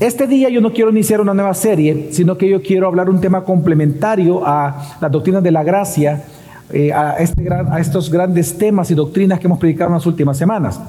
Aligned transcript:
Este 0.00 0.26
día 0.26 0.48
yo 0.48 0.60
no 0.60 0.72
quiero 0.72 0.90
iniciar 0.90 1.20
una 1.20 1.34
nueva 1.34 1.54
serie, 1.54 2.08
sino 2.10 2.36
que 2.36 2.48
yo 2.48 2.60
quiero 2.60 2.88
hablar 2.88 3.08
un 3.08 3.20
tema 3.20 3.44
complementario 3.44 4.44
a 4.44 4.96
las 5.00 5.10
doctrinas 5.10 5.42
de 5.42 5.52
la 5.52 5.62
gracia, 5.62 6.24
eh, 6.72 6.92
a, 6.92 7.16
este 7.18 7.48
a 7.48 7.78
estos 7.78 8.10
grandes 8.10 8.58
temas 8.58 8.90
y 8.90 8.94
doctrinas 8.94 9.38
que 9.38 9.46
hemos 9.46 9.60
predicado 9.60 9.90
en 9.90 9.94
las 9.94 10.06
últimas 10.06 10.36
semanas. 10.36 10.80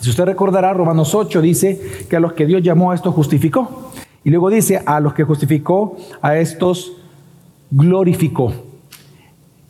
Si 0.00 0.10
usted 0.10 0.24
recordará, 0.24 0.72
Romanos 0.72 1.14
8 1.14 1.40
dice 1.40 1.80
que 2.10 2.16
a 2.16 2.20
los 2.20 2.32
que 2.32 2.44
Dios 2.44 2.62
llamó 2.62 2.90
a 2.90 2.96
estos 2.96 3.14
justificó. 3.14 3.92
Y 4.24 4.30
luego 4.30 4.50
dice, 4.50 4.82
a 4.84 4.98
los 4.98 5.14
que 5.14 5.22
justificó, 5.22 5.96
a 6.20 6.36
estos 6.36 6.94
glorificó. 7.70 8.52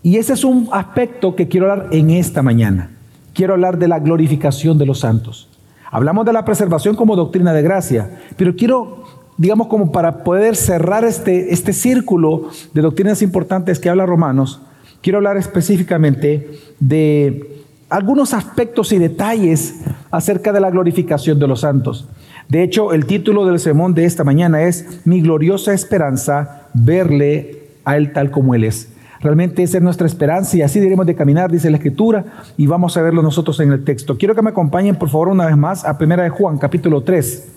Y 0.03 0.17
ese 0.17 0.33
es 0.33 0.45
un 0.45 0.71
aspecto 0.73 1.37
que 1.37 1.47
quiero 1.47 1.71
hablar 1.71 1.89
en 1.93 2.09
esta 2.09 2.43
mañana. 2.43 2.91
Quiero 3.35 3.53
hablar 3.53 3.79
de 3.79 3.89
la 3.89 3.99
glorificación 3.99 4.79
de 4.79 4.87
los 4.87 5.01
santos. 5.01 5.52
Hablamos 5.93 6.25
de 6.25 6.33
la 6.33 6.47
preservación 6.47 6.97
como 6.97 7.17
doctrina 7.17 7.53
de 7.53 7.61
gracia, 7.61 8.19
pero 8.39 8.57
quiero, 8.57 9.05
digamos, 9.37 9.67
como 9.67 9.93
para 9.93 10.25
poder 10.25 10.57
cerrar 10.57 11.05
este, 11.05 11.53
este 11.53 11.75
círculo 11.75 12.49
de 12.73 12.81
doctrinas 12.81 13.21
importantes 13.21 13.79
que 13.79 13.91
habla 13.91 14.07
Romanos, 14.07 14.63
quiero 15.03 15.19
hablar 15.19 15.37
específicamente 15.37 16.59
de 16.81 17.63
algunos 17.91 18.33
aspectos 18.33 18.91
y 18.93 18.99
detalles 18.99 19.83
acerca 20.11 20.51
de 20.51 20.61
la 20.61 20.71
glorificación 20.71 21.39
de 21.39 21.47
los 21.47 21.61
santos. 21.61 22.09
De 22.49 22.63
hecho, 22.63 22.95
el 22.95 23.05
título 23.05 23.45
del 23.45 23.59
sermón 23.59 23.93
de 23.93 24.07
esta 24.07 24.25
mañana 24.25 24.63
es 24.63 25.03
Mi 25.05 25.21
gloriosa 25.21 25.75
esperanza, 25.75 26.69
verle 26.73 27.65
a 27.85 27.99
Él 27.99 28.15
tal 28.15 28.31
como 28.31 28.55
Él 28.55 28.65
es. 28.65 28.92
Realmente 29.23 29.63
esa 29.63 29.79
es 29.79 29.83
nuestra 29.85 30.07
esperanza 30.07 30.57
y 30.57 30.63
así 30.63 30.81
diremos 30.81 31.07
de 31.07 31.15
caminar, 31.15 31.51
dice 31.51 31.71
la 31.71 31.77
Escritura, 31.77 32.25
y 32.57 32.67
vamos 32.67 32.97
a 32.97 33.03
verlo 33.03 33.23
nosotros 33.23 33.61
en 33.61 33.71
el 33.71 33.85
texto. 33.85 34.19
Quiero 34.19 34.35
que 34.35 34.43
me 34.43 34.51
acompañen, 34.51 34.97
por 34.97 35.09
favor, 35.09 35.29
una 35.29 35.47
vez 35.47 35.57
más 35.57 35.85
a 35.85 35.97
Primera 35.97 36.25
de 36.25 36.31
Juan, 36.31 36.59
capítulo 36.59 37.03
3. 37.03 37.49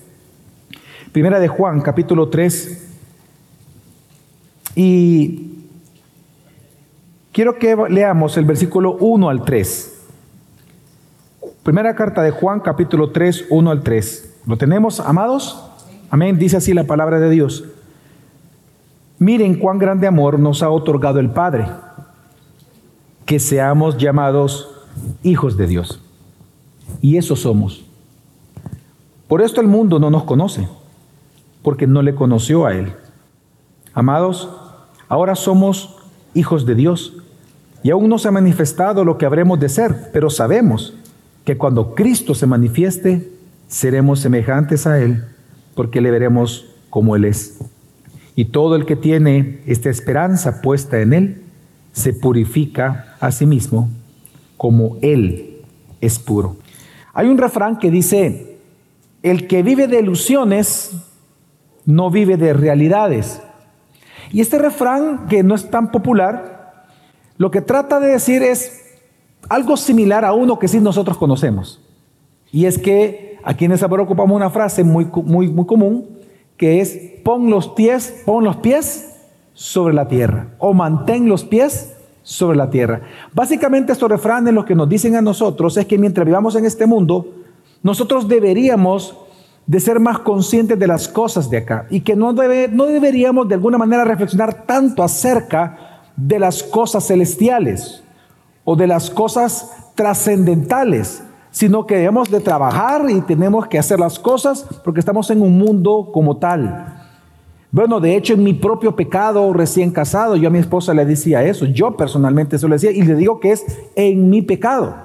Primera 1.11 1.39
de 1.39 1.47
Juan, 1.47 1.81
capítulo 1.81 2.29
3. 2.29 2.87
Y 4.75 5.53
quiero 7.31 7.57
que 7.57 7.75
leamos 7.89 8.37
el 8.37 8.45
versículo 8.45 8.97
1 8.99 9.29
al 9.29 9.43
3. 9.43 9.91
Primera 11.63 11.95
carta 11.95 12.21
de 12.21 12.29
Juan, 12.29 12.59
capítulo 12.59 13.09
3, 13.09 13.45
1 13.49 13.71
al 13.71 13.81
3. 13.81 14.35
¿Lo 14.45 14.57
tenemos, 14.57 14.99
amados? 14.99 15.65
Amén. 16.11 16.37
Dice 16.37 16.57
así 16.57 16.75
la 16.75 16.83
palabra 16.83 17.19
de 17.19 17.31
Dios. 17.31 17.63
Miren 19.17 19.57
cuán 19.57 19.79
grande 19.79 20.07
amor 20.07 20.39
nos 20.39 20.61
ha 20.61 20.69
otorgado 20.69 21.19
el 21.19 21.29
Padre, 21.29 21.67
que 23.25 23.39
seamos 23.39 23.97
llamados 23.97 24.69
hijos 25.23 25.55
de 25.57 25.67
Dios. 25.67 26.01
Y 27.01 27.17
eso 27.17 27.35
somos. 27.35 27.85
Por 29.27 29.41
esto 29.41 29.61
el 29.61 29.67
mundo 29.67 29.99
no 29.99 30.09
nos 30.09 30.23
conoce, 30.23 30.67
porque 31.63 31.87
no 31.87 32.01
le 32.01 32.13
conoció 32.13 32.65
a 32.65 32.73
Él. 32.73 32.93
Amados, 33.93 34.49
ahora 35.07 35.35
somos 35.35 35.97
hijos 36.33 36.65
de 36.65 36.75
Dios, 36.75 37.17
y 37.81 37.91
aún 37.91 38.09
no 38.09 38.17
se 38.17 38.27
ha 38.27 38.31
manifestado 38.31 39.05
lo 39.05 39.17
que 39.17 39.25
habremos 39.25 39.59
de 39.59 39.69
ser, 39.69 40.09
pero 40.11 40.29
sabemos 40.29 40.95
que 41.45 41.57
cuando 41.57 41.95
Cristo 41.95 42.33
se 42.33 42.47
manifieste, 42.47 43.31
seremos 43.67 44.19
semejantes 44.19 44.85
a 44.87 44.99
Él, 44.99 45.23
porque 45.75 46.01
le 46.01 46.11
veremos 46.11 46.65
como 46.89 47.15
Él 47.15 47.25
es. 47.25 47.59
Y 48.35 48.45
todo 48.45 48.75
el 48.75 48.85
que 48.85 48.95
tiene 48.95 49.61
esta 49.65 49.89
esperanza 49.89 50.61
puesta 50.61 50.99
en 50.99 51.13
Él 51.13 51.41
se 51.93 52.13
purifica 52.13 53.15
a 53.19 53.31
sí 53.31 53.45
mismo 53.45 53.89
como 54.57 54.97
Él 55.01 55.61
es 56.01 56.19
puro. 56.19 56.57
Hay 57.13 57.27
un 57.27 57.37
refrán 57.37 57.79
que 57.79 57.89
dice, 57.89 58.57
el 59.23 59.47
que 59.47 59.63
vive 59.63 59.87
de 59.87 59.99
ilusiones 59.99 60.91
no 61.85 62.11
vive 62.11 62.35
de 62.35 62.53
realidades. 62.53 63.41
Y 64.31 64.41
este 64.41 64.59
refrán, 64.59 65.27
que 65.27 65.43
no 65.43 65.55
es 65.55 65.69
tan 65.69 65.91
popular, 65.91 66.85
lo 67.37 67.51
que 67.51 67.61
trata 67.61 67.99
de 67.99 68.09
decir 68.09 68.43
es 68.43 68.83
algo 69.47 69.77
similar 69.77 70.25
a 70.25 70.33
uno 70.33 70.59
que 70.59 70.67
sí 70.67 70.79
nosotros 70.79 71.17
conocemos. 71.17 71.81
Y 72.51 72.65
es 72.65 72.77
que 72.77 73.39
aquí 73.43 73.65
en 73.65 73.71
esa 73.71 73.85
ocupamos 73.85 74.35
una 74.35 74.49
frase 74.49 74.83
muy, 74.83 75.07
muy, 75.23 75.47
muy 75.47 75.65
común 75.65 76.14
que 76.57 76.81
es 76.81 76.97
pon 77.23 77.49
los 77.49 77.69
pies, 77.69 78.23
pon 78.25 78.43
los 78.43 78.57
pies 78.57 79.15
sobre 79.53 79.93
la 79.93 80.07
tierra 80.07 80.47
o 80.59 80.73
mantén 80.73 81.27
los 81.27 81.43
pies 81.43 81.95
sobre 82.23 82.57
la 82.57 82.69
tierra. 82.69 83.01
Básicamente 83.33 83.91
estos 83.91 84.09
refranes 84.09 84.53
lo 84.53 84.65
que 84.65 84.75
nos 84.75 84.89
dicen 84.89 85.15
a 85.15 85.21
nosotros 85.21 85.77
es 85.77 85.85
que 85.85 85.97
mientras 85.97 86.25
vivamos 86.25 86.55
en 86.55 86.65
este 86.65 86.85
mundo, 86.85 87.27
nosotros 87.83 88.27
deberíamos 88.27 89.15
de 89.67 89.79
ser 89.79 89.99
más 89.99 90.19
conscientes 90.19 90.77
de 90.77 90.87
las 90.87 91.07
cosas 91.07 91.49
de 91.49 91.57
acá 91.57 91.87
y 91.89 92.01
que 92.01 92.15
no, 92.15 92.33
debe, 92.33 92.67
no 92.67 92.85
deberíamos 92.85 93.47
de 93.47 93.55
alguna 93.55 93.77
manera 93.77 94.03
reflexionar 94.03 94.65
tanto 94.65 95.03
acerca 95.03 96.03
de 96.15 96.39
las 96.39 96.63
cosas 96.63 97.07
celestiales 97.07 98.03
o 98.63 98.75
de 98.75 98.87
las 98.87 99.09
cosas 99.09 99.71
trascendentales, 99.95 101.23
sino 101.55 101.87
que 101.87 101.95
debemos 101.95 102.29
de 102.29 102.41
trabajar 102.41 103.09
y 103.09 103.21
tenemos 103.21 103.65
que 103.67 103.79
hacer 103.79 103.97
las 103.97 104.19
cosas 104.19 104.67
porque 104.83 104.99
estamos 104.99 105.29
en 105.31 105.41
un 105.41 105.57
mundo 105.57 106.09
como 106.13 106.35
tal. 106.35 107.01
Bueno, 107.71 108.01
de 108.01 108.17
hecho, 108.17 108.33
en 108.33 108.43
mi 108.43 108.53
propio 108.53 108.93
pecado 108.93 109.53
recién 109.53 109.89
casado, 109.91 110.35
yo 110.35 110.49
a 110.49 110.51
mi 110.51 110.59
esposa 110.59 110.93
le 110.93 111.05
decía 111.05 111.45
eso, 111.45 111.65
yo 111.65 111.95
personalmente 111.95 112.57
eso 112.57 112.67
le 112.67 112.75
decía, 112.75 112.91
y 112.91 113.03
le 113.03 113.15
digo 113.15 113.39
que 113.39 113.53
es 113.53 113.65
en 113.95 114.29
mi 114.29 114.41
pecado. 114.41 114.97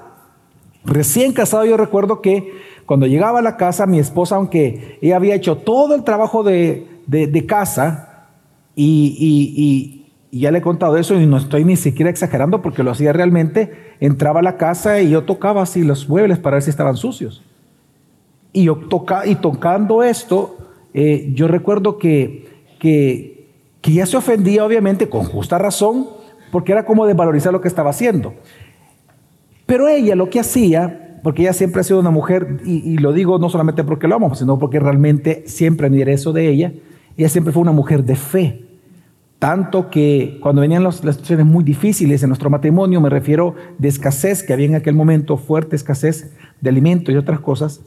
Recién 0.83 1.31
casado 1.31 1.63
yo 1.63 1.77
recuerdo 1.77 2.19
que 2.19 2.51
cuando 2.85 3.07
llegaba 3.07 3.39
a 3.39 3.41
la 3.41 3.55
casa, 3.55 3.85
mi 3.87 3.99
esposa, 3.99 4.35
aunque 4.35 4.99
ella 5.01 5.15
había 5.15 5.35
hecho 5.35 5.55
todo 5.55 5.95
el 5.95 6.03
trabajo 6.03 6.43
de, 6.43 6.85
casa, 7.47 8.27
y 8.75 9.15
y 9.17 10.00
ya 10.39 10.51
le 10.51 10.59
he 10.59 10.61
contado 10.61 10.95
eso 10.97 11.19
y 11.19 11.25
no 11.25 11.37
estoy 11.37 11.65
ni 11.65 11.75
siquiera 11.75 12.09
exagerando 12.09 12.61
porque 12.61 12.83
lo 12.83 12.91
hacía 12.91 13.11
realmente. 13.11 13.95
Entraba 13.99 14.39
a 14.39 14.43
la 14.43 14.57
casa 14.57 15.01
y 15.01 15.09
yo 15.09 15.23
tocaba 15.23 15.61
así 15.61 15.83
los 15.83 16.07
muebles 16.07 16.39
para 16.39 16.55
ver 16.55 16.63
si 16.63 16.69
estaban 16.69 16.95
sucios. 16.95 17.43
Y 18.53 18.65
yo 18.65 18.75
toca, 18.75 19.25
y 19.25 19.35
tocando 19.35 20.03
esto, 20.03 20.57
eh, 20.93 21.31
yo 21.33 21.47
recuerdo 21.47 21.97
que, 21.97 22.49
que, 22.79 23.49
que 23.81 24.05
se 24.05 24.17
ofendía, 24.17 24.65
obviamente, 24.65 25.09
con 25.09 25.23
justa 25.23 25.57
razón, 25.57 26.07
porque 26.51 26.71
era 26.71 26.85
como 26.85 27.05
desvalorizar 27.05 27.51
lo 27.51 27.61
que 27.61 27.67
estaba 27.67 27.89
haciendo. 27.89 28.33
Pero 29.65 29.87
ella 29.87 30.15
lo 30.15 30.29
que 30.29 30.39
hacía, 30.39 31.19
porque 31.23 31.43
ella 31.43 31.53
siempre 31.53 31.81
ha 31.81 31.83
sido 31.83 31.99
una 31.99 32.09
mujer, 32.09 32.59
y, 32.65 32.97
lo 32.97 33.13
digo 33.13 33.39
no 33.39 33.49
solamente 33.49 33.83
porque 33.83 34.07
lo 34.07 34.15
amo, 34.15 34.35
sino 34.35 34.59
porque 34.59 34.79
realmente 34.79 35.43
siempre 35.47 35.87
admiré 35.87 36.13
eso 36.13 36.33
de 36.33 36.49
ella, 36.49 36.73
ella 37.17 37.29
siempre 37.29 37.53
fue 37.53 37.61
una 37.61 37.71
mujer 37.71 38.03
de 38.03 38.15
fe. 38.15 38.70
Tanto 39.41 39.89
que 39.89 40.37
cuando 40.39 40.61
venían 40.61 40.83
las 40.83 40.97
situaciones 40.97 41.47
muy 41.47 41.63
difíciles 41.63 42.21
en 42.21 42.29
nuestro 42.29 42.51
matrimonio, 42.51 43.01
me 43.01 43.09
refiero 43.09 43.55
de 43.79 43.87
escasez, 43.87 44.43
que 44.43 44.53
había 44.53 44.67
en 44.67 44.75
aquel 44.75 44.93
momento 44.93 45.35
fuerte 45.35 45.75
escasez 45.75 46.31
de 46.61 46.69
alimentos 46.69 47.11
y 47.11 47.17
otras 47.17 47.39
cosas, 47.39 47.81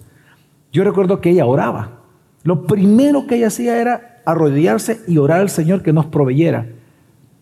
yo 0.72 0.82
recuerdo 0.82 1.20
que 1.20 1.30
ella 1.30 1.46
oraba. 1.46 2.00
Lo 2.42 2.66
primero 2.66 3.28
que 3.28 3.36
ella 3.36 3.46
hacía 3.46 3.80
era 3.80 4.20
arrodillarse 4.26 5.02
y 5.06 5.18
orar 5.18 5.42
al 5.42 5.48
Señor 5.48 5.84
que 5.84 5.92
nos 5.92 6.06
proveyera. 6.06 6.66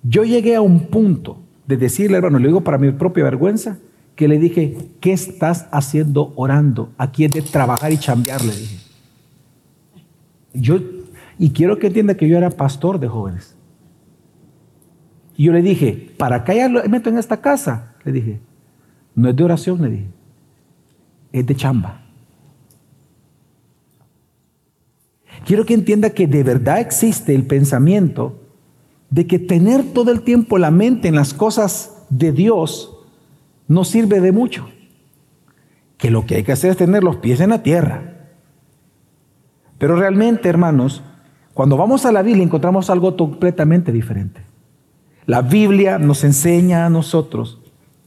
Yo 0.03 0.25
llegué 0.25 0.57
a 0.57 0.61
un 0.61 0.89
punto 0.89 1.39
de 1.67 1.79
decirle, 1.79 2.19
hermano, 2.19 2.39
le 2.39 2.49
digo 2.49 2.61
para 2.61 2.77
mi 2.77 2.91
propia 2.91 3.25
vergüenza, 3.25 3.79
que 4.15 4.29
le 4.29 4.39
dije, 4.39 4.77
¿qué 5.01 5.15
estás 5.15 5.69
haciendo 5.73 6.35
orando? 6.37 6.91
Aquí 6.99 7.25
es 7.25 7.33
de 7.33 7.41
trabajar 7.41 7.91
y 7.93 7.97
chambear, 7.97 8.45
le 8.45 8.55
dije. 8.55 8.77
Yo, 10.53 10.81
y 11.39 11.53
quiero 11.53 11.79
que 11.79 11.87
entienda 11.87 12.15
que 12.15 12.29
yo 12.29 12.37
era 12.37 12.51
pastor 12.51 13.01
de 13.01 13.09
jóvenes. 13.09 13.52
Y 15.37 15.45
yo 15.45 15.53
le 15.53 15.63
dije, 15.63 16.13
¿para 16.19 16.45
qué 16.45 16.63
hay 16.63 16.73
meto 16.89 17.09
en 17.09 17.19
esta 17.19 17.41
casa? 17.41 17.95
Le 18.05 18.13
dije, 18.13 18.41
no 19.15 19.29
es 19.29 19.37
de 19.37 19.45
oración, 19.45 19.83
le 19.83 19.89
dije, 19.89 20.07
es 21.33 21.47
de 21.47 21.57
chamba. 21.57 22.03
Quiero 25.45 25.65
que 25.65 25.75
entienda 25.75 26.11
que 26.11 26.27
de 26.27 26.43
verdad 26.43 26.81
existe 26.81 27.35
el 27.35 27.47
pensamiento 27.47 28.39
de 29.11 29.27
que 29.27 29.39
tener 29.39 29.93
todo 29.93 30.11
el 30.11 30.23
tiempo 30.23 30.59
la 30.59 30.71
mente 30.71 31.09
en 31.09 31.17
las 31.17 31.35
cosas 31.35 32.07
de 32.11 32.33
Dios 32.33 32.97
no 33.69 33.85
sirve 33.85 34.21
de 34.21 34.33
mucho. 34.33 34.69
Que 35.97 36.11
lo 36.11 36.27
que 36.27 36.37
hay 36.37 36.43
que 36.45 36.53
hacer 36.53 36.71
es 36.71 36.77
tener 36.77 37.03
los 37.03 37.17
pies 37.17 37.41
en 37.41 37.51
la 37.51 37.63
tierra. 37.63 38.31
Pero 39.79 39.97
realmente, 39.97 40.49
hermanos, 40.49 41.03
cuando 41.55 41.77
vamos 41.77 42.07
a 42.07 42.13
la 42.13 42.23
Biblia 42.23 42.45
encontramos 42.45 42.89
algo 42.89 43.17
completamente 43.17 43.93
diferente. 43.93 44.52
La 45.27 45.41
Biblia 45.41 45.99
nos 45.99 46.25
enseña 46.25 46.85
a 46.85 46.91
nosotros, 46.91 47.61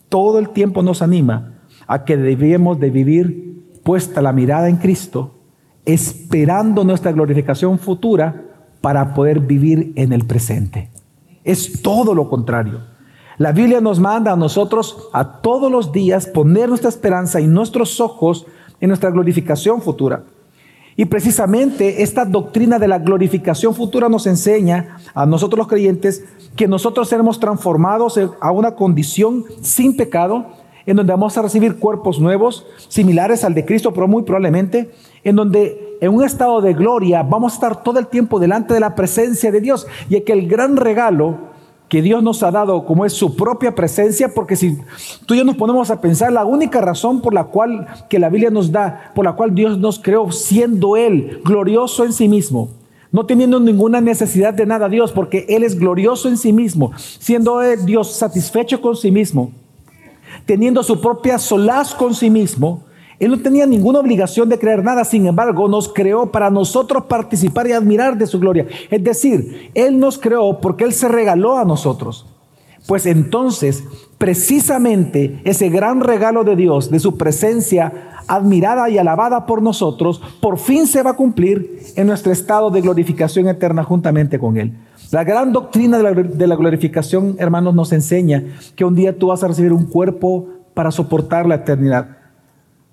todo 0.10 0.38
el 0.38 0.50
tiempo 0.50 0.84
nos 0.84 1.02
anima 1.02 1.54
a 1.88 2.04
que 2.04 2.18
debemos 2.18 2.80
de 2.80 2.90
vivir 2.90 3.64
puesta 3.84 4.22
la 4.22 4.34
mirada 4.34 4.68
en 4.68 4.78
Cristo, 4.78 5.36
esperando 5.86 6.84
nuestra 6.84 7.14
glorificación 7.14 7.80
futura 7.80 8.44
para 8.82 9.14
poder 9.14 9.40
vivir 9.40 9.94
en 9.96 10.12
el 10.12 10.26
presente. 10.26 10.90
Es 11.44 11.82
todo 11.82 12.14
lo 12.14 12.28
contrario. 12.28 12.82
La 13.38 13.52
Biblia 13.52 13.80
nos 13.80 14.00
manda 14.00 14.34
a 14.34 14.36
nosotros 14.36 15.10
a 15.14 15.42
todos 15.42 15.72
los 15.72 15.92
días 15.92 16.26
poner 16.26 16.70
nuestra 16.70 16.90
esperanza 16.90 17.40
y 17.40 17.48
nuestros 17.48 18.02
ojos 18.02 18.46
en 18.82 18.90
nuestra 18.90 19.10
glorificación 19.10 19.82
futura. 19.82 20.24
Y 20.98 21.06
precisamente 21.06 22.04
esta 22.04 22.24
doctrina 22.24 22.80
de 22.80 22.88
la 22.88 23.00
glorificación 23.00 23.76
futura 23.76 24.08
nos 24.08 24.28
enseña 24.28 24.98
a 25.14 25.26
nosotros 25.26 25.58
los 25.58 25.68
creyentes 25.68 26.24
que 26.56 26.68
nosotros 26.68 27.10
seremos 27.10 27.40
transformados 27.40 28.18
a 28.40 28.52
una 28.52 28.76
condición 28.76 29.44
sin 29.62 29.98
pecado, 29.98 30.46
en 30.86 30.96
donde 30.96 31.12
vamos 31.12 31.38
a 31.38 31.42
recibir 31.42 31.80
cuerpos 31.80 32.20
nuevos, 32.20 32.66
similares 32.88 33.44
al 33.44 33.54
de 33.54 33.66
Cristo, 33.66 33.94
pero 33.94 34.08
muy 34.08 34.24
probablemente, 34.24 34.92
en 35.24 35.36
donde 35.36 35.98
en 36.00 36.14
un 36.14 36.24
estado 36.24 36.62
de 36.62 36.74
gloria 36.74 37.24
vamos 37.24 37.54
a 37.54 37.56
estar 37.56 37.84
todo 37.84 38.00
el 38.00 38.08
tiempo 38.08 38.40
delante 38.40 38.74
de 38.74 38.80
la 38.80 38.96
presencia 38.96 39.52
de 39.52 39.60
Dios. 39.60 39.88
Y 40.10 40.22
que 40.22 40.32
el 40.32 40.48
gran 40.48 40.78
regalo 40.78 41.55
que 41.90 42.02
Dios 42.02 42.24
nos 42.24 42.42
ha 42.44 42.52
dado 42.52 42.86
como 42.86 43.06
es 43.06 43.14
su 43.14 43.36
propia 43.36 43.76
presencia, 43.76 44.34
porque 44.34 44.56
si 44.56 44.78
tú 45.26 45.34
y 45.34 45.38
yo 45.38 45.44
nos 45.44 45.56
ponemos 45.56 45.92
a 45.92 46.02
pensar, 46.02 46.32
la 46.32 46.46
única 46.46 46.82
razón 46.82 47.22
por 47.22 47.34
la 47.34 47.46
cual 47.46 47.88
que 48.10 48.20
la 48.20 48.30
Biblia 48.30 48.50
nos 48.50 48.72
da, 48.72 49.12
por 49.14 49.26
la 49.26 49.34
cual 49.34 49.54
Dios 49.54 49.78
nos 49.78 50.00
creó, 50.00 50.32
siendo 50.32 50.98
Él 50.98 51.42
glorioso 51.44 52.04
en 52.04 52.14
sí 52.14 52.28
mismo, 52.28 52.70
no 53.12 53.26
teniendo 53.26 53.60
ninguna 53.60 54.02
necesidad 54.02 54.54
de 54.54 54.66
nada 54.66 54.90
Dios, 54.90 55.12
porque 55.12 55.46
Él 55.48 55.64
es 55.64 55.78
glorioso 55.78 56.28
en 56.28 56.38
sí 56.38 56.52
mismo, 56.52 56.92
siendo 56.98 57.60
Dios 57.86 58.12
satisfecho 58.14 58.82
con 58.82 58.96
sí 58.96 59.12
mismo, 59.12 59.52
teniendo 60.46 60.82
su 60.84 61.00
propia 61.00 61.38
solaz 61.38 61.94
con 61.94 62.16
sí 62.16 62.30
mismo, 62.30 62.84
él 63.20 63.32
no 63.32 63.40
tenía 63.40 63.66
ninguna 63.66 64.00
obligación 64.00 64.50
de 64.50 64.60
creer 64.60 64.84
nada, 64.84 65.06
sin 65.06 65.26
embargo, 65.26 65.68
nos 65.70 65.92
creó 65.92 66.32
para 66.32 66.50
nosotros 66.50 67.06
participar 67.06 67.68
y 67.68 67.72
admirar 67.72 68.18
de 68.18 68.28
su 68.28 68.40
gloria. 68.40 68.68
Es 68.92 69.04
decir, 69.04 69.72
Él 69.74 70.00
nos 70.00 70.18
creó 70.18 70.60
porque 70.60 70.84
Él 70.84 70.94
se 70.94 71.08
regaló 71.08 71.58
a 71.58 71.66
nosotros. 71.66 72.26
Pues 72.88 73.06
entonces, 73.06 73.84
precisamente 74.18 75.42
ese 75.44 75.70
gran 75.70 76.02
regalo 76.02 76.44
de 76.44 76.56
Dios, 76.56 76.92
de 76.92 77.00
su 77.00 77.18
presencia 77.18 78.12
admirada 78.28 78.90
y 78.90 78.98
alabada 78.98 79.46
por 79.46 79.62
nosotros, 79.62 80.22
por 80.42 80.58
fin 80.58 80.86
se 80.86 81.02
va 81.02 81.12
a 81.12 81.16
cumplir 81.16 81.80
en 81.96 82.08
nuestro 82.08 82.32
estado 82.32 82.70
de 82.70 82.82
glorificación 82.82 83.48
eterna 83.48 83.84
juntamente 83.84 84.40
con 84.40 84.58
Él. 84.58 84.74
La 85.12 85.24
gran 85.24 85.54
doctrina 85.54 86.00
de 86.00 86.48
la 86.48 86.56
glorificación, 86.56 87.36
hermanos, 87.40 87.74
nos 87.76 87.94
enseña 87.94 88.44
que 88.76 88.84
un 88.84 88.96
día 88.96 89.18
tú 89.18 89.28
vas 89.28 89.44
a 89.44 89.48
recibir 89.48 89.72
un 89.72 89.86
cuerpo 89.86 90.48
para 90.74 90.92
soportar 90.92 91.46
la 91.46 91.56
eternidad 91.56 92.25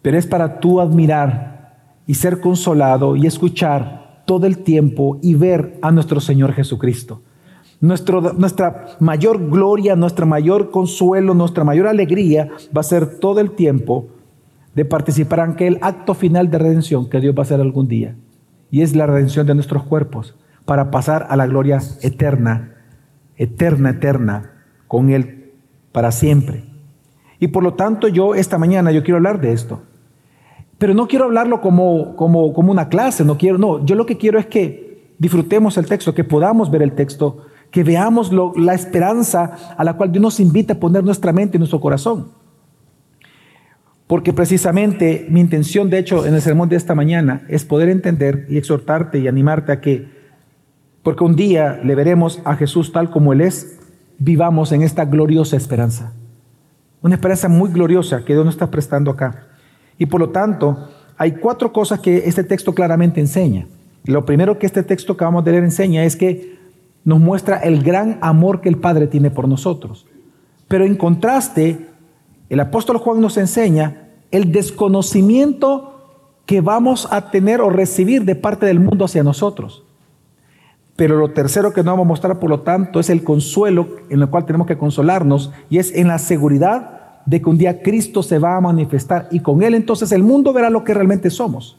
pero 0.03 0.19
es 0.19 0.27
para 0.27 0.61
tú 0.61 0.81
admirar 0.81 1.79
y 2.07 2.15
ser 2.15 2.41
consolado 2.41 3.17
y 3.17 3.27
escuchar 3.27 4.23
todo 4.27 4.47
el 4.47 4.59
tiempo 4.59 5.19
y 5.23 5.35
ver 5.35 5.79
a 5.83 5.91
nuestro 5.91 6.21
Señor 6.21 6.53
Jesucristo. 6.53 7.23
Nuestra 7.81 8.87
mayor 9.01 9.49
gloria, 9.49 9.97
nuestro 9.97 10.25
mayor 10.27 10.71
consuelo, 10.71 11.35
nuestra 11.35 11.65
mayor 11.65 11.89
alegría 11.89 12.51
va 12.77 12.81
a 12.81 12.85
ser 12.85 13.19
todo 13.19 13.41
el 13.41 13.53
tiempo 13.53 14.07
de 14.75 14.85
participar 14.85 15.41
en 15.41 15.51
aquel 15.53 15.79
acto 15.81 16.15
final 16.15 16.51
de 16.51 16.59
redención 16.59 17.11
que 17.11 17.21
Dios 17.21 17.35
va 17.35 17.41
a 17.41 17.43
hacer 17.43 17.61
algún 17.61 17.89
día. 17.89 18.15
Y 18.71 18.83
es 18.83 18.95
la 18.95 19.07
redención 19.07 19.47
de 19.47 19.55
nuestros 19.55 19.83
cuerpos 19.83 20.37
para 20.65 20.91
pasar 20.91 21.27
a 21.29 21.37
la 21.37 21.47
gloria 21.47 21.81
eterna, 22.03 22.77
eterna, 23.37 23.91
eterna, 23.91 24.53
con 24.87 25.11
Él 25.11 25.53
para 25.91 26.13
siempre. 26.13 26.65
Y 27.41 27.49
por 27.49 27.65
lo 27.65 27.75
tanto 27.75 28.07
yo 28.07 28.37
esta 28.37 28.59
mañana 28.59 28.93
yo 28.93 29.03
quiero 29.03 29.17
hablar 29.17 29.41
de 29.41 29.53
esto. 29.53 29.83
Pero 30.83 30.95
no 30.95 31.07
quiero 31.07 31.27
hablarlo 31.27 31.61
como, 31.61 32.17
como, 32.17 32.53
como 32.53 32.73
una 32.73 32.89
clase, 32.89 33.25
no 33.25 33.39
quiero, 33.39 33.57
no, 33.57 33.87
yo 33.87 33.95
lo 33.95 34.05
que 34.05 34.17
quiero 34.17 34.41
es 34.41 34.47
que 34.47 35.15
disfrutemos 35.17 35.79
el 35.79 35.87
texto, 35.87 36.13
que 36.13 36.25
podamos 36.25 36.73
ver 36.73 36.83
el 36.83 36.91
texto, 36.91 37.47
que 37.71 37.85
veamos 37.85 38.33
la 38.57 38.75
esperanza 38.75 39.77
a 39.79 39.85
la 39.85 39.93
cual 39.93 40.11
Dios 40.11 40.21
nos 40.21 40.41
invita 40.41 40.73
a 40.73 40.81
poner 40.81 41.05
nuestra 41.05 41.33
mente 41.33 41.57
y 41.57 41.61
nuestro 41.61 41.81
corazón. 41.81 42.33
Porque 44.09 44.33
precisamente 44.33 45.25
mi 45.31 45.39
intención, 45.39 45.89
de 45.89 46.01
hecho, 46.01 46.27
en 46.27 46.35
el 46.35 46.43
sermón 46.43 46.69
de 46.69 46.75
esta 46.75 46.97
mañana 46.97 47.43
es 47.47 47.65
poder 47.65 47.89
entender 47.89 48.47
y 48.49 48.59
exhortarte 48.59 49.21
y 49.21 49.29
animarte 49.29 49.71
a 49.71 49.81
que, 49.81 50.09
porque 51.05 51.23
un 51.23 51.37
día 51.37 51.81
le 51.85 51.95
veremos 51.95 52.41
a 52.45 52.57
Jesús 52.57 52.91
tal 52.91 53.09
como 53.09 53.33
Él 53.33 53.43
es, 53.43 53.79
vivamos 54.19 54.73
en 54.73 54.83
esta 54.83 55.05
gloriosa 55.05 55.57
esperanza. 55.57 56.13
Una 57.03 57.15
esperanza 57.15 57.49
muy 57.49 57.71
gloriosa 57.71 58.25
que 58.25 58.33
Dios 58.33 58.45
nos 58.45 58.57
está 58.57 58.69
prestando 58.73 59.13
acá. 59.13 59.47
Y 59.99 60.07
por 60.07 60.21
lo 60.21 60.31
tanto, 60.31 60.89
hay 61.17 61.33
cuatro 61.33 61.73
cosas 61.73 62.01
que 62.01 62.19
este 62.27 62.45
texto 62.45 62.75
claramente 62.75 63.21
enseña. 63.21 63.67
Lo 64.05 64.25
primero 64.25 64.59
que 64.59 64.67
este 64.67 64.83
texto 64.83 65.17
que 65.17 65.25
vamos 65.25 65.47
a 65.47 65.51
leer 65.51 65.63
enseña 65.63 66.05
es 66.05 66.17
que 66.17 66.59
nos 67.05 67.21
muestra 67.21 67.59
el 67.59 67.83
gran 67.83 68.19
amor 68.21 68.61
que 68.61 68.69
el 68.69 68.79
Padre 68.79 69.07
tiene 69.07 69.31
por 69.31 69.49
nosotros. 69.49 70.07
Pero 70.69 70.85
en 70.85 70.97
contraste, 70.97 71.87
el 72.49 72.61
apóstol 72.61 72.99
Juan 72.99 73.21
nos 73.21 73.37
enseña 73.37 74.09
el 74.31 74.51
desconocimiento 74.51 75.93
que 76.47 76.61
vamos 76.61 77.09
a 77.11 77.31
tener 77.31 77.61
o 77.61 77.71
recibir 77.71 78.25
de 78.25 78.35
parte 78.35 78.67
del 78.67 78.81
mundo 78.81 79.05
hacia 79.05 79.23
nosotros. 79.23 79.85
Pero 80.97 81.17
lo 81.17 81.31
tercero 81.31 81.73
que 81.73 81.83
nos 81.83 81.93
vamos 81.93 82.05
a 82.05 82.09
mostrar, 82.09 82.39
por 82.39 82.51
lo 82.51 82.61
tanto, 82.61 83.01
es 83.01 83.11
el 83.11 83.25
consuelo 83.25 83.89
en 84.11 84.21
el 84.21 84.29
cual 84.29 84.45
tenemos 84.45 84.67
que 84.67 84.79
consolarnos 84.79 85.53
y 85.71 85.79
es 85.79 85.95
en 85.95 86.09
la 86.09 86.19
seguridad 86.19 87.02
de 87.27 87.41
que 87.41 87.49
un 87.49 87.59
día 87.59 87.83
Cristo 87.83 88.23
se 88.23 88.39
va 88.39 88.57
a 88.57 88.61
manifestar 88.61 89.29
y 89.31 89.41
con 89.41 89.63
Él 89.63 89.75
entonces 89.75 90.13
el 90.13 90.23
mundo 90.23 90.53
verá 90.53 90.71
lo 90.71 90.85
que 90.85 90.95
realmente 90.95 91.31
somos. 91.31 91.79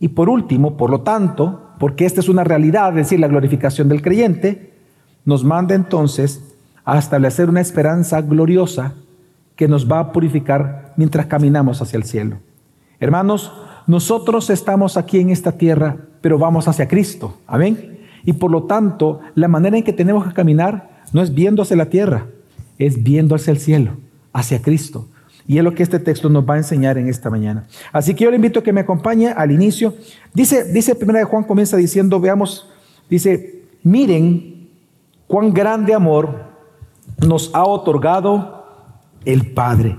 Y 0.00 0.08
por 0.08 0.28
último, 0.28 0.76
por 0.76 0.90
lo 0.90 1.00
tanto, 1.00 1.70
porque 1.78 2.04
esta 2.04 2.20
es 2.20 2.28
una 2.28 2.44
realidad, 2.44 2.90
es 2.90 3.06
decir, 3.06 3.20
la 3.20 3.28
glorificación 3.28 3.88
del 3.88 4.02
creyente, 4.02 4.74
nos 5.24 5.44
manda 5.44 5.74
entonces 5.74 6.54
a 6.84 6.98
establecer 6.98 7.48
una 7.48 7.60
esperanza 7.60 8.20
gloriosa 8.20 8.94
que 9.56 9.68
nos 9.68 9.90
va 9.90 10.00
a 10.00 10.12
purificar 10.12 10.92
mientras 10.96 11.26
caminamos 11.26 11.80
hacia 11.80 11.96
el 11.96 12.04
cielo. 12.04 12.38
Hermanos, 13.00 13.52
nosotros 13.86 14.50
estamos 14.50 14.96
aquí 14.96 15.20
en 15.20 15.30
esta 15.30 15.52
tierra, 15.52 15.96
pero 16.20 16.38
vamos 16.38 16.68
hacia 16.68 16.88
Cristo. 16.88 17.38
Amén. 17.46 18.00
Y 18.24 18.34
por 18.34 18.50
lo 18.50 18.64
tanto, 18.64 19.20
la 19.34 19.48
manera 19.48 19.76
en 19.76 19.84
que 19.84 19.92
tenemos 19.92 20.26
que 20.26 20.34
caminar 20.34 21.02
no 21.12 21.22
es 21.22 21.32
viendo 21.32 21.62
hacia 21.62 21.76
la 21.76 21.86
tierra, 21.86 22.26
es 22.78 23.02
viendo 23.02 23.34
hacia 23.34 23.52
el 23.52 23.58
cielo 23.58 24.03
hacia 24.34 24.60
Cristo. 24.60 25.08
Y 25.46 25.58
es 25.58 25.64
lo 25.64 25.74
que 25.74 25.82
este 25.82 25.98
texto 25.98 26.28
nos 26.28 26.48
va 26.48 26.54
a 26.54 26.58
enseñar 26.58 26.98
en 26.98 27.08
esta 27.08 27.30
mañana. 27.30 27.66
Así 27.92 28.14
que 28.14 28.24
yo 28.24 28.30
le 28.30 28.36
invito 28.36 28.60
a 28.60 28.62
que 28.62 28.72
me 28.72 28.80
acompañe 28.80 29.28
al 29.28 29.50
inicio. 29.50 29.94
Dice, 30.34 30.64
dice 30.72 30.94
primera 30.94 31.20
de 31.20 31.24
Juan, 31.24 31.44
comienza 31.44 31.76
diciendo, 31.76 32.20
veamos, 32.20 32.68
dice, 33.08 33.62
miren 33.82 34.68
cuán 35.26 35.52
grande 35.52 35.94
amor 35.94 36.46
nos 37.26 37.54
ha 37.54 37.64
otorgado 37.64 38.66
el 39.24 39.52
Padre. 39.52 39.98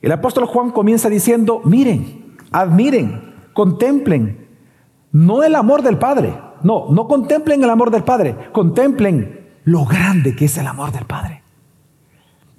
El 0.00 0.12
apóstol 0.12 0.46
Juan 0.46 0.70
comienza 0.70 1.08
diciendo, 1.08 1.60
miren, 1.64 2.36
admiren, 2.52 3.34
contemplen, 3.52 4.46
no 5.10 5.42
el 5.42 5.54
amor 5.56 5.82
del 5.82 5.98
Padre, 5.98 6.38
no, 6.62 6.86
no 6.90 7.08
contemplen 7.08 7.64
el 7.64 7.70
amor 7.70 7.90
del 7.90 8.04
Padre, 8.04 8.36
contemplen 8.52 9.48
lo 9.64 9.84
grande 9.84 10.36
que 10.36 10.44
es 10.44 10.56
el 10.58 10.66
amor 10.68 10.92
del 10.92 11.04
Padre. 11.04 11.42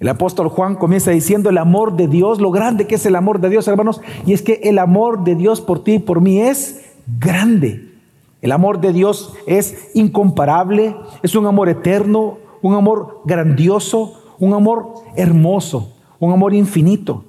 El 0.00 0.08
apóstol 0.08 0.48
Juan 0.48 0.76
comienza 0.76 1.10
diciendo 1.10 1.50
el 1.50 1.58
amor 1.58 1.96
de 1.96 2.06
Dios, 2.06 2.40
lo 2.40 2.52
grande 2.52 2.86
que 2.86 2.94
es 2.94 3.06
el 3.06 3.16
amor 3.16 3.40
de 3.40 3.48
Dios, 3.48 3.66
hermanos, 3.66 4.00
y 4.24 4.32
es 4.32 4.42
que 4.42 4.60
el 4.62 4.78
amor 4.78 5.24
de 5.24 5.34
Dios 5.34 5.60
por 5.60 5.82
ti 5.82 5.94
y 5.94 5.98
por 5.98 6.20
mí 6.20 6.40
es 6.40 6.84
grande. 7.18 7.88
El 8.40 8.52
amor 8.52 8.80
de 8.80 8.92
Dios 8.92 9.34
es 9.46 9.90
incomparable, 9.94 10.94
es 11.22 11.34
un 11.34 11.46
amor 11.46 11.68
eterno, 11.68 12.38
un 12.62 12.74
amor 12.74 13.22
grandioso, 13.24 14.14
un 14.38 14.54
amor 14.54 14.94
hermoso, 15.16 15.96
un 16.20 16.32
amor 16.32 16.54
infinito. 16.54 17.24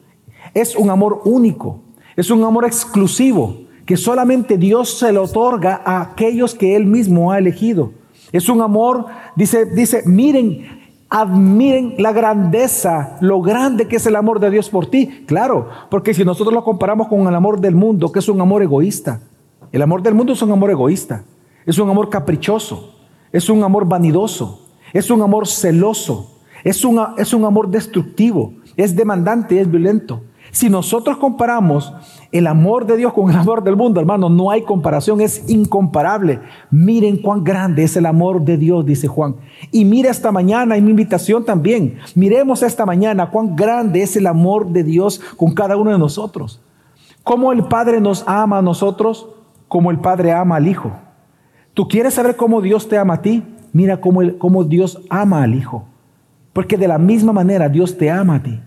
Es 0.54 0.76
un 0.76 0.92
amor 0.92 1.22
único, 1.26 1.80
es 2.16 2.30
un 2.30 2.44
amor 2.44 2.66
exclusivo 2.66 3.58
que 3.88 3.98
solamente 3.98 4.60
Dios 4.60 5.00
se 5.00 5.12
le 5.12 5.18
otorga 5.18 5.82
a 5.84 6.02
aquellos 6.02 6.54
que 6.54 6.76
Él 6.76 6.86
mismo 6.86 7.32
ha 7.32 7.40
elegido. 7.40 7.94
Es 8.32 8.48
un 8.48 8.62
amor, 8.62 9.08
dice, 9.36 9.66
dice, 9.66 10.04
miren, 10.06 10.79
admiren 11.10 11.96
la 11.98 12.12
grandeza, 12.12 13.18
lo 13.20 13.42
grande 13.42 13.88
que 13.88 13.96
es 13.96 14.06
el 14.06 14.16
amor 14.16 14.40
de 14.40 14.52
Dios 14.52 14.70
por 14.70 14.86
ti. 14.86 15.24
Claro, 15.26 15.68
porque 15.90 16.14
si 16.14 16.24
nosotros 16.24 16.54
lo 16.54 16.64
comparamos 16.64 17.08
con 17.08 17.28
el 17.28 17.36
amor 17.36 17.60
del 17.60 17.76
mundo, 17.76 18.12
que 18.12 18.20
es 18.20 18.30
un 18.30 18.40
amor 18.40 18.62
egoísta, 18.62 19.22
el 19.72 19.82
amor 19.82 20.02
del 20.02 20.14
mundo 20.14 20.34
es 20.34 20.42
un 20.42 20.52
amor 20.52 20.70
egoísta, 20.70 21.24
es 21.66 21.78
un 21.80 21.90
amor 21.90 22.10
caprichoso, 22.10 22.96
es 23.32 23.50
un 23.50 23.64
amor 23.64 23.88
vanidoso, 23.88 24.68
es 24.94 25.10
un 25.10 25.22
amor 25.22 25.48
celoso, 25.48 26.40
es, 26.64 26.84
es 27.18 27.34
un 27.34 27.46
amor 27.46 27.70
destructivo, 27.70 28.54
es 28.78 28.96
demandante, 28.96 29.60
es 29.60 29.70
violento. 29.70 30.22
Si 30.52 30.70
nosotros 30.70 31.18
comparamos 31.18 31.94
el 32.32 32.48
amor 32.48 32.86
de 32.86 32.98
Dios 32.98 33.14
con 33.14 33.30
el 33.30 33.36
amor 33.36 33.64
del 33.64 33.76
mundo, 33.76 34.00
hermano, 34.00 34.30
no 34.30 34.52
hay 34.52 34.64
comparación, 34.64 35.22
es 35.22 35.50
incomparable. 35.50 36.40
Miren 36.72 37.18
cuán 37.18 37.44
grande 37.44 37.84
es 37.84 37.96
el 37.98 38.06
amor 38.06 38.42
de 38.42 38.58
Dios, 38.58 38.86
dice 38.86 39.08
Juan. 39.08 39.36
Y 39.72 39.86
mire 39.86 40.10
esta 40.10 40.32
mañana, 40.32 40.78
y 40.78 40.82
mi 40.82 40.90
invitación 40.92 41.46
también, 41.46 41.98
miremos 42.16 42.64
esta 42.64 42.86
mañana 42.86 43.30
cuán 43.30 43.56
grande 43.56 44.02
es 44.02 44.16
el 44.16 44.28
amor 44.28 44.68
de 44.68 44.84
Dios 44.84 45.22
con 45.38 45.54
cada 45.54 45.78
uno 45.78 45.92
de 45.92 46.00
nosotros. 46.00 46.62
Cómo 47.24 47.52
el 47.52 47.66
Padre 47.66 48.02
nos 48.02 48.24
ama 48.28 48.58
a 48.58 48.62
nosotros, 48.64 49.30
como 49.68 49.92
el 49.92 50.00
Padre 50.00 50.32
ama 50.32 50.56
al 50.56 50.68
Hijo. 50.68 50.92
¿Tú 51.74 51.88
quieres 51.88 52.16
saber 52.16 52.36
cómo 52.36 52.62
Dios 52.62 52.90
te 52.90 52.98
ama 52.98 53.16
a 53.16 53.22
ti? 53.22 53.44
Mira 53.72 54.02
cómo, 54.02 54.22
cómo 54.40 54.64
Dios 54.64 55.02
ama 55.10 55.44
al 55.44 55.54
Hijo. 55.54 55.86
Porque 56.54 56.78
de 56.78 56.88
la 56.88 56.98
misma 56.98 57.32
manera 57.34 57.70
Dios 57.70 57.98
te 57.98 58.10
ama 58.10 58.36
a 58.36 58.44
ti. 58.44 58.60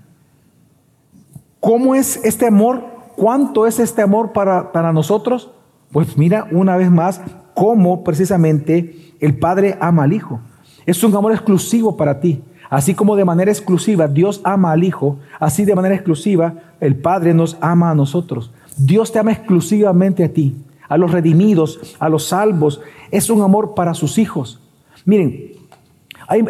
¿Cómo 1.62 1.94
es 1.94 2.20
este 2.24 2.48
amor 2.48 2.82
cuánto 3.14 3.68
es 3.68 3.78
este 3.78 4.02
amor 4.02 4.32
para, 4.32 4.72
para 4.72 4.92
nosotros? 4.92 5.52
Pues 5.92 6.16
mira 6.16 6.48
una 6.50 6.76
vez 6.76 6.90
más 6.90 7.20
cómo 7.54 8.02
precisamente 8.02 9.14
el 9.20 9.38
Padre 9.38 9.78
ama 9.80 10.02
al 10.02 10.12
Hijo. 10.12 10.40
Es 10.86 11.04
un 11.04 11.14
amor 11.14 11.30
exclusivo 11.30 11.96
para 11.96 12.18
ti. 12.18 12.42
Así 12.68 12.94
como 12.94 13.14
de 13.14 13.24
manera 13.24 13.52
exclusiva 13.52 14.08
Dios 14.08 14.40
ama 14.42 14.72
al 14.72 14.82
Hijo, 14.82 15.18
así 15.38 15.64
de 15.64 15.76
manera 15.76 15.94
exclusiva 15.94 16.54
el 16.80 16.96
Padre 16.96 17.32
nos 17.32 17.56
ama 17.60 17.92
a 17.92 17.94
nosotros. 17.94 18.50
Dios 18.76 19.12
te 19.12 19.20
ama 19.20 19.30
exclusivamente 19.30 20.24
a 20.24 20.32
ti, 20.32 20.56
a 20.88 20.98
los 20.98 21.12
redimidos, 21.12 21.96
a 22.00 22.08
los 22.08 22.26
salvos. 22.26 22.80
Es 23.12 23.30
un 23.30 23.40
amor 23.40 23.74
para 23.74 23.94
sus 23.94 24.18
hijos. 24.18 24.60
Miren, 25.04 25.52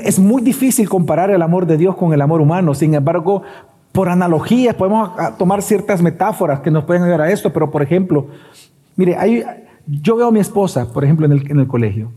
es 0.05 0.19
muy 0.19 0.41
difícil 0.41 0.89
comparar 0.89 1.29
el 1.31 1.43
amor 1.43 1.67
de 1.67 1.77
Dios 1.77 1.97
con 1.97 2.15
el 2.15 2.23
amor 2.23 2.41
humano. 2.41 2.73
Sin 2.73 2.95
embargo, 2.95 3.43
por 3.93 4.09
analogías 4.09 4.75
podemos 4.75 5.11
tomar 5.39 5.63
ciertas 5.63 6.03
metáforas 6.03 6.61
que 6.61 6.71
nos 6.71 6.85
pueden 6.85 7.03
ayudar 7.03 7.21
a 7.23 7.31
esto. 7.31 7.53
Pero, 7.53 7.71
por 7.71 7.83
ejemplo, 7.83 8.29
mire, 8.97 9.17
yo 9.87 10.17
veo 10.17 10.29
a 10.29 10.33
mi 10.33 10.41
esposa, 10.41 10.91
por 10.93 11.05
ejemplo, 11.05 11.27
en 11.27 11.61
el, 11.61 11.67
colegio. 11.67 12.11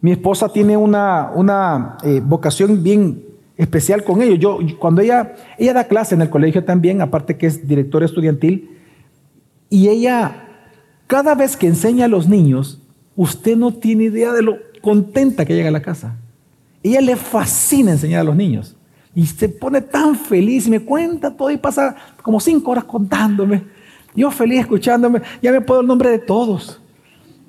Mi 0.00 0.12
esposa 0.12 0.48
tiene 0.48 0.76
una, 0.76 1.96
eh, 2.02 2.22
vocación 2.24 2.82
bien 2.82 3.22
especial 3.56 4.02
con 4.02 4.22
ellos. 4.22 4.38
Yo, 4.38 4.58
cuando 4.78 5.02
ella, 5.02 5.34
ella 5.58 5.74
da 5.74 5.84
clase 5.84 6.14
en 6.14 6.22
el 6.22 6.30
colegio 6.30 6.64
también, 6.64 7.02
aparte 7.02 7.36
que 7.36 7.46
es 7.46 7.68
directora 7.68 8.06
estudiantil, 8.06 8.78
y 9.68 9.88
ella, 9.88 10.48
cada 11.06 11.34
vez 11.34 11.56
que 11.56 11.66
enseña 11.66 12.06
a 12.06 12.08
los 12.08 12.28
niños, 12.28 12.82
usted 13.14 13.56
no 13.56 13.74
tiene 13.74 14.04
idea 14.04 14.32
de 14.32 14.42
lo 14.42 14.56
contenta 14.80 15.44
que 15.44 15.54
llega 15.54 15.68
a 15.68 15.72
la 15.72 15.82
casa. 15.82 16.16
Ella 16.82 17.02
le 17.02 17.16
fascina 17.16 17.90
enseñar 17.90 18.20
a 18.20 18.24
los 18.24 18.34
niños. 18.34 18.76
Y 19.14 19.26
se 19.26 19.48
pone 19.48 19.80
tan 19.80 20.14
feliz 20.14 20.66
y 20.66 20.70
me 20.70 20.80
cuenta 20.80 21.36
todo 21.36 21.50
y 21.50 21.56
pasa 21.56 21.96
como 22.22 22.38
cinco 22.38 22.70
horas 22.70 22.84
contándome. 22.84 23.64
Yo 24.14 24.30
feliz 24.30 24.60
escuchándome, 24.60 25.22
ya 25.42 25.52
me 25.52 25.60
puedo 25.60 25.80
el 25.80 25.86
nombre 25.86 26.10
de 26.10 26.18
todos. 26.18 26.80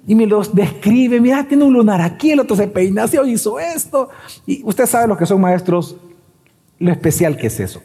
Y 0.07 0.15
me 0.15 0.25
los 0.25 0.55
describe, 0.55 1.21
mira, 1.21 1.43
tiene 1.43 1.63
un 1.63 1.73
lunar 1.73 2.01
aquí, 2.01 2.31
el 2.31 2.39
otro 2.39 2.55
se 2.55 2.67
peinació, 2.67 3.25
hizo 3.25 3.59
esto. 3.59 4.09
Y 4.47 4.63
usted 4.63 4.87
sabe 4.87 5.07
los 5.07 5.17
que 5.17 5.27
son 5.27 5.39
maestros, 5.39 5.95
lo 6.79 6.91
especial 6.91 7.37
que 7.37 7.47
es 7.47 7.59
eso. 7.59 7.81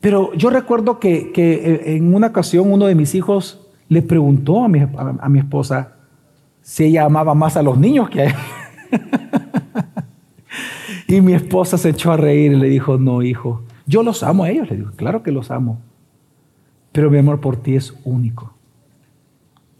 Pero 0.00 0.32
yo 0.34 0.50
recuerdo 0.50 0.98
que, 0.98 1.32
que 1.32 1.96
en 1.96 2.14
una 2.14 2.28
ocasión 2.28 2.70
uno 2.70 2.86
de 2.86 2.94
mis 2.94 3.14
hijos 3.14 3.66
le 3.88 4.02
preguntó 4.02 4.62
a 4.62 4.68
mi, 4.68 4.80
a 4.80 5.28
mi 5.28 5.38
esposa 5.38 5.96
si 6.62 6.84
ella 6.84 7.04
amaba 7.04 7.34
más 7.34 7.56
a 7.56 7.62
los 7.62 7.78
niños 7.78 8.08
que 8.10 8.22
a 8.22 8.24
él. 8.26 8.34
y 11.16 11.20
mi 11.20 11.32
esposa 11.34 11.76
se 11.76 11.90
echó 11.90 12.12
a 12.12 12.16
reír 12.16 12.52
y 12.52 12.56
le 12.56 12.68
dijo, 12.68 12.96
no, 12.96 13.22
hijo, 13.22 13.62
yo 13.86 14.02
los 14.02 14.22
amo 14.22 14.44
a 14.44 14.50
ellos. 14.50 14.70
Le 14.70 14.76
digo, 14.76 14.90
claro 14.92 15.22
que 15.22 15.32
los 15.32 15.50
amo. 15.50 15.80
Pero 16.92 17.10
mi 17.10 17.18
amor 17.18 17.40
por 17.40 17.56
ti 17.56 17.74
es 17.74 17.94
único. 18.04 18.54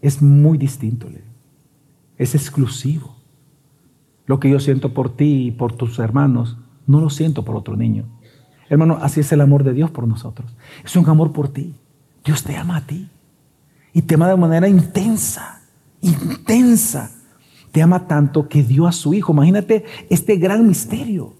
Es 0.01 0.21
muy 0.21 0.57
distinto. 0.57 1.09
Le 1.09 1.21
Es 2.17 2.35
exclusivo. 2.35 3.15
Lo 4.25 4.39
que 4.39 4.49
yo 4.49 4.59
siento 4.59 4.93
por 4.93 5.15
ti 5.15 5.47
y 5.47 5.51
por 5.51 5.73
tus 5.73 5.99
hermanos, 5.99 6.57
no 6.87 6.99
lo 6.99 7.09
siento 7.09 7.45
por 7.45 7.55
otro 7.55 7.75
niño. 7.75 8.05
Hermano, 8.69 8.97
así 9.01 9.19
es 9.19 9.31
el 9.31 9.41
amor 9.41 9.63
de 9.63 9.73
Dios 9.73 9.91
por 9.91 10.07
nosotros. 10.07 10.55
Es 10.83 10.95
un 10.95 11.07
amor 11.09 11.31
por 11.31 11.49
ti. 11.49 11.75
Dios 12.25 12.43
te 12.43 12.55
ama 12.57 12.77
a 12.77 12.87
ti. 12.87 13.09
Y 13.93 14.01
te 14.01 14.15
ama 14.15 14.29
de 14.29 14.37
manera 14.37 14.67
intensa, 14.67 15.61
intensa. 16.01 17.20
Te 17.71 17.81
ama 17.81 18.07
tanto 18.07 18.47
que 18.47 18.63
dio 18.63 18.87
a 18.87 18.91
su 18.91 19.13
Hijo. 19.13 19.33
Imagínate 19.33 19.85
este 20.09 20.35
gran 20.35 20.67
misterio. 20.67 21.33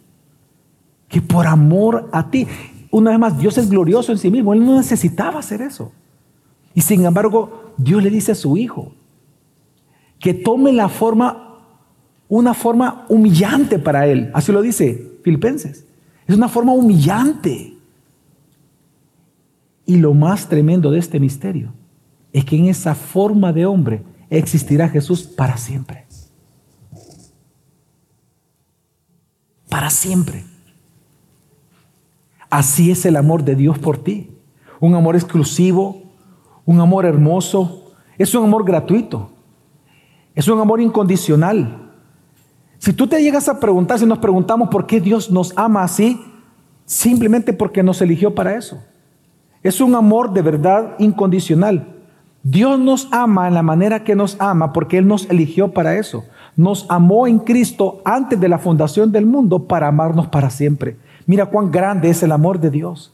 Que 1.07 1.21
por 1.21 1.45
amor 1.45 2.09
a 2.13 2.29
ti, 2.29 2.47
una 2.89 3.11
vez 3.11 3.19
más, 3.19 3.37
Dios 3.37 3.57
es 3.57 3.69
glorioso 3.69 4.11
en 4.11 4.17
sí 4.17 4.31
mismo. 4.31 4.53
Él 4.53 4.65
no 4.65 4.77
necesitaba 4.77 5.39
hacer 5.39 5.61
eso. 5.61 5.91
Y 6.73 6.81
sin 6.81 7.05
embargo, 7.05 7.73
Dios 7.77 8.01
le 8.01 8.09
dice 8.09 8.31
a 8.31 8.35
su 8.35 8.57
Hijo 8.57 8.93
que 10.19 10.33
tome 10.33 10.71
la 10.71 10.87
forma, 10.87 11.57
una 12.29 12.53
forma 12.53 13.05
humillante 13.09 13.79
para 13.79 14.07
Él. 14.07 14.31
Así 14.33 14.51
lo 14.51 14.61
dice 14.61 15.19
Filipenses. 15.23 15.85
Es 16.27 16.35
una 16.35 16.47
forma 16.47 16.71
humillante. 16.73 17.73
Y 19.85 19.97
lo 19.97 20.13
más 20.13 20.47
tremendo 20.47 20.91
de 20.91 20.99
este 20.99 21.19
misterio 21.19 21.73
es 22.31 22.45
que 22.45 22.55
en 22.55 22.67
esa 22.67 22.95
forma 22.95 23.51
de 23.51 23.65
hombre 23.65 24.03
existirá 24.29 24.87
Jesús 24.87 25.23
para 25.23 25.57
siempre. 25.57 26.05
Para 29.71 29.89
siempre. 29.89 30.43
Así 32.49 32.91
es 32.91 33.05
el 33.05 33.15
amor 33.15 33.45
de 33.45 33.55
Dios 33.55 33.79
por 33.79 34.03
ti. 34.03 34.37
Un 34.81 34.95
amor 34.95 35.15
exclusivo, 35.15 36.03
un 36.65 36.81
amor 36.81 37.05
hermoso, 37.05 37.93
es 38.17 38.35
un 38.35 38.43
amor 38.43 38.65
gratuito, 38.65 39.31
es 40.35 40.49
un 40.49 40.59
amor 40.59 40.81
incondicional. 40.81 41.89
Si 42.79 42.91
tú 42.91 43.07
te 43.07 43.23
llegas 43.23 43.47
a 43.47 43.61
preguntar, 43.61 43.97
si 43.97 44.05
nos 44.05 44.17
preguntamos 44.17 44.67
por 44.67 44.87
qué 44.87 44.99
Dios 44.99 45.31
nos 45.31 45.57
ama 45.57 45.83
así, 45.83 46.21
simplemente 46.83 47.53
porque 47.53 47.81
nos 47.81 48.01
eligió 48.01 48.35
para 48.35 48.57
eso. 48.57 48.83
Es 49.63 49.79
un 49.79 49.95
amor 49.95 50.33
de 50.33 50.41
verdad 50.41 50.95
incondicional. 50.99 51.95
Dios 52.43 52.77
nos 52.77 53.07
ama 53.11 53.47
en 53.47 53.53
la 53.53 53.63
manera 53.63 54.03
que 54.03 54.15
nos 54.15 54.35
ama 54.41 54.73
porque 54.73 54.97
Él 54.97 55.07
nos 55.07 55.29
eligió 55.29 55.71
para 55.71 55.95
eso. 55.95 56.25
Nos 56.55 56.85
amó 56.89 57.27
en 57.27 57.39
Cristo 57.39 58.01
antes 58.03 58.39
de 58.39 58.49
la 58.49 58.57
fundación 58.57 59.11
del 59.11 59.25
mundo 59.25 59.67
para 59.67 59.87
amarnos 59.87 60.27
para 60.27 60.49
siempre. 60.49 60.97
Mira 61.25 61.45
cuán 61.45 61.71
grande 61.71 62.09
es 62.09 62.23
el 62.23 62.31
amor 62.31 62.59
de 62.59 62.69
Dios. 62.69 63.13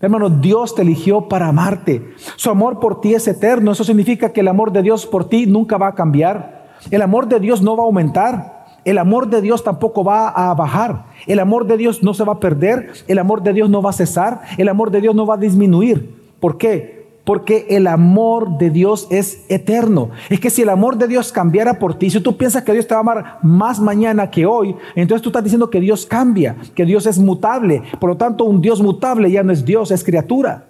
Hermano, 0.00 0.30
Dios 0.30 0.74
te 0.74 0.82
eligió 0.82 1.28
para 1.28 1.46
amarte. 1.46 2.12
Su 2.36 2.50
amor 2.50 2.80
por 2.80 3.00
ti 3.00 3.14
es 3.14 3.28
eterno. 3.28 3.70
Eso 3.70 3.84
significa 3.84 4.32
que 4.32 4.40
el 4.40 4.48
amor 4.48 4.72
de 4.72 4.82
Dios 4.82 5.06
por 5.06 5.28
ti 5.28 5.46
nunca 5.46 5.78
va 5.78 5.88
a 5.88 5.94
cambiar. 5.94 6.70
El 6.90 7.02
amor 7.02 7.28
de 7.28 7.38
Dios 7.38 7.62
no 7.62 7.76
va 7.76 7.84
a 7.84 7.86
aumentar. 7.86 8.66
El 8.84 8.98
amor 8.98 9.28
de 9.28 9.40
Dios 9.40 9.62
tampoco 9.62 10.02
va 10.02 10.28
a 10.28 10.52
bajar. 10.54 11.04
El 11.28 11.38
amor 11.38 11.68
de 11.68 11.76
Dios 11.76 12.02
no 12.02 12.14
se 12.14 12.24
va 12.24 12.32
a 12.32 12.40
perder. 12.40 12.90
El 13.06 13.20
amor 13.20 13.44
de 13.44 13.52
Dios 13.52 13.70
no 13.70 13.80
va 13.80 13.90
a 13.90 13.92
cesar. 13.92 14.40
El 14.58 14.68
amor 14.68 14.90
de 14.90 15.00
Dios 15.00 15.14
no 15.14 15.24
va 15.24 15.34
a 15.34 15.38
disminuir. 15.38 16.34
¿Por 16.40 16.58
qué? 16.58 17.01
Porque 17.24 17.66
el 17.70 17.86
amor 17.86 18.58
de 18.58 18.70
Dios 18.70 19.06
es 19.10 19.44
eterno. 19.48 20.10
Es 20.28 20.40
que 20.40 20.50
si 20.50 20.62
el 20.62 20.68
amor 20.68 20.98
de 20.98 21.06
Dios 21.06 21.30
cambiara 21.30 21.78
por 21.78 21.94
ti, 21.94 22.10
si 22.10 22.20
tú 22.20 22.36
piensas 22.36 22.64
que 22.64 22.72
Dios 22.72 22.86
te 22.86 22.94
va 22.94 22.98
a 22.98 23.02
amar 23.02 23.38
más 23.42 23.78
mañana 23.78 24.30
que 24.30 24.44
hoy, 24.44 24.74
entonces 24.96 25.22
tú 25.22 25.28
estás 25.28 25.44
diciendo 25.44 25.70
que 25.70 25.80
Dios 25.80 26.04
cambia, 26.04 26.56
que 26.74 26.84
Dios 26.84 27.06
es 27.06 27.18
mutable. 27.18 27.82
Por 28.00 28.10
lo 28.10 28.16
tanto, 28.16 28.44
un 28.44 28.60
Dios 28.60 28.82
mutable 28.82 29.30
ya 29.30 29.42
no 29.44 29.52
es 29.52 29.64
Dios, 29.64 29.92
es 29.92 30.02
criatura, 30.02 30.66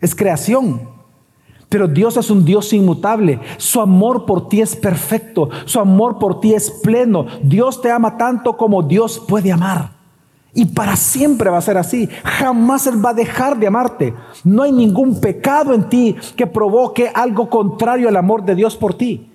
es 0.00 0.14
creación. 0.14 0.80
Pero 1.68 1.88
Dios 1.88 2.18
es 2.18 2.30
un 2.30 2.44
Dios 2.44 2.70
inmutable. 2.74 3.40
Su 3.56 3.80
amor 3.80 4.26
por 4.26 4.48
ti 4.48 4.60
es 4.60 4.76
perfecto. 4.76 5.48
Su 5.64 5.80
amor 5.80 6.18
por 6.18 6.38
ti 6.38 6.52
es 6.52 6.70
pleno. 6.70 7.24
Dios 7.42 7.80
te 7.80 7.90
ama 7.90 8.18
tanto 8.18 8.58
como 8.58 8.82
Dios 8.82 9.24
puede 9.26 9.50
amar. 9.50 9.91
Y 10.54 10.66
para 10.66 10.96
siempre 10.96 11.48
va 11.50 11.58
a 11.58 11.62
ser 11.62 11.78
así. 11.78 12.08
Jamás 12.24 12.86
Él 12.86 13.04
va 13.04 13.10
a 13.10 13.14
dejar 13.14 13.58
de 13.58 13.66
amarte. 13.66 14.14
No 14.44 14.62
hay 14.62 14.72
ningún 14.72 15.20
pecado 15.20 15.72
en 15.72 15.88
ti 15.88 16.16
que 16.36 16.46
provoque 16.46 17.10
algo 17.14 17.48
contrario 17.48 18.08
al 18.08 18.16
amor 18.16 18.44
de 18.44 18.54
Dios 18.54 18.76
por 18.76 18.94
ti. 18.94 19.30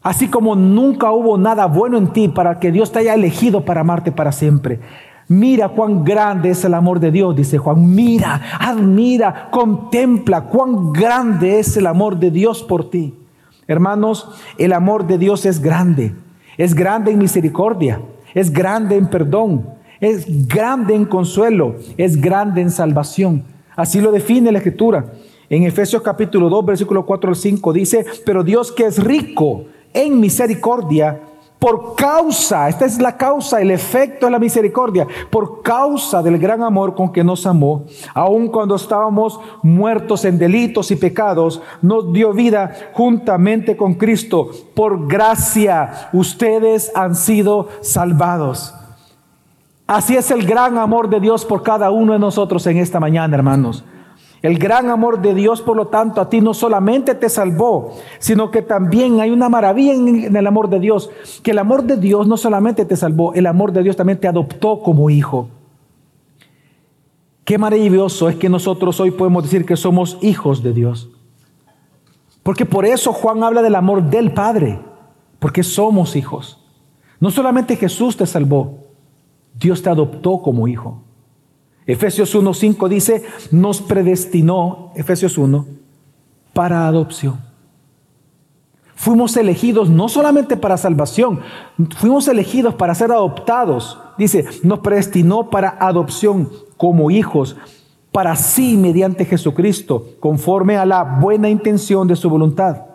Así 0.00 0.28
como 0.28 0.54
nunca 0.54 1.10
hubo 1.10 1.36
nada 1.36 1.66
bueno 1.66 1.98
en 1.98 2.12
ti 2.12 2.28
para 2.28 2.60
que 2.60 2.70
Dios 2.70 2.92
te 2.92 3.00
haya 3.00 3.14
elegido 3.14 3.64
para 3.64 3.80
amarte 3.80 4.12
para 4.12 4.30
siempre. 4.30 4.80
Mira 5.26 5.68
cuán 5.68 6.04
grande 6.04 6.50
es 6.50 6.64
el 6.64 6.72
amor 6.72 7.00
de 7.00 7.10
Dios, 7.10 7.36
dice 7.36 7.58
Juan. 7.58 7.94
Mira, 7.94 8.40
admira, 8.60 9.48
contempla 9.50 10.44
cuán 10.44 10.92
grande 10.92 11.58
es 11.58 11.76
el 11.76 11.86
amor 11.86 12.18
de 12.18 12.30
Dios 12.30 12.62
por 12.62 12.88
ti. 12.88 13.14
Hermanos, 13.66 14.30
el 14.56 14.72
amor 14.72 15.06
de 15.06 15.18
Dios 15.18 15.44
es 15.44 15.60
grande. 15.60 16.14
Es 16.56 16.74
grande 16.74 17.10
en 17.10 17.18
misericordia. 17.18 18.00
Es 18.34 18.50
grande 18.50 18.96
en 18.96 19.08
perdón. 19.08 19.77
Es 20.00 20.46
grande 20.46 20.94
en 20.94 21.04
consuelo. 21.04 21.76
Es 21.96 22.20
grande 22.20 22.60
en 22.60 22.70
salvación. 22.70 23.44
Así 23.76 24.00
lo 24.00 24.12
define 24.12 24.52
la 24.52 24.58
Escritura. 24.58 25.12
En 25.50 25.62
Efesios 25.64 26.02
capítulo 26.02 26.48
2, 26.48 26.66
versículo 26.66 27.06
4 27.06 27.30
al 27.30 27.36
5 27.36 27.72
dice, 27.72 28.04
pero 28.26 28.44
Dios 28.44 28.70
que 28.70 28.84
es 28.84 29.02
rico 29.02 29.64
en 29.94 30.20
misericordia 30.20 31.22
por 31.58 31.96
causa, 31.96 32.68
esta 32.68 32.84
es 32.84 33.00
la 33.00 33.16
causa, 33.16 33.60
el 33.60 33.72
efecto 33.72 34.26
de 34.26 34.32
la 34.32 34.38
misericordia, 34.38 35.08
por 35.28 35.62
causa 35.62 36.22
del 36.22 36.38
gran 36.38 36.62
amor 36.62 36.94
con 36.94 37.12
que 37.12 37.24
nos 37.24 37.46
amó, 37.46 37.84
aun 38.14 38.46
cuando 38.46 38.76
estábamos 38.76 39.40
muertos 39.64 40.24
en 40.24 40.38
delitos 40.38 40.92
y 40.92 40.96
pecados, 40.96 41.60
nos 41.82 42.12
dio 42.12 42.32
vida 42.32 42.72
juntamente 42.92 43.76
con 43.76 43.94
Cristo. 43.94 44.50
Por 44.74 45.08
gracia 45.08 46.10
ustedes 46.12 46.92
han 46.94 47.16
sido 47.16 47.68
salvados. 47.80 48.72
Así 49.88 50.16
es 50.16 50.30
el 50.30 50.44
gran 50.44 50.76
amor 50.76 51.08
de 51.08 51.18
Dios 51.18 51.46
por 51.46 51.62
cada 51.62 51.90
uno 51.90 52.12
de 52.12 52.18
nosotros 52.18 52.66
en 52.66 52.76
esta 52.76 53.00
mañana, 53.00 53.34
hermanos. 53.34 53.84
El 54.42 54.58
gran 54.58 54.90
amor 54.90 55.22
de 55.22 55.32
Dios, 55.32 55.62
por 55.62 55.78
lo 55.78 55.86
tanto, 55.86 56.20
a 56.20 56.28
ti 56.28 56.42
no 56.42 56.52
solamente 56.52 57.14
te 57.14 57.30
salvó, 57.30 57.94
sino 58.18 58.50
que 58.50 58.60
también 58.60 59.18
hay 59.18 59.30
una 59.30 59.48
maravilla 59.48 59.94
en 59.94 60.36
el 60.36 60.46
amor 60.46 60.68
de 60.68 60.78
Dios, 60.78 61.10
que 61.42 61.52
el 61.52 61.58
amor 61.58 61.84
de 61.84 61.96
Dios 61.96 62.26
no 62.26 62.36
solamente 62.36 62.84
te 62.84 62.96
salvó, 62.96 63.32
el 63.32 63.46
amor 63.46 63.72
de 63.72 63.82
Dios 63.82 63.96
también 63.96 64.20
te 64.20 64.28
adoptó 64.28 64.80
como 64.80 65.08
hijo. 65.08 65.48
Qué 67.46 67.56
maravilloso 67.56 68.28
es 68.28 68.36
que 68.36 68.50
nosotros 68.50 69.00
hoy 69.00 69.10
podemos 69.10 69.44
decir 69.44 69.64
que 69.64 69.74
somos 69.74 70.18
hijos 70.20 70.62
de 70.62 70.74
Dios. 70.74 71.08
Porque 72.42 72.66
por 72.66 72.84
eso 72.84 73.14
Juan 73.14 73.42
habla 73.42 73.62
del 73.62 73.74
amor 73.74 74.02
del 74.02 74.32
Padre, 74.34 74.80
porque 75.38 75.62
somos 75.62 76.14
hijos. 76.14 76.62
No 77.20 77.30
solamente 77.30 77.74
Jesús 77.74 78.18
te 78.18 78.26
salvó, 78.26 78.87
Dios 79.54 79.82
te 79.82 79.90
adoptó 79.90 80.42
como 80.42 80.68
hijo. 80.68 81.02
Efesios 81.86 82.34
1.5 82.34 82.88
dice, 82.88 83.24
nos 83.50 83.80
predestinó, 83.80 84.92
Efesios 84.94 85.38
1, 85.38 85.66
para 86.52 86.86
adopción. 86.86 87.40
Fuimos 88.94 89.36
elegidos 89.36 89.88
no 89.88 90.08
solamente 90.08 90.56
para 90.56 90.76
salvación, 90.76 91.40
fuimos 91.96 92.26
elegidos 92.28 92.74
para 92.74 92.94
ser 92.94 93.12
adoptados. 93.12 93.98
Dice, 94.18 94.44
nos 94.64 94.80
predestinó 94.80 95.50
para 95.50 95.76
adopción 95.80 96.50
como 96.76 97.10
hijos, 97.10 97.56
para 98.12 98.34
sí 98.36 98.76
mediante 98.76 99.24
Jesucristo, 99.24 100.04
conforme 100.20 100.76
a 100.76 100.84
la 100.84 101.04
buena 101.04 101.48
intención 101.48 102.08
de 102.08 102.16
su 102.16 102.28
voluntad 102.28 102.87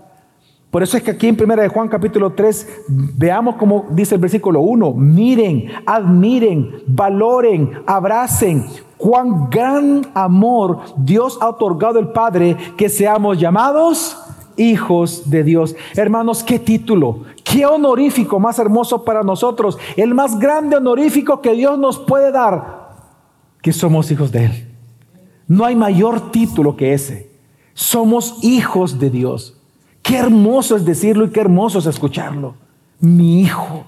por 0.74 0.82
eso 0.82 0.98
es 0.98 1.04
que 1.04 1.12
aquí 1.12 1.28
en 1.28 1.38
1 1.40 1.56
de 1.56 1.68
Juan 1.68 1.88
capítulo 1.88 2.32
3 2.32 2.86
veamos 2.88 3.58
como 3.58 3.86
dice 3.92 4.16
el 4.16 4.22
versículo 4.22 4.62
1, 4.62 4.94
miren, 4.96 5.68
admiren, 5.86 6.82
valoren, 6.88 7.84
abracen 7.86 8.66
cuán 8.98 9.52
gran 9.52 10.02
amor 10.16 10.80
Dios 10.98 11.38
ha 11.42 11.50
otorgado 11.50 12.00
el 12.00 12.08
Padre 12.08 12.58
que 12.76 12.90
seamos 12.90 13.40
llamados 13.40 14.18
hijos 14.58 15.30
de 15.30 15.44
Dios. 15.44 15.76
Hermanos, 15.96 16.42
qué 16.44 16.58
título, 16.58 17.20
qué 17.44 17.68
honorífico 17.68 18.40
más 18.40 18.58
hermoso 18.58 19.06
para 19.06 19.22
nosotros, 19.22 19.78
el 19.96 20.16
más 20.16 20.40
grande 20.40 20.78
honorífico 20.78 21.40
que 21.40 21.54
Dios 21.54 21.78
nos 21.78 22.00
puede 22.00 22.32
dar, 22.32 22.96
que 23.62 23.74
somos 23.74 24.10
hijos 24.10 24.32
de 24.32 24.46
Él. 24.46 24.76
No 25.48 25.66
hay 25.66 25.76
mayor 25.76 26.32
título 26.32 26.76
que 26.76 26.96
ese. 26.96 27.32
Somos 27.76 28.44
hijos 28.44 28.98
de 28.98 29.12
Dios. 29.12 29.60
Qué 30.04 30.18
hermoso 30.18 30.76
es 30.76 30.86
decirlo 30.86 31.26
y 31.26 31.30
qué 31.30 31.40
hermoso 31.40 31.80
es 31.80 31.86
escucharlo. 31.86 32.56
Mi 33.00 33.42
hijo. 33.42 33.86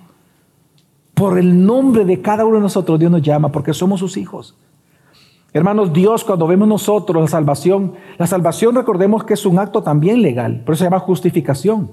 Por 1.13 1.38
el 1.38 1.65
nombre 1.65 2.05
de 2.05 2.22
cada 2.22 2.45
uno 2.45 2.55
de 2.55 2.62
nosotros 2.62 3.00
Dios 3.00 3.12
nos 3.12 3.22
llama 3.22 3.51
porque 3.51 3.74
somos 3.74 4.00
sus 4.00 4.17
hijos. 4.17 4.55
Hermanos, 5.53 5.93
Dios 5.93 6.25
cuando 6.25 6.48
vemos 6.48 6.67
nosotros 6.67 7.22
la 7.22 7.29
salvación, 7.29 7.93
la 8.17 8.27
salvación 8.27 8.75
recordemos 8.75 9.24
que 9.24 9.36
es 9.36 9.45
un 9.45 9.57
acto 9.57 9.84
también 9.84 10.22
legal, 10.22 10.62
por 10.65 10.74
eso 10.74 10.79
se 10.79 10.86
llama 10.88 11.00
justificación. 11.00 11.91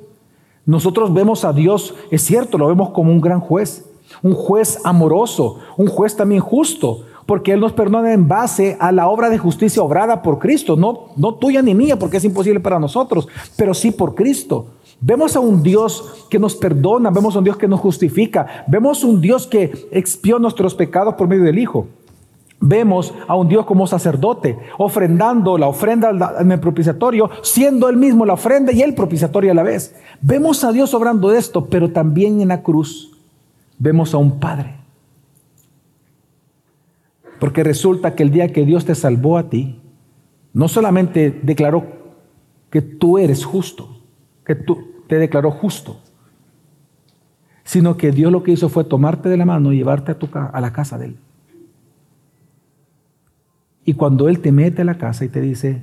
Nosotros 0.67 1.12
vemos 1.14 1.45
a 1.45 1.52
Dios, 1.52 1.95
es 2.11 2.23
cierto, 2.23 2.59
lo 2.59 2.67
vemos 2.67 2.91
como 2.91 3.12
un 3.12 3.21
gran 3.21 3.38
juez, 3.38 3.88
un 4.21 4.35
juez 4.35 4.81
amoroso, 4.85 5.59
un 5.76 5.87
juez 5.87 6.17
también 6.17 6.41
justo, 6.41 7.05
porque 7.33 7.53
Él 7.53 7.61
nos 7.61 7.73
perdona 7.73 8.12
en 8.12 8.29
base 8.29 8.77
a 8.79 8.93
la 8.93 9.09
obra 9.09 9.31
de 9.31 9.39
justicia 9.39 9.83
obrada 9.83 10.21
por 10.21 10.39
Cristo, 10.39 10.77
no, 10.77 11.07
no 11.17 11.37
tuya 11.37 11.62
ni 11.62 11.75
mía, 11.75 11.99
porque 11.99 12.19
es 12.19 12.25
imposible 12.27 12.61
para 12.61 12.79
nosotros, 12.79 13.27
pero 13.57 13.73
sí 13.73 13.91
por 13.91 14.15
Cristo. 14.15 14.67
Vemos 15.01 15.35
a 15.35 15.41
un 15.41 15.62
Dios 15.62 16.27
que 16.29 16.39
nos 16.39 16.55
perdona, 16.55 17.09
vemos 17.09 17.35
a 17.35 17.39
un 17.39 17.45
Dios 17.45 17.57
que 17.57 17.67
nos 17.67 17.81
justifica, 17.81 18.67
vemos 18.67 19.03
a 19.03 19.07
un 19.07 19.23
Dios 19.23 19.47
que 19.47 19.73
expió 19.93 20.39
nuestros 20.39 20.75
pecados 20.75 21.15
por 21.15 21.27
medio 21.27 21.45
del 21.45 21.59
Hijo. 21.59 21.87
Vemos 22.61 23.15
a 23.27 23.35
un 23.35 23.49
Dios 23.49 23.65
como 23.65 23.87
sacerdote, 23.87 24.59
ofrendando 24.77 25.57
la 25.57 25.69
ofrenda 25.69 26.11
en 26.39 26.53
el 26.53 26.61
propiciatorio, 26.61 27.31
siendo 27.41 27.89
él 27.89 27.97
mismo 27.97 28.27
la 28.27 28.35
ofrenda 28.35 28.73
y 28.73 28.83
el 28.83 28.93
propiciatorio 28.93 29.53
a 29.53 29.55
la 29.55 29.62
vez. 29.62 29.95
Vemos 30.21 30.65
a 30.65 30.73
Dios 30.73 30.93
obrando 30.93 31.33
esto, 31.33 31.65
pero 31.65 31.93
también 31.93 32.43
en 32.43 32.49
la 32.49 32.61
cruz 32.61 33.11
vemos 33.79 34.12
a 34.12 34.19
un 34.19 34.39
Padre 34.39 34.82
porque 37.42 37.64
resulta 37.64 38.14
que 38.14 38.22
el 38.22 38.30
día 38.30 38.52
que 38.52 38.64
Dios 38.64 38.84
te 38.84 38.94
salvó 38.94 39.37
a 39.37 39.50
ti, 39.50 39.80
no 40.52 40.68
solamente 40.68 41.40
declaró 41.42 41.84
que 42.70 42.80
tú 42.80 43.18
eres 43.18 43.44
justo, 43.44 44.00
que 44.46 44.54
tú 44.54 45.02
te 45.08 45.18
declaró 45.18 45.50
justo, 45.50 45.99
sino 47.64 47.96
que 47.96 48.12
Dios 48.12 48.30
lo 48.30 48.44
que 48.44 48.52
hizo 48.52 48.68
fue 48.68 48.85
tomarte 48.85 49.28
de 49.28 49.37
la 49.37 49.44
mano 49.44 49.72
y 49.72 49.78
llevarte 49.78 50.12
a, 50.12 50.18
tu, 50.20 50.28
a 50.33 50.61
la 50.61 50.72
casa 50.72 50.98
de 50.98 51.07
Él. 51.07 51.16
Y 53.85 53.94
cuando 53.94 54.28
Él 54.28 54.38
te 54.38 54.52
mete 54.52 54.83
a 54.83 54.85
la 54.85 54.96
casa 54.96 55.24
y 55.24 55.28
te 55.28 55.40
dice, 55.40 55.83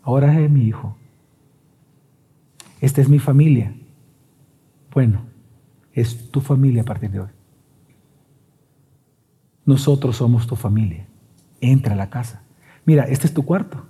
ahora 0.00 0.40
es 0.40 0.50
mi 0.50 0.62
hijo, 0.62 0.96
esta 2.80 3.02
es 3.02 3.10
mi 3.10 3.18
familia, 3.18 3.74
bueno, 4.90 5.20
es 5.92 6.30
tu 6.30 6.40
familia 6.40 6.80
a 6.80 6.86
partir 6.86 7.10
de 7.10 7.20
hoy. 7.20 7.33
Nosotros 9.66 10.16
somos 10.16 10.46
tu 10.46 10.56
familia. 10.56 11.06
Entra 11.60 11.94
a 11.94 11.96
la 11.96 12.10
casa. 12.10 12.42
Mira, 12.84 13.04
este 13.04 13.26
es 13.26 13.34
tu 13.34 13.44
cuarto. 13.44 13.84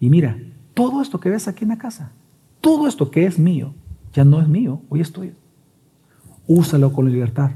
Y 0.00 0.08
mira, 0.08 0.38
todo 0.74 1.02
esto 1.02 1.20
que 1.20 1.30
ves 1.30 1.48
aquí 1.48 1.64
en 1.64 1.70
la 1.70 1.78
casa, 1.78 2.12
todo 2.60 2.86
esto 2.86 3.10
que 3.10 3.26
es 3.26 3.38
mío, 3.38 3.74
ya 4.12 4.24
no 4.24 4.40
es 4.40 4.48
mío, 4.48 4.82
hoy 4.88 5.00
es 5.00 5.12
tuyo. 5.12 5.32
Úsalo 6.46 6.92
con 6.92 7.10
libertad. 7.10 7.52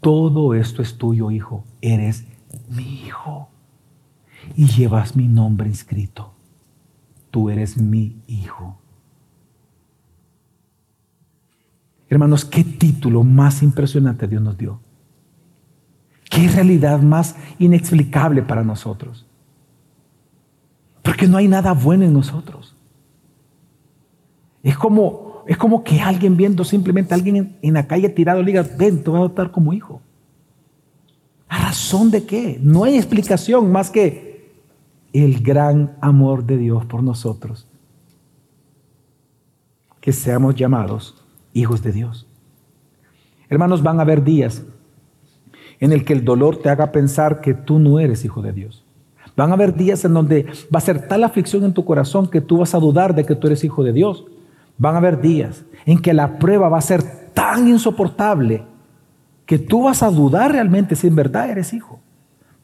Todo 0.00 0.54
esto 0.54 0.80
es 0.82 0.96
tuyo, 0.96 1.30
hijo. 1.30 1.64
Eres 1.80 2.24
mi 2.68 3.02
hijo. 3.04 3.48
Y 4.56 4.66
llevas 4.66 5.16
mi 5.16 5.28
nombre 5.28 5.68
inscrito. 5.68 6.32
Tú 7.30 7.50
eres 7.50 7.76
mi 7.76 8.22
hijo. 8.26 8.78
Hermanos, 12.08 12.44
qué 12.44 12.64
título 12.64 13.22
más 13.22 13.62
impresionante 13.62 14.26
Dios 14.26 14.42
nos 14.42 14.58
dio. 14.58 14.80
Qué 16.30 16.48
realidad 16.48 17.02
más 17.02 17.34
inexplicable 17.58 18.42
para 18.42 18.62
nosotros. 18.62 19.26
Porque 21.02 21.26
no 21.26 21.36
hay 21.36 21.48
nada 21.48 21.72
bueno 21.72 22.04
en 22.04 22.12
nosotros. 22.12 22.76
Es 24.62 24.78
como, 24.78 25.42
es 25.48 25.56
como 25.56 25.82
que 25.82 26.00
alguien 26.00 26.36
viendo 26.36 26.64
simplemente 26.64 27.12
a 27.12 27.16
alguien 27.16 27.58
en, 27.60 27.74
la 27.74 27.86
calle 27.86 28.08
tirado 28.08 28.42
le 28.42 28.52
diga, 28.52 28.64
ven, 28.78 29.02
te 29.02 29.10
voy 29.10 29.18
a 29.18 29.20
adoptar 29.24 29.50
como 29.50 29.72
hijo. 29.72 30.00
¿A 31.48 31.58
razón 31.66 32.12
de 32.12 32.24
qué? 32.24 32.60
No 32.62 32.84
hay 32.84 32.96
explicación 32.96 33.72
más 33.72 33.90
que 33.90 34.52
el 35.12 35.42
gran 35.42 35.96
amor 36.00 36.44
de 36.44 36.58
Dios 36.58 36.84
por 36.84 37.02
nosotros. 37.02 37.66
Que 40.00 40.12
seamos 40.12 40.54
llamados 40.54 41.24
hijos 41.52 41.82
de 41.82 41.90
Dios. 41.90 42.28
Hermanos, 43.48 43.82
van 43.82 43.98
a 43.98 44.02
haber 44.02 44.22
días 44.22 44.62
en 45.80 45.92
el 45.92 46.04
que 46.04 46.12
el 46.12 46.24
dolor 46.24 46.58
te 46.58 46.68
haga 46.68 46.92
pensar 46.92 47.40
que 47.40 47.54
tú 47.54 47.78
no 47.78 47.98
eres 47.98 48.24
hijo 48.24 48.42
de 48.42 48.52
Dios. 48.52 48.84
Van 49.36 49.50
a 49.50 49.54
haber 49.54 49.74
días 49.74 50.04
en 50.04 50.14
donde 50.14 50.46
va 50.74 50.78
a 50.78 50.82
ser 50.82 51.08
tal 51.08 51.24
aflicción 51.24 51.64
en 51.64 51.72
tu 51.72 51.84
corazón 51.84 52.28
que 52.28 52.40
tú 52.40 52.58
vas 52.58 52.74
a 52.74 52.78
dudar 52.78 53.14
de 53.14 53.24
que 53.24 53.34
tú 53.34 53.46
eres 53.46 53.64
hijo 53.64 53.82
de 53.82 53.92
Dios. 53.92 54.26
Van 54.76 54.94
a 54.94 54.98
haber 54.98 55.20
días 55.20 55.64
en 55.86 56.00
que 56.00 56.12
la 56.12 56.38
prueba 56.38 56.68
va 56.68 56.78
a 56.78 56.82
ser 56.82 57.02
tan 57.32 57.66
insoportable 57.66 58.64
que 59.46 59.58
tú 59.58 59.84
vas 59.84 60.02
a 60.02 60.10
dudar 60.10 60.52
realmente 60.52 60.94
si 60.94 61.06
en 61.06 61.16
verdad 61.16 61.50
eres 61.50 61.72
hijo. 61.72 62.00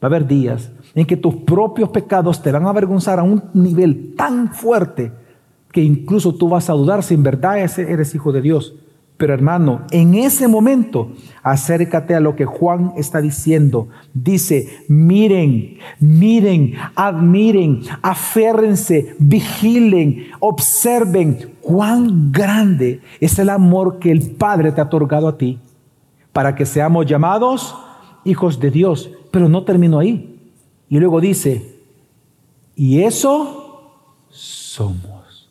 Va 0.01 0.05
a 0.05 0.05
haber 0.07 0.27
días 0.27 0.71
en 0.93 1.05
que 1.05 1.17
tus 1.17 1.35
propios 1.35 1.89
pecados 1.89 2.41
te 2.41 2.51
van 2.51 2.65
a 2.65 2.69
avergonzar 2.69 3.19
a 3.19 3.23
un 3.23 3.43
nivel 3.53 4.13
tan 4.15 4.53
fuerte 4.53 5.11
que 5.71 5.81
incluso 5.81 6.35
tú 6.35 6.49
vas 6.49 6.69
a 6.69 6.73
dudar 6.73 7.01
si 7.03 7.15
en 7.15 7.23
verdad 7.23 7.57
eres 7.57 8.13
hijo 8.13 8.31
de 8.31 8.41
Dios. 8.41 8.75
Pero 9.17 9.33
hermano, 9.33 9.81
en 9.89 10.13
ese 10.13 10.47
momento, 10.47 11.11
acércate 11.41 12.13
a 12.13 12.19
lo 12.19 12.35
que 12.35 12.45
Juan 12.45 12.93
está 12.97 13.19
diciendo. 13.19 13.87
Dice, 14.13 14.85
miren, 14.87 15.79
miren, 15.99 16.73
admiren, 16.95 17.81
aférrense, 18.03 19.15
vigilen, 19.17 20.27
observen 20.39 21.53
cuán 21.61 22.31
grande 22.31 23.01
es 23.19 23.39
el 23.39 23.49
amor 23.49 23.97
que 23.97 24.11
el 24.11 24.35
Padre 24.35 24.71
te 24.71 24.81
ha 24.81 24.85
otorgado 24.85 25.27
a 25.27 25.37
ti 25.37 25.59
para 26.31 26.53
que 26.53 26.67
seamos 26.67 27.07
llamados 27.07 27.75
hijos 28.23 28.59
de 28.59 28.69
Dios. 28.69 29.09
Pero 29.31 29.49
no 29.49 29.63
terminó 29.63 29.97
ahí. 29.97 30.39
Y 30.89 30.99
luego 30.99 31.19
dice, 31.19 31.81
y 32.75 33.01
eso 33.01 34.13
somos. 34.29 35.49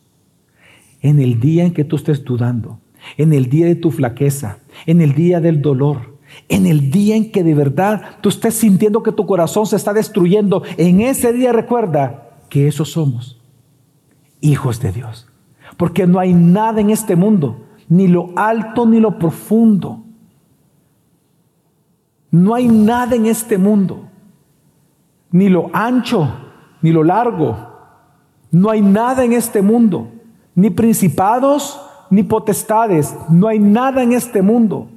En 1.01 1.19
el 1.19 1.39
día 1.41 1.65
en 1.65 1.73
que 1.73 1.83
tú 1.83 1.97
estés 1.97 2.23
dudando, 2.23 2.79
en 3.15 3.33
el 3.33 3.49
día 3.49 3.65
de 3.65 3.75
tu 3.75 3.91
flaqueza, 3.91 4.59
en 4.85 5.01
el 5.01 5.13
día 5.13 5.39
del 5.39 5.61
dolor, 5.61 6.17
en 6.49 6.65
el 6.65 6.91
día 6.91 7.15
en 7.15 7.31
que 7.31 7.43
de 7.43 7.53
verdad 7.53 8.17
tú 8.21 8.29
estés 8.29 8.55
sintiendo 8.55 9.03
que 9.03 9.11
tu 9.11 9.25
corazón 9.25 9.65
se 9.65 9.75
está 9.75 9.93
destruyendo, 9.93 10.63
en 10.77 11.01
ese 11.01 11.33
día 11.33 11.53
recuerda 11.53 12.31
que 12.49 12.67
esos 12.67 12.91
somos 12.91 13.39
hijos 14.41 14.79
de 14.79 14.91
Dios. 14.91 15.27
Porque 15.77 16.07
no 16.07 16.19
hay 16.19 16.33
nada 16.33 16.81
en 16.81 16.89
este 16.89 17.15
mundo, 17.15 17.65
ni 17.87 18.07
lo 18.07 18.31
alto 18.35 18.85
ni 18.85 18.99
lo 18.99 19.17
profundo. 19.17 20.03
No 22.31 22.55
hay 22.55 22.67
nada 22.67 23.15
en 23.15 23.25
este 23.25 23.57
mundo, 23.57 24.07
ni 25.31 25.49
lo 25.49 25.69
ancho 25.73 26.29
ni 26.81 26.91
lo 26.91 27.03
largo. 27.03 27.57
No 28.51 28.69
hay 28.69 28.81
nada 28.81 29.23
en 29.23 29.33
este 29.33 29.61
mundo, 29.61 30.11
ni 30.55 30.69
principados, 30.69 31.79
ni 32.09 32.23
potestades, 32.23 33.15
no 33.29 33.47
hay 33.47 33.59
nada 33.59 34.03
en 34.03 34.13
este 34.13 34.41
mundo, 34.41 34.89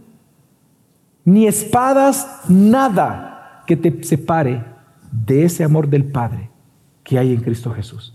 ni 1.24 1.46
espadas, 1.46 2.42
nada 2.48 3.62
que 3.66 3.76
te 3.76 4.02
separe 4.02 4.64
de 5.10 5.44
ese 5.44 5.64
amor 5.64 5.88
del 5.88 6.04
Padre 6.04 6.50
que 7.02 7.18
hay 7.18 7.32
en 7.32 7.40
Cristo 7.40 7.72
Jesús. 7.72 8.14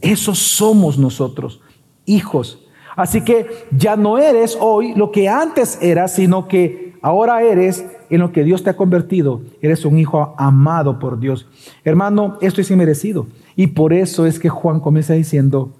Esos 0.00 0.38
somos 0.38 0.98
nosotros, 0.98 1.60
hijos. 2.04 2.62
Así 2.94 3.22
que 3.22 3.66
ya 3.70 3.96
no 3.96 4.18
eres 4.18 4.56
hoy 4.60 4.94
lo 4.94 5.10
que 5.10 5.28
antes 5.28 5.78
eras, 5.82 6.14
sino 6.14 6.48
que 6.48 6.94
ahora 7.02 7.42
eres 7.42 7.84
en 8.08 8.20
lo 8.20 8.32
que 8.32 8.44
Dios 8.44 8.62
te 8.62 8.70
ha 8.70 8.76
convertido. 8.76 9.42
Eres 9.60 9.84
un 9.84 9.98
hijo 9.98 10.34
amado 10.38 10.98
por 10.98 11.18
Dios. 11.18 11.46
Hermano, 11.84 12.38
esto 12.40 12.60
es 12.60 12.70
inmerecido. 12.70 13.26
Y 13.54 13.68
por 13.68 13.92
eso 13.92 14.26
es 14.26 14.38
que 14.38 14.48
Juan 14.48 14.80
comienza 14.80 15.14
diciendo, 15.14 15.72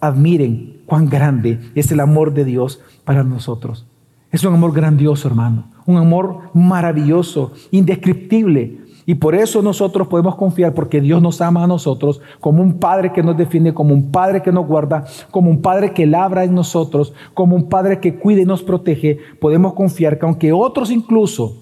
admiren 0.00 0.82
cuán 0.86 1.08
grande 1.08 1.60
es 1.74 1.90
el 1.92 2.00
amor 2.00 2.34
de 2.34 2.44
Dios 2.44 2.80
para 3.04 3.24
nosotros. 3.24 3.86
Es 4.30 4.44
un 4.44 4.54
amor 4.54 4.72
grandioso, 4.72 5.28
hermano. 5.28 5.70
Un 5.86 5.96
amor 5.96 6.50
maravilloso, 6.52 7.52
indescriptible. 7.70 8.80
Y 9.06 9.14
por 9.14 9.34
eso 9.34 9.62
nosotros 9.62 10.06
podemos 10.08 10.36
confiar, 10.36 10.74
porque 10.74 11.00
Dios 11.00 11.22
nos 11.22 11.40
ama 11.40 11.64
a 11.64 11.66
nosotros 11.66 12.20
como 12.40 12.62
un 12.62 12.78
Padre 12.78 13.10
que 13.10 13.22
nos 13.22 13.38
defiende, 13.38 13.72
como 13.72 13.94
un 13.94 14.10
Padre 14.12 14.42
que 14.42 14.52
nos 14.52 14.66
guarda, 14.66 15.06
como 15.30 15.50
un 15.50 15.62
Padre 15.62 15.94
que 15.94 16.06
labra 16.06 16.44
en 16.44 16.54
nosotros, 16.54 17.14
como 17.32 17.56
un 17.56 17.70
Padre 17.70 18.00
que 18.00 18.18
cuida 18.18 18.42
y 18.42 18.44
nos 18.44 18.62
protege. 18.62 19.18
Podemos 19.40 19.72
confiar 19.72 20.18
que 20.18 20.26
aunque 20.26 20.52
otros 20.52 20.90
incluso 20.90 21.56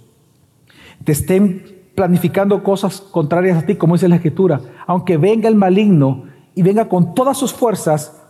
te 1.04 1.12
estén 1.12 1.62
planificando 1.94 2.64
cosas 2.64 3.00
contrarias 3.00 3.62
a 3.62 3.66
ti, 3.66 3.76
como 3.76 3.94
dice 3.94 4.08
la 4.08 4.16
Escritura, 4.16 4.60
aunque 4.88 5.16
venga 5.16 5.48
el 5.48 5.54
maligno 5.54 6.24
y 6.56 6.62
venga 6.62 6.88
con 6.88 7.14
todas 7.14 7.38
sus 7.38 7.52
fuerzas, 7.52 8.25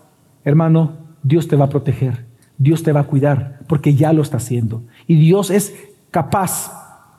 hermano, 0.47 0.93
Dios 1.23 1.49
te 1.49 1.57
va 1.57 1.67
a 1.67 1.69
proteger, 1.69 2.25
Dios 2.57 2.83
te 2.83 2.93
va 2.93 3.01
a 3.01 3.05
cuidar, 3.05 3.59
porque 3.67 3.95
ya 3.95 4.15
lo 4.15 4.23
está 4.23 4.39
haciendo. 4.39 4.83
Y 5.07 5.17
Dios 5.17 5.51
es 5.51 5.75
capaz 6.11 6.73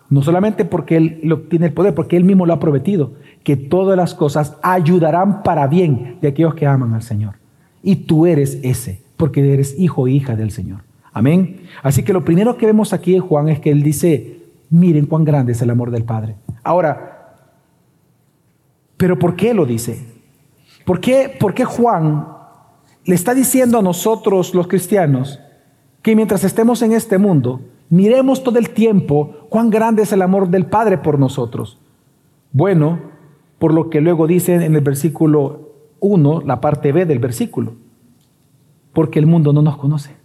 no 0.09 0.23
solamente 0.23 0.63
porque 0.63 0.95
Él 0.95 1.19
lo, 1.23 1.41
tiene 1.41 1.67
el 1.67 1.73
poder, 1.73 1.93
porque 1.93 2.15
Él 2.15 2.23
mismo 2.23 2.45
lo 2.45 2.53
ha 2.53 2.59
prometido, 2.59 3.11
que 3.43 3.57
todas 3.57 3.97
las 3.97 4.13
cosas 4.13 4.55
ayudarán 4.63 5.43
para 5.43 5.67
bien 5.67 6.17
de 6.21 6.29
aquellos 6.29 6.55
que 6.55 6.65
aman 6.65 6.93
al 6.93 7.03
Señor. 7.03 7.35
Y 7.83 7.97
tú 7.97 8.25
eres 8.25 8.59
ese, 8.63 9.01
porque 9.17 9.53
eres 9.53 9.77
hijo 9.77 10.07
e 10.07 10.11
hija 10.11 10.37
del 10.37 10.51
Señor. 10.51 10.79
Amén. 11.11 11.61
Así 11.83 12.03
que 12.03 12.13
lo 12.13 12.23
primero 12.23 12.57
que 12.57 12.65
vemos 12.65 12.93
aquí 12.93 13.15
en 13.15 13.21
Juan 13.21 13.49
es 13.49 13.59
que 13.59 13.71
Él 13.71 13.83
dice, 13.83 14.39
miren 14.69 15.05
cuán 15.05 15.25
grande 15.25 15.51
es 15.51 15.61
el 15.61 15.69
amor 15.69 15.91
del 15.91 16.05
Padre. 16.05 16.35
Ahora, 16.63 17.35
¿pero 18.95 19.19
por 19.19 19.35
qué 19.35 19.53
lo 19.53 19.65
dice? 19.65 20.05
¿Por 20.85 21.01
qué, 21.01 21.35
por 21.37 21.53
qué 21.53 21.65
Juan 21.65 22.36
le 23.07 23.15
está 23.15 23.33
diciendo 23.33 23.79
a 23.79 23.81
nosotros 23.81 24.53
los 24.53 24.67
cristianos 24.67 25.39
que 26.03 26.15
mientras 26.15 26.43
estemos 26.43 26.83
en 26.83 26.93
este 26.93 27.17
mundo, 27.17 27.61
Miremos 27.89 28.43
todo 28.43 28.59
el 28.59 28.71
tiempo 28.71 29.47
cuán 29.49 29.69
grande 29.69 30.03
es 30.03 30.11
el 30.11 30.21
amor 30.21 30.49
del 30.49 30.65
Padre 30.65 30.97
por 30.97 31.19
nosotros. 31.19 31.79
Bueno, 32.51 32.99
por 33.59 33.73
lo 33.73 33.89
que 33.89 34.01
luego 34.01 34.27
dice 34.27 34.55
en 34.55 34.75
el 34.75 34.81
versículo 34.81 35.71
1, 35.99 36.41
la 36.41 36.59
parte 36.59 36.91
B 36.91 37.05
del 37.05 37.19
versículo, 37.19 37.75
porque 38.93 39.19
el 39.19 39.25
mundo 39.25 39.53
no 39.53 39.61
nos 39.61 39.77
conoce. 39.77 40.15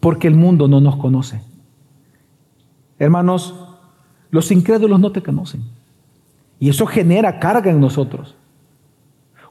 Porque 0.00 0.28
el 0.28 0.34
mundo 0.34 0.66
no 0.66 0.80
nos 0.80 0.96
conoce. 0.96 1.42
Hermanos, 2.98 3.54
los 4.30 4.50
incrédulos 4.50 4.98
no 4.98 5.12
te 5.12 5.22
conocen. 5.22 5.62
Y 6.58 6.70
eso 6.70 6.86
genera 6.86 7.38
carga 7.38 7.70
en 7.70 7.80
nosotros. 7.80 8.34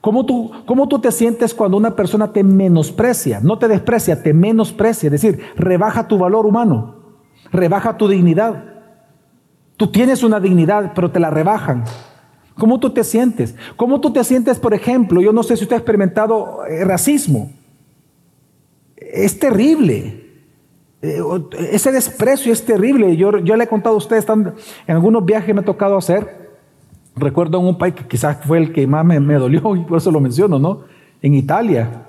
¿Cómo 0.02 0.26
tú, 0.26 0.52
¿Cómo 0.66 0.88
tú 0.88 1.00
te 1.00 1.12
sientes 1.12 1.54
cuando 1.54 1.76
una 1.76 1.96
persona 1.96 2.32
te 2.32 2.44
menosprecia? 2.44 3.42
No 3.42 3.58
te 3.58 3.68
desprecia, 3.68 4.24
te 4.24 4.34
menosprecia. 4.34 5.08
Es 5.08 5.12
decir, 5.12 5.42
rebaja 5.56 6.08
tu 6.08 6.18
valor 6.18 6.46
humano, 6.46 6.96
rebaja 7.52 7.98
tu 7.98 8.08
dignidad. 8.08 8.64
Tú 9.76 9.88
tienes 9.88 10.24
una 10.24 10.40
dignidad, 10.40 10.94
pero 10.96 11.12
te 11.12 11.20
la 11.20 11.30
rebajan. 11.30 11.84
¿Cómo 12.58 12.80
tú 12.80 12.92
te 12.92 13.04
sientes? 13.04 13.56
¿Cómo 13.76 14.00
tú 14.00 14.12
te 14.12 14.24
sientes, 14.24 14.60
por 14.60 14.74
ejemplo? 14.74 15.22
Yo 15.22 15.34
no 15.34 15.44
sé 15.44 15.58
si 15.58 15.64
usted 15.64 15.76
ha 15.76 15.80
experimentado 15.80 16.66
eh, 16.66 16.84
racismo. 16.84 17.52
Es 18.96 19.40
terrible. 19.40 20.28
Eh, 21.02 21.22
ese 21.72 21.92
desprecio 21.92 22.52
es 22.52 22.66
terrible. 22.66 23.16
Yo, 23.16 23.38
yo 23.40 23.56
le 23.56 23.64
he 23.66 23.68
contado 23.68 23.96
a 23.96 23.98
ustedes, 23.98 24.26
en 24.30 24.56
algunos 24.88 25.26
viajes 25.26 25.54
me 25.56 25.62
ha 25.62 25.66
tocado 25.66 25.98
hacer. 25.98 26.38
Recuerdo 27.15 27.60
en 27.60 27.65
un 27.65 27.78
país 27.78 27.93
que 27.93 28.08
quizás 28.08 28.38
fue 28.45 28.58
el 28.58 28.72
que 28.72 28.86
más 28.88 29.06
me, 29.06 29.36
dolió 29.36 29.76
y 29.76 29.82
por 29.82 29.98
eso 29.98 30.12
lo 30.12 30.19
menciono, 30.19 30.60
¿no? 30.60 30.82
En 31.22 31.34
Italia. 31.34 32.06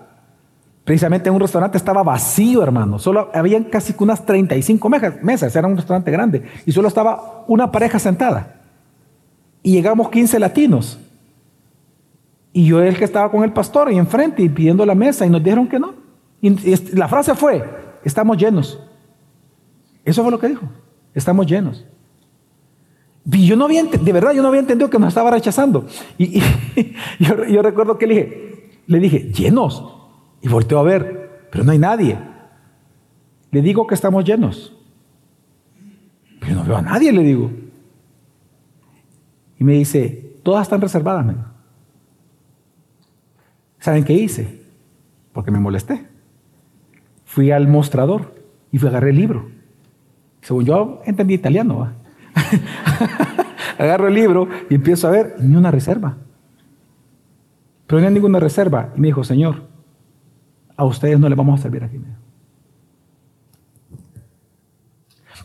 Precisamente 0.85 1.29
en 1.29 1.35
un 1.35 1.41
restaurante 1.41 1.77
estaba 1.77 2.03
vacío, 2.03 2.63
hermano. 2.63 2.99
Solo 2.99 3.31
habían 3.35 3.65
casi 3.65 3.95
unas 3.99 4.25
35 4.25 4.89
mesas. 5.23 5.55
Era 5.55 5.67
un 5.67 5.77
restaurante 5.77 6.11
grande. 6.11 6.43
Y 6.67 6.73
solo 6.73 6.89
estaba 6.89 7.45
una 7.49 7.71
pareja 7.71 7.99
sentada. 7.99 8.61
Y 9.63 9.73
llegamos 9.73 10.11
15 10.11 10.39
latinos. 10.39 10.99
Y 12.53 12.67
yo 12.67 12.83
el 12.83 12.97
que 12.97 13.05
estaba 13.05 13.31
con 13.31 13.45
el 13.45 13.53
pastor 13.53 13.93
y 13.93 13.99
enfrente 13.99 14.43
y 14.43 14.49
pidiendo 14.49 14.85
la 14.85 14.95
mesa 14.95 15.25
y 15.27 15.31
nos 15.31 15.43
dijeron 15.43 15.69
que 15.69 15.79
no. 15.79 15.95
Y 16.41 16.51
la 16.97 17.07
frase 17.09 17.35
fue, 17.35 17.65
estamos 18.05 18.37
llenos. 18.37 18.81
Eso 20.05 20.23
fue 20.23 20.31
lo 20.31 20.39
que 20.39 20.49
dijo, 20.49 20.67
estamos 21.15 21.47
llenos. 21.47 21.85
Y 23.25 23.47
yo 23.47 23.57
no 23.57 23.67
había, 23.67 23.85
de 23.85 24.13
verdad, 24.13 24.33
yo 24.33 24.43
no 24.43 24.49
había 24.49 24.61
entendido 24.61 24.89
que 24.89 24.99
nos 24.99 25.09
estaba 25.09 25.31
rechazando. 25.31 25.87
Y, 26.19 26.41
yo, 27.19 27.63
recuerdo 27.63 27.99
que 27.99 28.07
le 28.07 28.15
dije, 28.15 28.81
le 28.87 28.99
dije, 28.99 29.19
llenos. 29.33 29.85
Y 30.43 30.49
volteó 30.49 30.79
a 30.79 30.83
ver, 30.83 31.49
pero 31.51 31.65
no 31.65 31.73
hay 31.73 31.79
nadie. 31.79 32.19
Le 33.51 33.63
digo 33.63 33.87
que 33.87 33.95
estamos 33.95 34.25
llenos. 34.25 34.75
Pero 36.41 36.55
no 36.57 36.65
veo 36.65 36.77
a 36.77 36.83
nadie, 36.83 37.13
le 37.13 37.23
digo. 37.23 37.51
Y 39.59 39.65
me 39.65 39.75
dice, 39.75 40.39
todas 40.43 40.63
están 40.63 40.81
reservadas. 40.81 41.37
¿Saben 43.79 44.05
qué 44.05 44.15
hice? 44.15 44.63
Porque 45.33 45.51
me 45.51 45.61
molesté. 45.61 46.07
Fui 47.25 47.51
al 47.51 47.69
mostrador 47.69 48.35
y 48.73 48.79
fui 48.79 48.89
a 48.89 48.91
agarré 48.91 49.11
el 49.11 49.17
libro. 49.17 49.51
Según 50.41 50.65
yo 50.65 51.03
entendí 51.05 51.35
italiano. 51.35 51.93
Agarro 53.79 54.09
el 54.09 54.15
libro 54.15 54.49
y 54.69 54.75
empiezo 54.75 55.09
a 55.09 55.11
ver, 55.11 55.37
ni 55.41 55.57
una 55.57 55.71
reserva. 55.71 56.17
Pero 57.87 58.01
no 58.01 58.07
hay 58.07 58.15
ninguna 58.15 58.39
reserva. 58.39 58.93
Y 58.97 59.01
me 59.01 59.09
dijo, 59.09 59.25
Señor, 59.25 59.63
a 60.77 60.85
ustedes 60.85 61.19
no 61.19 61.29
les 61.29 61.37
vamos 61.37 61.59
a 61.59 61.63
servir 61.63 61.85
aquí. 61.85 61.99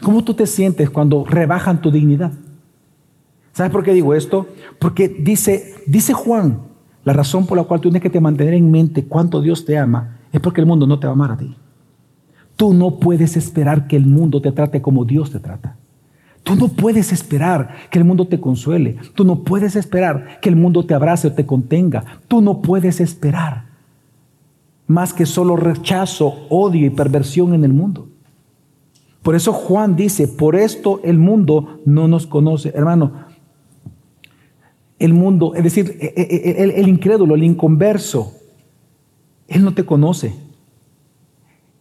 ¿Cómo 0.02 0.24
tú 0.24 0.34
te 0.34 0.46
sientes 0.46 0.90
cuando 0.90 1.26
rebajan 1.26 1.82
tu 1.82 1.92
dignidad? 1.92 2.32
¿Sabes 3.54 3.72
por 3.72 3.84
qué 3.84 3.94
digo 3.94 4.14
esto? 4.14 4.48
Porque 4.80 5.08
dice, 5.08 5.76
dice 5.88 6.14
Juan, 6.14 6.60
la 7.04 7.14
razón 7.14 7.48
por 7.48 7.58
la 7.58 7.64
cual 7.64 7.80
tú 7.80 7.90
tienes 7.90 8.02
que 8.02 8.10
te 8.10 8.20
mantener 8.20 8.54
en 8.54 8.70
mente 8.70 9.06
cuánto 9.06 9.42
Dios 9.42 9.66
te 9.66 9.78
ama 9.78 10.18
es 10.32 10.42
porque 10.42 10.62
el 10.62 10.68
mundo 10.68 10.86
no 10.86 11.00
te 11.00 11.08
va 11.08 11.12
a 11.12 11.16
amar 11.16 11.32
a 11.32 11.38
ti. 11.38 11.56
Tú 12.56 12.74
no 12.74 13.00
puedes 13.00 13.38
esperar 13.38 13.88
que 13.88 13.96
el 13.96 14.06
mundo 14.06 14.42
te 14.42 14.52
trate 14.52 14.82
como 14.82 15.06
Dios 15.06 15.32
te 15.32 15.40
trata. 15.40 15.78
Tú 16.46 16.56
no 16.56 16.68
puedes 16.68 17.12
esperar 17.12 17.76
que 17.90 17.98
el 17.98 18.06
mundo 18.06 18.28
te 18.28 18.40
consuele. 18.40 18.98
Tú 19.16 19.26
no 19.26 19.40
puedes 19.40 19.76
esperar 19.76 20.40
que 20.42 20.50
el 20.50 20.56
mundo 20.56 20.86
te 20.86 20.94
abrace 20.94 21.28
o 21.28 21.34
te 21.34 21.48
contenga. 21.48 22.20
Tú 22.28 22.40
no 22.40 22.62
puedes 22.62 23.02
esperar 23.02 23.66
más 24.86 25.12
que 25.12 25.26
solo 25.26 25.56
rechazo, 25.56 26.46
odio 26.50 26.86
y 26.86 26.92
perversión 26.92 27.56
en 27.56 27.64
el 27.64 27.74
mundo. 27.74 28.10
Por 29.24 29.34
eso 29.34 29.54
Juan 29.54 29.96
dice, 29.96 30.28
por 30.28 30.56
esto 30.56 31.02
el 31.04 31.18
mundo 31.18 31.80
no 31.84 32.08
nos 32.08 32.28
conoce. 32.28 32.72
Hermano, 32.76 33.26
el 35.00 35.14
mundo, 35.14 35.56
es 35.56 35.64
decir, 35.64 35.98
e, 36.00 36.14
e, 36.16 36.62
e, 36.62 36.80
el, 36.80 36.88
incrédulo, 36.88 37.34
el 37.34 37.44
inconverso, 37.44 38.34
él 39.48 39.64
no 39.64 39.74
te 39.74 39.84
conoce. 39.84 40.36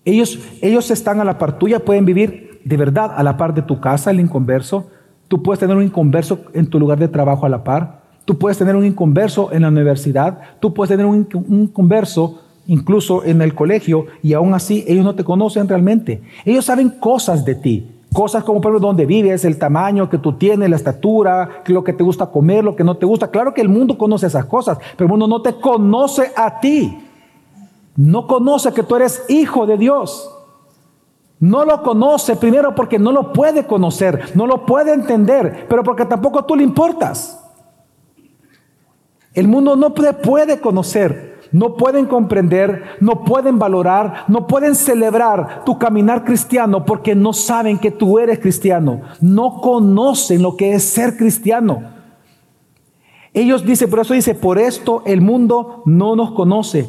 Ellos, 0.06 0.38
ellos 0.62 0.90
están 0.90 1.20
a 1.20 1.24
la 1.24 1.36
par 1.36 1.58
tuya, 1.58 1.84
pueden 1.84 2.06
vivir 2.06 2.43
de 2.64 2.76
verdad 2.76 3.12
a 3.16 3.22
la 3.22 3.36
par 3.36 3.54
de 3.54 3.62
tu 3.62 3.80
casa, 3.80 4.10
el 4.10 4.20
inconverso. 4.20 4.86
Tú 5.28 5.42
puedes 5.42 5.60
tener 5.60 5.76
un 5.76 5.82
inconverso 5.82 6.40
en 6.52 6.68
tu 6.68 6.78
lugar 6.78 6.98
de 6.98 7.08
trabajo 7.08 7.46
a 7.46 7.48
la 7.48 7.64
par. 7.64 8.02
Tú 8.24 8.38
puedes 8.38 8.56
tener 8.56 8.74
un 8.74 8.84
inconverso 8.84 9.52
en 9.52 9.62
la 9.62 9.68
universidad. 9.68 10.38
Tú 10.60 10.72
puedes 10.72 10.90
tener 10.90 11.06
un, 11.06 11.28
inconverso 11.48 12.40
incluso 12.66 13.24
en 13.24 13.42
el 13.42 13.54
colegio 13.54 14.06
y 14.22 14.32
aún 14.32 14.54
así 14.54 14.84
ellos 14.88 15.04
no 15.04 15.14
te 15.14 15.24
conocen 15.24 15.68
realmente. 15.68 16.22
Ellos 16.44 16.64
saben 16.64 16.88
cosas 16.88 17.44
de 17.44 17.54
ti. 17.54 17.90
Cosas 18.12 18.44
como 18.44 18.60
por 18.60 18.70
ejemplo 18.70 18.88
dónde 18.88 19.06
vives, 19.06 19.44
el 19.44 19.58
tamaño 19.58 20.08
que 20.08 20.18
tú 20.18 20.34
tienes, 20.34 20.70
la 20.70 20.76
estatura, 20.76 21.62
lo 21.66 21.82
que 21.82 21.92
te 21.92 22.04
gusta 22.04 22.26
comer, 22.26 22.64
lo 22.64 22.76
que 22.76 22.84
no 22.84 22.96
te 22.96 23.04
gusta. 23.04 23.28
Claro 23.28 23.52
que 23.52 23.60
el 23.60 23.68
mundo 23.68 23.98
conoce 23.98 24.28
esas 24.28 24.44
cosas, 24.44 24.78
pero 24.96 25.06
el 25.06 25.10
mundo 25.10 25.26
no 25.26 25.42
te 25.42 25.54
conoce 25.54 26.30
a 26.36 26.60
ti. 26.60 26.96
No 27.96 28.26
conoce 28.26 28.72
que 28.72 28.82
tú 28.82 28.96
eres 28.96 29.24
hijo 29.28 29.66
de 29.66 29.76
Dios. 29.76 30.33
No 31.44 31.66
lo 31.66 31.82
conoce 31.82 32.36
primero 32.36 32.74
porque 32.74 32.98
no 32.98 33.12
lo 33.12 33.30
puede 33.30 33.66
conocer, 33.66 34.30
no 34.34 34.46
lo 34.46 34.64
puede 34.64 34.94
entender, 34.94 35.66
pero 35.68 35.84
porque 35.84 36.06
tampoco 36.06 36.46
tú 36.46 36.56
le 36.56 36.62
importas. 36.62 37.38
El 39.34 39.46
mundo 39.46 39.76
no 39.76 39.92
puede, 39.92 40.58
conocer 40.58 41.42
no 41.52 41.76
pueden 41.76 42.06
comprender, 42.06 42.96
no 43.00 43.24
pueden 43.24 43.58
valorar, 43.58 44.24
no 44.26 44.46
pueden 44.46 44.74
celebrar 44.74 45.66
tu 45.66 45.78
caminar 45.78 46.24
cristiano 46.24 46.86
porque 46.86 47.14
no 47.14 47.34
saben 47.34 47.78
que 47.78 47.90
tú 47.90 48.18
eres 48.18 48.38
cristiano, 48.38 49.02
no 49.20 49.60
conocen 49.60 50.40
lo 50.40 50.56
que 50.56 50.72
es 50.72 50.82
ser 50.82 51.14
cristiano. 51.18 51.82
Ellos 53.34 53.66
dicen, 53.66 53.90
por 53.90 54.00
eso 54.00 54.14
dice, 54.14 54.34
por 54.34 54.58
esto 54.58 55.02
el 55.04 55.20
mundo 55.20 55.82
no 55.84 56.16
nos 56.16 56.32
conoce. 56.32 56.88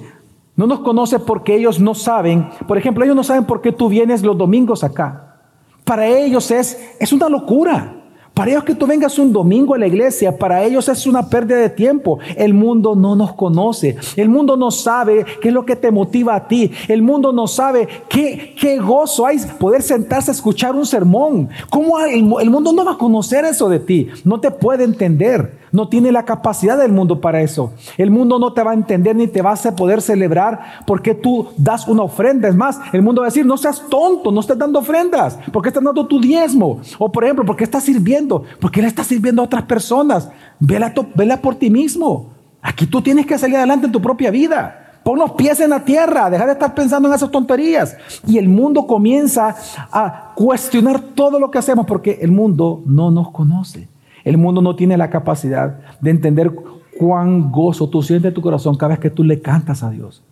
No 0.56 0.68
nos 0.68 0.80
conoce 0.80 1.20
porque 1.20 1.56
ellos 1.56 1.80
no 1.80 1.94
saben, 1.94 2.50
por 2.68 2.78
ejemplo, 2.78 3.04
ellos 3.04 3.16
no 3.16 3.24
saben 3.24 3.44
por 3.46 3.62
qué 3.62 3.72
tú 3.72 3.90
vienes 3.90 4.24
los 4.24 4.38
domingos 4.38 4.84
acá. 4.84 5.38
Para 5.84 6.08
ellos 6.08 6.50
es, 6.50 6.96
es 7.00 7.12
una 7.12 7.30
locura. 7.30 8.02
Para 8.36 8.52
ellos 8.52 8.66
que 8.66 8.76
tú 8.76 8.86
vengas 8.86 9.18
un 9.18 9.32
domingo 9.32 9.76
a 9.76 9.78
la 9.78 9.88
iglesia, 9.88 10.38
para 10.38 10.62
ellos 10.62 10.90
es 10.90 11.08
una 11.08 11.30
pérdida 11.30 11.56
de 11.56 11.70
tiempo. 11.70 12.20
El 12.36 12.54
mundo 12.54 12.94
no 12.94 13.16
nos 13.16 13.34
conoce. 13.34 13.96
El 14.18 14.28
mundo 14.28 14.58
no 14.58 14.72
sabe 14.72 15.26
qué 15.42 15.48
es 15.48 15.54
lo 15.54 15.66
que 15.66 15.78
te 15.78 15.90
motiva 15.90 16.36
a 16.36 16.46
ti. 16.46 16.70
El 16.90 17.02
mundo 17.02 17.32
no 17.32 17.48
sabe 17.48 17.88
qué, 18.10 18.54
qué 18.60 18.78
gozo 18.78 19.26
hay 19.26 19.38
poder 19.58 19.82
sentarse 19.82 20.32
a 20.32 20.34
escuchar 20.34 20.76
un 20.76 20.86
sermón. 20.86 21.48
¿Cómo 21.70 21.98
el, 22.00 22.26
el 22.42 22.50
mundo 22.50 22.74
no 22.74 22.84
va 22.84 22.94
a 22.94 22.98
conocer 22.98 23.46
eso 23.46 23.70
de 23.70 23.80
ti? 23.80 24.10
No 24.26 24.38
te 24.42 24.52
puede 24.52 24.84
entender. 24.84 25.65
No 25.76 25.90
tiene 25.90 26.14
la 26.14 26.24
capacidad 26.24 26.78
del 26.78 26.94
mundo 26.94 27.20
para 27.20 27.42
eso. 27.42 27.74
El 27.98 28.10
mundo 28.10 28.40
no 28.40 28.54
te 28.54 28.64
va 28.64 28.72
a 28.72 28.76
entender 28.76 29.14
ni 29.14 29.28
te 29.28 29.42
vas 29.42 29.66
a 29.66 29.76
poder 29.76 30.02
celebrar 30.02 30.86
porque 30.88 31.14
tú 31.14 31.50
das 31.58 31.86
una 31.90 32.04
ofrenda. 32.04 32.48
Es 32.48 32.56
más, 32.56 32.80
el 32.94 33.02
mundo 33.02 33.20
va 33.20 33.28
a 33.28 33.30
decir, 33.30 33.46
no 33.46 33.58
seas 33.58 33.84
tonto, 33.90 34.32
no 34.32 34.40
estés 34.40 34.58
dando 34.58 34.80
ofrendas. 34.80 35.38
porque 35.52 35.68
estás 35.68 35.84
dando 35.84 36.08
tu 36.08 36.22
diezmo? 36.22 36.80
O 36.98 37.12
por 37.12 37.26
ejemplo, 37.26 37.44
¿por 37.44 37.58
qué 37.58 37.66
estás 37.66 37.84
sirviendo? 37.84 38.46
porque 38.62 38.82
le 38.82 38.88
estás 38.88 39.08
sirviendo 39.08 39.42
a 39.42 39.46
otras 39.46 39.64
personas? 39.64 40.30
Vela, 40.62 40.94
vela 41.14 41.42
por 41.42 41.56
ti 41.56 41.70
mismo. 41.70 42.30
Aquí 42.62 42.86
tú 42.86 43.02
tienes 43.02 43.26
que 43.26 43.38
salir 43.38 43.58
adelante 43.58 43.88
en 43.88 43.92
tu 43.92 44.02
propia 44.02 44.32
vida. 44.32 45.00
Pon 45.04 45.20
los 45.20 45.34
pies 45.34 45.60
en 45.60 45.72
la 45.72 45.84
tierra, 45.84 46.30
deja 46.30 46.46
de 46.46 46.54
estar 46.54 46.74
pensando 46.74 47.10
en 47.10 47.16
esas 47.16 47.30
tonterías. 47.30 47.98
Y 48.26 48.38
el 48.38 48.48
mundo 48.48 48.88
comienza 48.88 49.58
a 49.92 50.32
cuestionar 50.36 51.02
todo 51.02 51.38
lo 51.38 51.52
que 51.52 51.58
hacemos 51.58 51.86
porque 51.86 52.20
el 52.22 52.32
mundo 52.32 52.82
no 52.86 53.12
nos 53.12 53.30
conoce. 53.32 53.90
El 54.26 54.38
mundo 54.38 54.62
no 54.62 54.76
tiene 54.76 54.98
la 54.98 55.10
capacidad 55.10 55.80
de 56.02 56.10
entender 56.10 56.54
cuán 57.00 57.52
gozo 57.52 57.88
tú 57.88 58.02
sientes 58.02 58.30
en 58.30 58.34
tu 58.34 58.42
corazón 58.42 58.76
cada 58.76 58.90
vez 58.90 59.00
que 59.00 59.12
tú 59.12 59.24
le 59.24 59.40
cantas 59.40 59.84
a 59.84 59.92
Dios. 59.92 60.24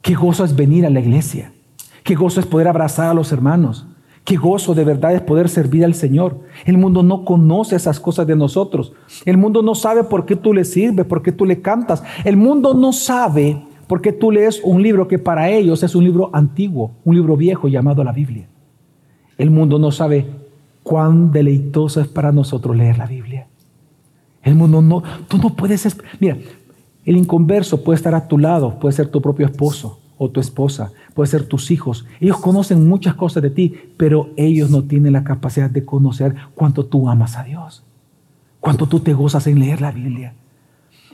Qué 0.00 0.14
gozo 0.14 0.44
es 0.44 0.56
venir 0.56 0.86
a 0.86 0.90
la 0.90 1.00
iglesia. 1.00 1.52
Qué 2.02 2.14
gozo 2.14 2.40
es 2.40 2.46
poder 2.46 2.68
abrazar 2.68 3.10
a 3.10 3.14
los 3.14 3.32
hermanos. 3.32 3.86
Qué 4.24 4.36
gozo 4.36 4.74
de 4.74 4.84
verdad 4.84 5.14
es 5.14 5.20
poder 5.20 5.48
servir 5.48 5.84
al 5.84 5.94
Señor. 5.94 6.40
El 6.64 6.78
mundo 6.78 7.02
no 7.02 7.24
conoce 7.24 7.76
esas 7.76 8.00
cosas 8.00 8.26
de 8.26 8.34
nosotros. 8.34 8.92
El 9.24 9.36
mundo 9.36 9.60
no 9.62 9.74
sabe 9.74 10.02
por 10.02 10.24
qué 10.24 10.34
tú 10.34 10.54
le 10.54 10.64
sirves, 10.64 11.04
por 11.04 11.22
qué 11.22 11.32
tú 11.32 11.44
le 11.44 11.60
cantas. 11.60 12.02
El 12.24 12.36
mundo 12.36 12.72
no 12.72 12.92
sabe 12.92 13.62
por 13.86 14.00
qué 14.00 14.12
tú 14.12 14.30
lees 14.30 14.60
un 14.64 14.82
libro 14.82 15.06
que 15.06 15.18
para 15.18 15.50
ellos 15.50 15.82
es 15.82 15.94
un 15.94 16.04
libro 16.04 16.30
antiguo, 16.32 16.92
un 17.04 17.14
libro 17.14 17.36
viejo 17.36 17.68
llamado 17.68 18.02
la 18.02 18.12
Biblia. 18.12 18.48
El 19.36 19.50
mundo 19.50 19.78
no 19.78 19.90
sabe 19.90 20.26
cuán 20.86 21.32
deleitoso 21.32 22.00
es 22.00 22.06
para 22.06 22.30
nosotros 22.30 22.76
leer 22.76 22.96
la 22.96 23.06
Biblia. 23.06 23.48
El 24.44 24.54
mundo 24.54 24.80
no, 24.80 25.02
tú 25.26 25.36
no 25.36 25.56
puedes, 25.56 25.98
mira, 26.20 26.38
el 27.04 27.16
inconverso 27.16 27.82
puede 27.82 27.96
estar 27.96 28.14
a 28.14 28.28
tu 28.28 28.38
lado, 28.38 28.78
puede 28.78 28.94
ser 28.94 29.08
tu 29.08 29.20
propio 29.20 29.46
esposo 29.46 29.98
o 30.16 30.30
tu 30.30 30.38
esposa, 30.38 30.92
puede 31.12 31.28
ser 31.28 31.42
tus 31.42 31.72
hijos. 31.72 32.06
Ellos 32.20 32.36
conocen 32.36 32.88
muchas 32.88 33.16
cosas 33.16 33.42
de 33.42 33.50
ti, 33.50 33.74
pero 33.96 34.30
ellos 34.36 34.70
no 34.70 34.84
tienen 34.84 35.14
la 35.14 35.24
capacidad 35.24 35.68
de 35.68 35.84
conocer 35.84 36.36
cuánto 36.54 36.86
tú 36.86 37.08
amas 37.08 37.36
a 37.36 37.42
Dios, 37.42 37.82
cuánto 38.60 38.86
tú 38.86 39.00
te 39.00 39.12
gozas 39.12 39.48
en 39.48 39.58
leer 39.58 39.80
la 39.80 39.90
Biblia. 39.90 40.34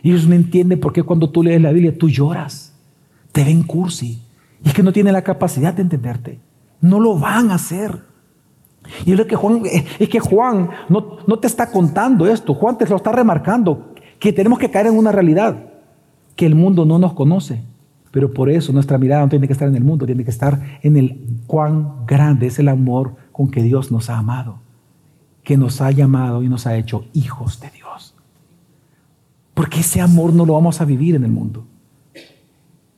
Ellos 0.02 0.28
no 0.28 0.34
entienden 0.34 0.80
por 0.80 0.92
qué 0.92 1.02
cuando 1.02 1.30
tú 1.30 1.42
lees 1.42 1.62
la 1.62 1.72
Biblia 1.72 1.96
tú 1.96 2.10
lloras, 2.10 2.74
te 3.32 3.42
ven 3.42 3.62
cursi, 3.62 4.20
y 4.62 4.68
es 4.68 4.74
que 4.74 4.82
no 4.82 4.92
tienen 4.92 5.14
la 5.14 5.22
capacidad 5.22 5.72
de 5.72 5.80
entenderte. 5.80 6.40
No 6.82 7.00
lo 7.00 7.18
van 7.18 7.50
a 7.50 7.54
hacer. 7.54 8.11
Y 9.04 9.12
es 9.12 9.26
que 9.26 9.36
Juan, 9.36 9.62
es 9.98 10.08
que 10.08 10.20
Juan 10.20 10.70
no, 10.88 11.18
no 11.26 11.38
te 11.38 11.46
está 11.46 11.70
contando 11.70 12.26
esto, 12.26 12.54
Juan 12.54 12.78
te 12.78 12.86
lo 12.86 12.96
está 12.96 13.12
remarcando, 13.12 13.92
que 14.18 14.32
tenemos 14.32 14.58
que 14.58 14.70
caer 14.70 14.86
en 14.86 14.96
una 14.96 15.12
realidad, 15.12 15.56
que 16.36 16.46
el 16.46 16.54
mundo 16.54 16.84
no 16.84 16.98
nos 16.98 17.12
conoce, 17.14 17.62
pero 18.10 18.32
por 18.32 18.50
eso 18.50 18.72
nuestra 18.72 18.98
mirada 18.98 19.22
no 19.22 19.28
tiene 19.28 19.46
que 19.46 19.52
estar 19.52 19.68
en 19.68 19.74
el 19.74 19.84
mundo, 19.84 20.06
tiene 20.06 20.24
que 20.24 20.30
estar 20.30 20.78
en 20.82 20.96
el 20.96 21.18
cuán 21.46 22.06
grande 22.06 22.46
es 22.46 22.58
el 22.58 22.68
amor 22.68 23.16
con 23.32 23.50
que 23.50 23.62
Dios 23.62 23.90
nos 23.90 24.10
ha 24.10 24.18
amado, 24.18 24.58
que 25.42 25.56
nos 25.56 25.80
ha 25.80 25.90
llamado 25.90 26.42
y 26.42 26.48
nos 26.48 26.66
ha 26.66 26.76
hecho 26.76 27.06
hijos 27.14 27.60
de 27.60 27.70
Dios. 27.70 28.14
Porque 29.54 29.80
ese 29.80 30.00
amor 30.00 30.32
no 30.32 30.44
lo 30.46 30.54
vamos 30.54 30.80
a 30.80 30.84
vivir 30.84 31.14
en 31.14 31.24
el 31.24 31.32
mundo. 31.32 31.64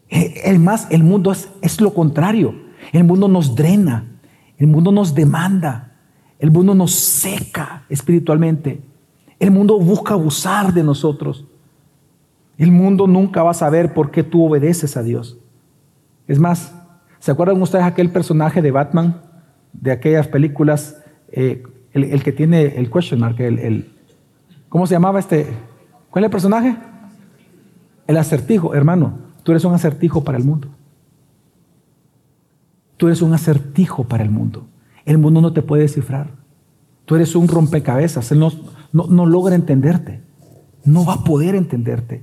Eh, 0.09 0.43
el 0.45 0.59
más, 0.59 0.89
el 0.91 1.03
mundo 1.03 1.33
es, 1.33 1.49
es 1.63 1.81
lo 1.81 1.95
contrario. 1.95 2.55
El 2.93 3.05
mundo 3.05 3.29
nos 3.29 3.55
drena, 3.55 4.14
el 4.59 4.67
mundo 4.67 4.93
nos 4.93 5.15
demanda, 5.15 5.93
el 6.39 6.51
mundo 6.51 6.75
nos 6.75 6.93
seca 6.93 7.85
espiritualmente, 7.89 8.83
el 9.39 9.51
mundo 9.51 9.79
busca 9.79 10.15
abusar 10.15 10.73
de 10.73 10.83
nosotros. 10.83 11.47
El 12.57 12.71
mundo 12.71 13.07
nunca 13.07 13.43
va 13.43 13.51
a 13.51 13.55
saber 13.55 13.95
por 13.95 14.11
qué 14.11 14.23
tú 14.23 14.45
obedeces 14.45 14.97
a 14.97 15.03
Dios. 15.03 15.39
Es 16.29 16.39
más, 16.39 16.75
¿se 17.19 17.31
acuerdan 17.31 17.61
ustedes 17.61 17.85
aquel 17.85 18.11
personaje 18.11 18.63
de 18.63 18.71
Batman, 18.71 19.21
de 19.73 19.91
aquellas 19.91 20.29
películas, 20.29 21.03
eh, 21.33 21.65
el, 21.93 22.23
que 22.23 22.33
tiene 22.33 22.79
el 22.79 22.91
question 22.91 23.21
mark, 23.21 23.41
el, 23.41 23.93
¿cómo 24.69 24.87
se 24.87 24.95
llamaba 24.95 25.19
este? 25.19 25.47
¿Cuál 26.11 26.25
es 26.25 26.29
el 26.29 26.31
personaje? 26.31 26.77
El 28.07 28.17
acertijo, 28.17 28.75
hermano, 28.75 29.19
tú 29.43 29.53
eres 29.53 29.65
un 29.65 29.75
acertijo 29.75 30.23
para 30.23 30.39
el 30.39 30.45
mundo. 30.45 30.69
Tú 33.05 33.09
eres 33.09 33.21
un 33.21 33.35
acertijo 33.35 34.05
para 34.05 34.25
el 34.25 34.31
mundo. 34.31 34.67
El 35.05 35.19
mundo 35.19 35.43
no 35.43 35.53
te 35.53 35.61
puede 35.61 35.83
descifrar. 35.83 36.31
Tú 37.05 37.17
eres 37.17 37.37
un 37.37 37.49
rompecabezas. 37.49 38.33
Él 38.33 38.39
no, 38.39 38.51
no, 38.95 39.27
logra 39.27 39.55
entenderte. 39.55 40.23
No 40.87 41.05
va 41.05 41.13
a 41.13 41.23
poder 41.23 41.55
entenderte. 41.55 42.23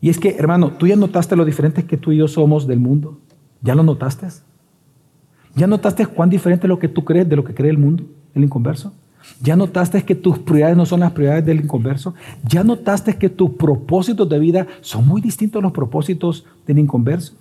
Y 0.00 0.08
es 0.08 0.18
que, 0.18 0.36
hermano, 0.38 0.70
tú 0.70 0.86
ya 0.86 0.96
notaste 0.96 1.36
lo 1.36 1.44
diferente 1.44 1.84
que 1.84 1.98
tú 1.98 2.10
y 2.10 2.16
yo 2.16 2.26
somos 2.26 2.66
del 2.66 2.80
mundo. 2.80 3.20
¿Ya 3.60 3.74
lo 3.74 3.82
notaste? 3.82 4.28
¿Ya 5.54 5.66
notaste 5.66 6.06
cuán 6.06 6.30
diferente 6.30 6.66
es 6.66 6.70
lo 6.70 6.78
que 6.78 6.88
tú 6.88 7.04
crees 7.04 7.28
de 7.28 7.36
lo 7.36 7.44
que 7.44 7.52
cree 7.52 7.70
el 7.70 7.76
mundo, 7.76 8.04
el 8.32 8.44
inconverso? 8.44 8.94
¿Ya 9.42 9.56
notaste 9.56 10.02
que 10.04 10.14
tus 10.14 10.38
prioridades 10.38 10.78
no 10.78 10.86
son 10.86 11.00
las 11.00 11.12
prioridades 11.12 11.44
del 11.44 11.60
inconverso? 11.60 12.14
¿Ya 12.48 12.64
notaste 12.64 13.18
que 13.18 13.28
tus 13.28 13.50
propósitos 13.50 14.26
de 14.26 14.38
vida 14.38 14.66
son 14.80 15.06
muy 15.06 15.20
distintos 15.20 15.60
a 15.60 15.64
los 15.64 15.72
propósitos 15.72 16.46
del 16.66 16.78
inconverso? 16.78 17.34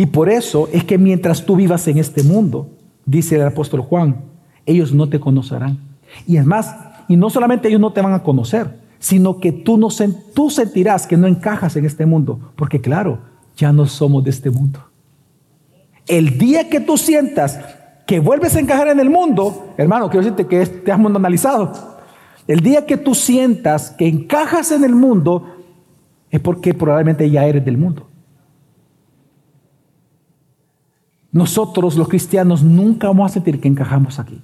Y 0.00 0.06
por 0.06 0.30
eso 0.30 0.66
es 0.72 0.82
que 0.82 0.96
mientras 0.96 1.44
tú 1.44 1.56
vivas 1.56 1.86
en 1.86 1.98
este 1.98 2.22
mundo, 2.22 2.70
dice 3.04 3.36
el 3.36 3.42
apóstol 3.42 3.82
Juan, 3.82 4.22
ellos 4.64 4.94
no 4.94 5.10
te 5.10 5.20
conocerán. 5.20 5.78
Y 6.26 6.38
es 6.38 6.46
más, 6.46 6.74
y 7.06 7.18
no 7.18 7.28
solamente 7.28 7.68
ellos 7.68 7.82
no 7.82 7.92
te 7.92 8.00
van 8.00 8.14
a 8.14 8.22
conocer, 8.22 8.78
sino 8.98 9.40
que 9.40 9.52
tú, 9.52 9.76
no, 9.76 9.88
tú 10.34 10.48
sentirás 10.48 11.06
que 11.06 11.18
no 11.18 11.26
encajas 11.26 11.76
en 11.76 11.84
este 11.84 12.06
mundo, 12.06 12.40
porque 12.56 12.80
claro, 12.80 13.18
ya 13.58 13.74
no 13.74 13.84
somos 13.84 14.24
de 14.24 14.30
este 14.30 14.48
mundo. 14.48 14.80
El 16.06 16.38
día 16.38 16.70
que 16.70 16.80
tú 16.80 16.96
sientas 16.96 17.60
que 18.06 18.20
vuelves 18.20 18.56
a 18.56 18.60
encajar 18.60 18.88
en 18.88 19.00
el 19.00 19.10
mundo, 19.10 19.74
hermano, 19.76 20.08
quiero 20.08 20.24
decirte 20.24 20.46
que 20.46 20.64
te 20.64 20.90
has 20.90 20.98
analizado. 20.98 21.72
El 22.48 22.60
día 22.60 22.86
que 22.86 22.96
tú 22.96 23.14
sientas 23.14 23.90
que 23.90 24.08
encajas 24.08 24.72
en 24.72 24.82
el 24.82 24.94
mundo, 24.94 25.56
es 26.30 26.40
porque 26.40 26.72
probablemente 26.72 27.28
ya 27.28 27.44
eres 27.44 27.62
del 27.66 27.76
mundo. 27.76 28.09
Nosotros 31.32 31.96
los 31.96 32.08
cristianos 32.08 32.62
nunca 32.62 33.08
vamos 33.08 33.30
a 33.30 33.34
sentir 33.34 33.60
que 33.60 33.68
encajamos 33.68 34.18
aquí. 34.18 34.42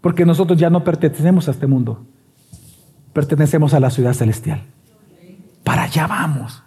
Porque 0.00 0.24
nosotros 0.24 0.58
ya 0.58 0.70
no 0.70 0.84
pertenecemos 0.84 1.48
a 1.48 1.52
este 1.52 1.66
mundo. 1.66 2.04
Pertenecemos 3.12 3.72
a 3.74 3.80
la 3.80 3.90
ciudad 3.90 4.14
celestial. 4.14 4.62
Para 5.64 5.84
allá 5.84 6.06
vamos. 6.06 6.62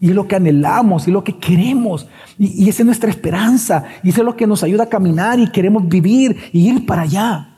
Y 0.00 0.10
es 0.10 0.14
lo 0.14 0.26
que 0.26 0.36
anhelamos 0.36 1.08
y 1.08 1.10
lo 1.10 1.24
que 1.24 1.38
queremos. 1.38 2.08
Y, 2.38 2.68
esa 2.68 2.82
es 2.82 2.86
nuestra 2.86 3.10
esperanza. 3.10 3.84
Y 4.02 4.10
eso 4.10 4.20
es 4.20 4.24
lo 4.24 4.36
que 4.36 4.46
nos 4.46 4.62
ayuda 4.62 4.84
a 4.84 4.88
caminar 4.88 5.38
y 5.38 5.50
queremos 5.50 5.88
vivir 5.88 6.36
y 6.52 6.68
ir 6.68 6.86
para 6.86 7.02
allá. 7.02 7.50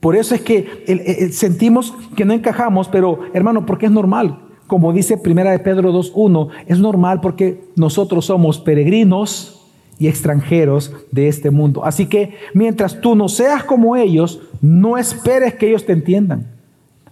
Por 0.00 0.16
eso 0.16 0.34
es 0.34 0.42
que 0.42 1.30
sentimos 1.32 1.94
que 2.14 2.26
no 2.26 2.34
encajamos, 2.34 2.88
pero 2.88 3.20
hermano, 3.32 3.64
porque 3.64 3.86
es 3.86 3.92
normal 3.92 4.43
como 4.66 4.92
dice 4.92 5.18
Primera 5.18 5.50
de 5.50 5.58
Pedro 5.58 5.92
2.1, 5.92 6.48
es 6.66 6.78
normal 6.78 7.20
porque 7.20 7.64
nosotros 7.76 8.26
somos 8.26 8.58
peregrinos 8.58 9.60
y 9.98 10.08
extranjeros 10.08 10.92
de 11.10 11.28
este 11.28 11.50
mundo. 11.50 11.84
Así 11.84 12.06
que 12.06 12.34
mientras 12.52 13.00
tú 13.00 13.14
no 13.14 13.28
seas 13.28 13.64
como 13.64 13.96
ellos, 13.96 14.40
no 14.60 14.96
esperes 14.96 15.54
que 15.54 15.68
ellos 15.68 15.84
te 15.86 15.92
entiendan. 15.92 16.46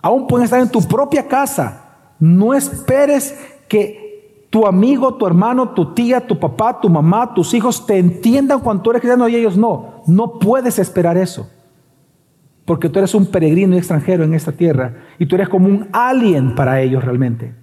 Aún 0.00 0.26
pueden 0.26 0.44
estar 0.44 0.60
en 0.60 0.70
tu 0.70 0.80
propia 0.82 1.28
casa. 1.28 1.78
No 2.18 2.54
esperes 2.54 3.38
que 3.68 4.46
tu 4.50 4.66
amigo, 4.66 5.14
tu 5.14 5.26
hermano, 5.26 5.70
tu 5.70 5.94
tía, 5.94 6.26
tu 6.26 6.38
papá, 6.38 6.80
tu 6.80 6.88
mamá, 6.88 7.32
tus 7.34 7.54
hijos 7.54 7.86
te 7.86 7.98
entiendan 7.98 8.60
cuando 8.60 8.82
tú 8.82 8.90
eres 8.90 9.00
cristiano 9.00 9.28
y 9.28 9.36
ellos 9.36 9.56
no. 9.56 10.02
No 10.06 10.38
puedes 10.38 10.78
esperar 10.78 11.16
eso. 11.16 11.48
Porque 12.64 12.88
tú 12.88 12.98
eres 12.98 13.14
un 13.14 13.26
peregrino 13.26 13.74
y 13.74 13.78
extranjero 13.78 14.24
en 14.24 14.34
esta 14.34 14.52
tierra 14.52 14.94
y 15.18 15.26
tú 15.26 15.34
eres 15.34 15.48
como 15.48 15.66
un 15.66 15.88
alien 15.92 16.54
para 16.54 16.80
ellos 16.80 17.04
realmente. 17.04 17.54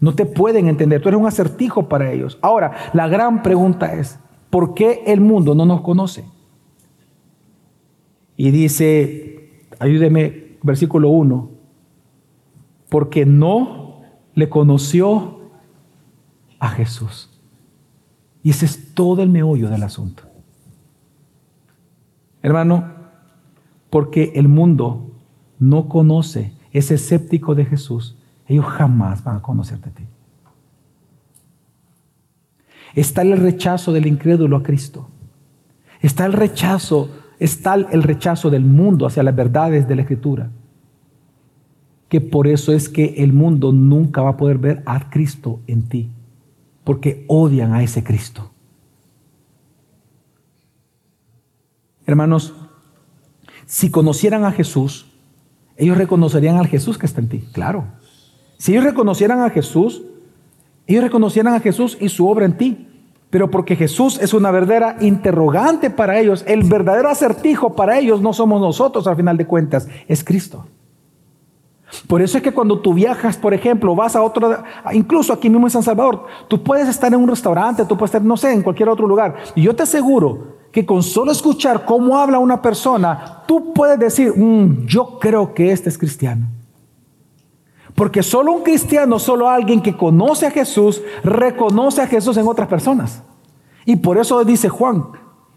No 0.00 0.14
te 0.14 0.26
pueden 0.26 0.68
entender, 0.68 1.00
tú 1.00 1.08
eres 1.08 1.20
un 1.20 1.26
acertijo 1.26 1.88
para 1.88 2.12
ellos. 2.12 2.38
Ahora, 2.42 2.72
la 2.92 3.08
gran 3.08 3.42
pregunta 3.42 3.94
es, 3.94 4.18
¿por 4.50 4.74
qué 4.74 5.02
el 5.06 5.20
mundo 5.20 5.54
no 5.54 5.66
nos 5.66 5.80
conoce? 5.80 6.24
Y 8.36 8.50
dice, 8.50 9.66
ayúdeme, 9.78 10.58
versículo 10.62 11.08
1, 11.08 11.50
porque 12.88 13.24
no 13.24 14.02
le 14.34 14.48
conoció 14.48 15.40
a 16.58 16.68
Jesús. 16.68 17.30
Y 18.42 18.50
ese 18.50 18.66
es 18.66 18.94
todo 18.94 19.22
el 19.22 19.30
meollo 19.30 19.68
del 19.70 19.82
asunto. 19.82 20.24
Hermano, 22.42 22.95
porque 23.90 24.32
el 24.34 24.48
mundo 24.48 25.10
no 25.58 25.88
conoce, 25.88 26.52
es 26.72 26.90
escéptico 26.90 27.54
de 27.54 27.64
Jesús, 27.64 28.16
ellos 28.46 28.66
jamás 28.66 29.24
van 29.24 29.36
a 29.36 29.42
conocerte 29.42 29.88
a 29.88 29.92
ti. 29.92 30.04
Está 32.94 33.22
el 33.22 33.36
rechazo 33.36 33.92
del 33.92 34.06
incrédulo 34.06 34.56
a 34.56 34.62
Cristo. 34.62 35.08
Está 36.00 36.24
el 36.24 36.32
rechazo, 36.32 37.10
está 37.38 37.74
el 37.74 38.02
rechazo 38.02 38.50
del 38.50 38.64
mundo 38.64 39.06
hacia 39.06 39.22
las 39.22 39.36
verdades 39.36 39.86
de 39.86 39.96
la 39.96 40.02
Escritura. 40.02 40.50
Que 42.08 42.20
por 42.20 42.46
eso 42.46 42.72
es 42.72 42.88
que 42.88 43.16
el 43.18 43.32
mundo 43.32 43.72
nunca 43.72 44.22
va 44.22 44.30
a 44.30 44.36
poder 44.36 44.58
ver 44.58 44.82
a 44.86 45.10
Cristo 45.10 45.60
en 45.66 45.88
ti, 45.88 46.10
porque 46.84 47.24
odian 47.28 47.72
a 47.74 47.82
ese 47.82 48.04
Cristo. 48.04 48.50
Hermanos, 52.06 52.54
si 53.66 53.90
conocieran 53.90 54.44
a 54.44 54.52
Jesús, 54.52 55.06
ellos 55.76 55.98
reconocerían 55.98 56.56
al 56.56 56.68
Jesús 56.68 56.96
que 56.96 57.06
está 57.06 57.20
en 57.20 57.28
ti, 57.28 57.44
claro. 57.52 57.84
Si 58.58 58.72
ellos 58.72 58.84
reconocieran 58.84 59.40
a 59.42 59.50
Jesús, 59.50 60.02
ellos 60.86 61.04
reconocieran 61.04 61.54
a 61.54 61.60
Jesús 61.60 61.98
y 62.00 62.08
su 62.08 62.26
obra 62.28 62.46
en 62.46 62.56
ti. 62.56 62.88
Pero 63.28 63.50
porque 63.50 63.76
Jesús 63.76 64.18
es 64.22 64.32
una 64.32 64.50
verdadera 64.50 64.96
interrogante 65.00 65.90
para 65.90 66.18
ellos, 66.18 66.44
el 66.46 66.62
verdadero 66.62 67.08
acertijo 67.08 67.74
para 67.74 67.98
ellos 67.98 68.22
no 68.22 68.32
somos 68.32 68.60
nosotros 68.60 69.06
al 69.06 69.16
final 69.16 69.36
de 69.36 69.46
cuentas, 69.46 69.88
es 70.06 70.22
Cristo. 70.22 70.64
Por 72.06 72.22
eso 72.22 72.38
es 72.38 72.42
que 72.42 72.52
cuando 72.52 72.80
tú 72.80 72.94
viajas, 72.94 73.36
por 73.36 73.52
ejemplo, 73.52 73.94
vas 73.94 74.16
a 74.16 74.22
otro, 74.22 74.62
incluso 74.92 75.32
aquí 75.32 75.50
mismo 75.50 75.66
en 75.66 75.70
San 75.70 75.82
Salvador, 75.82 76.26
tú 76.48 76.62
puedes 76.62 76.88
estar 76.88 77.12
en 77.12 77.20
un 77.20 77.28
restaurante, 77.28 77.84
tú 77.84 77.96
puedes 77.96 78.10
estar, 78.10 78.22
no 78.22 78.36
sé, 78.36 78.52
en 78.52 78.62
cualquier 78.62 78.88
otro 78.88 79.06
lugar. 79.06 79.36
Y 79.54 79.62
yo 79.62 79.74
te 79.74 79.82
aseguro 79.82 80.56
que 80.72 80.84
con 80.84 81.02
solo 81.02 81.32
escuchar 81.32 81.84
cómo 81.84 82.18
habla 82.18 82.38
una 82.38 82.60
persona, 82.60 83.35
tú 83.46 83.72
puedes 83.72 83.98
decir, 83.98 84.32
mm, 84.36 84.86
yo 84.86 85.18
creo 85.18 85.54
que 85.54 85.72
este 85.72 85.88
es 85.88 85.98
cristiano. 85.98 86.46
Porque 87.94 88.22
solo 88.22 88.52
un 88.52 88.62
cristiano, 88.62 89.18
solo 89.18 89.48
alguien 89.48 89.80
que 89.80 89.96
conoce 89.96 90.46
a 90.46 90.50
Jesús, 90.50 91.02
reconoce 91.24 92.02
a 92.02 92.06
Jesús 92.06 92.36
en 92.36 92.46
otras 92.46 92.68
personas. 92.68 93.22
Y 93.86 93.96
por 93.96 94.18
eso 94.18 94.44
dice 94.44 94.68
Juan, 94.68 95.06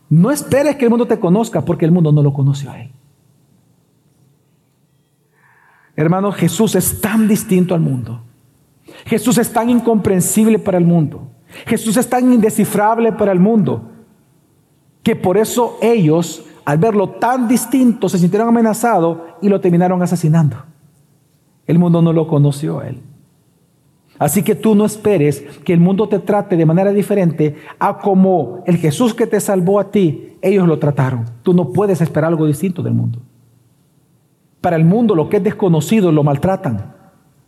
no 0.10 0.32
esperes 0.32 0.75
que 0.78 0.86
el 0.86 0.89
mundo 0.89 1.06
te 1.06 1.19
conozca, 1.19 1.65
porque 1.65 1.86
el 1.86 1.91
mundo 1.91 2.12
no 2.12 2.23
lo 2.23 2.34
conoce 2.34 2.69
a 2.69 2.82
él. 2.82 2.91
Hermanos, 5.95 6.36
Jesús 6.36 6.75
es 6.75 7.02
tan 7.02 7.28
distinto 7.28 7.75
al 7.75 7.82
mundo. 7.82 8.21
Jesús 9.06 9.38
es 9.38 9.52
tan 9.52 9.69
incomprensible 9.69 10.58
para 10.58 10.78
el 10.78 10.86
mundo. 10.86 11.28
Jesús 11.65 11.97
es 11.97 12.10
tan 12.10 12.32
indescifrable 12.32 13.12
para 13.12 13.32
el 13.32 13.39
mundo 13.39 13.89
que 15.04 15.15
por 15.15 15.38
eso 15.38 15.78
ellos, 15.82 16.45
al 16.69 16.77
verlo 16.77 17.10
tan 17.10 17.47
distinto, 17.47 18.08
se 18.08 18.19
sintieron 18.19 18.47
amenazados 18.47 19.17
y 19.41 19.49
lo 19.49 19.60
terminaron 19.60 20.03
asesinando. 20.03 20.58
El 21.65 21.79
mundo 21.79 21.99
no 21.99 22.13
lo 22.13 22.27
conoció 22.27 22.79
a 22.79 22.89
él. 22.89 23.01
Así 24.19 24.43
que 24.43 24.53
tú 24.53 24.75
no 24.75 24.86
esperes 24.86 25.41
que 25.65 25.73
el 25.73 25.79
mundo 25.79 26.08
te 26.08 26.19
trate 26.19 26.55
de 26.58 26.67
manera 26.67 26.91
diferente 26.91 27.55
a 27.79 27.97
como 27.97 28.62
el 28.67 28.77
Jesús 28.77 29.15
que 29.15 29.25
te 29.25 29.39
salvó 29.39 29.79
a 29.79 29.89
ti, 29.89 30.38
ellos 30.43 30.67
lo 30.67 30.77
trataron. 30.77 31.25
Tú 31.41 31.55
no 31.55 31.69
puedes 31.69 32.01
esperar 32.01 32.27
algo 32.27 32.45
distinto 32.45 32.84
del 32.84 32.93
mundo. 32.93 33.17
Para 34.62 34.75
el 34.75 34.86
mundo 34.86 35.15
lo 35.15 35.27
que 35.27 35.38
es 35.38 35.43
desconocido 35.43 36.12
lo 36.12 36.23
maltratan, 36.23 36.93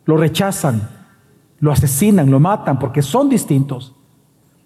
lo 0.05 0.17
rechazan, 0.17 0.89
lo 1.59 1.71
asesinan, 1.71 2.31
lo 2.31 2.39
matan 2.39 2.79
porque 2.79 3.03
son 3.03 3.29
distintos. 3.29 3.93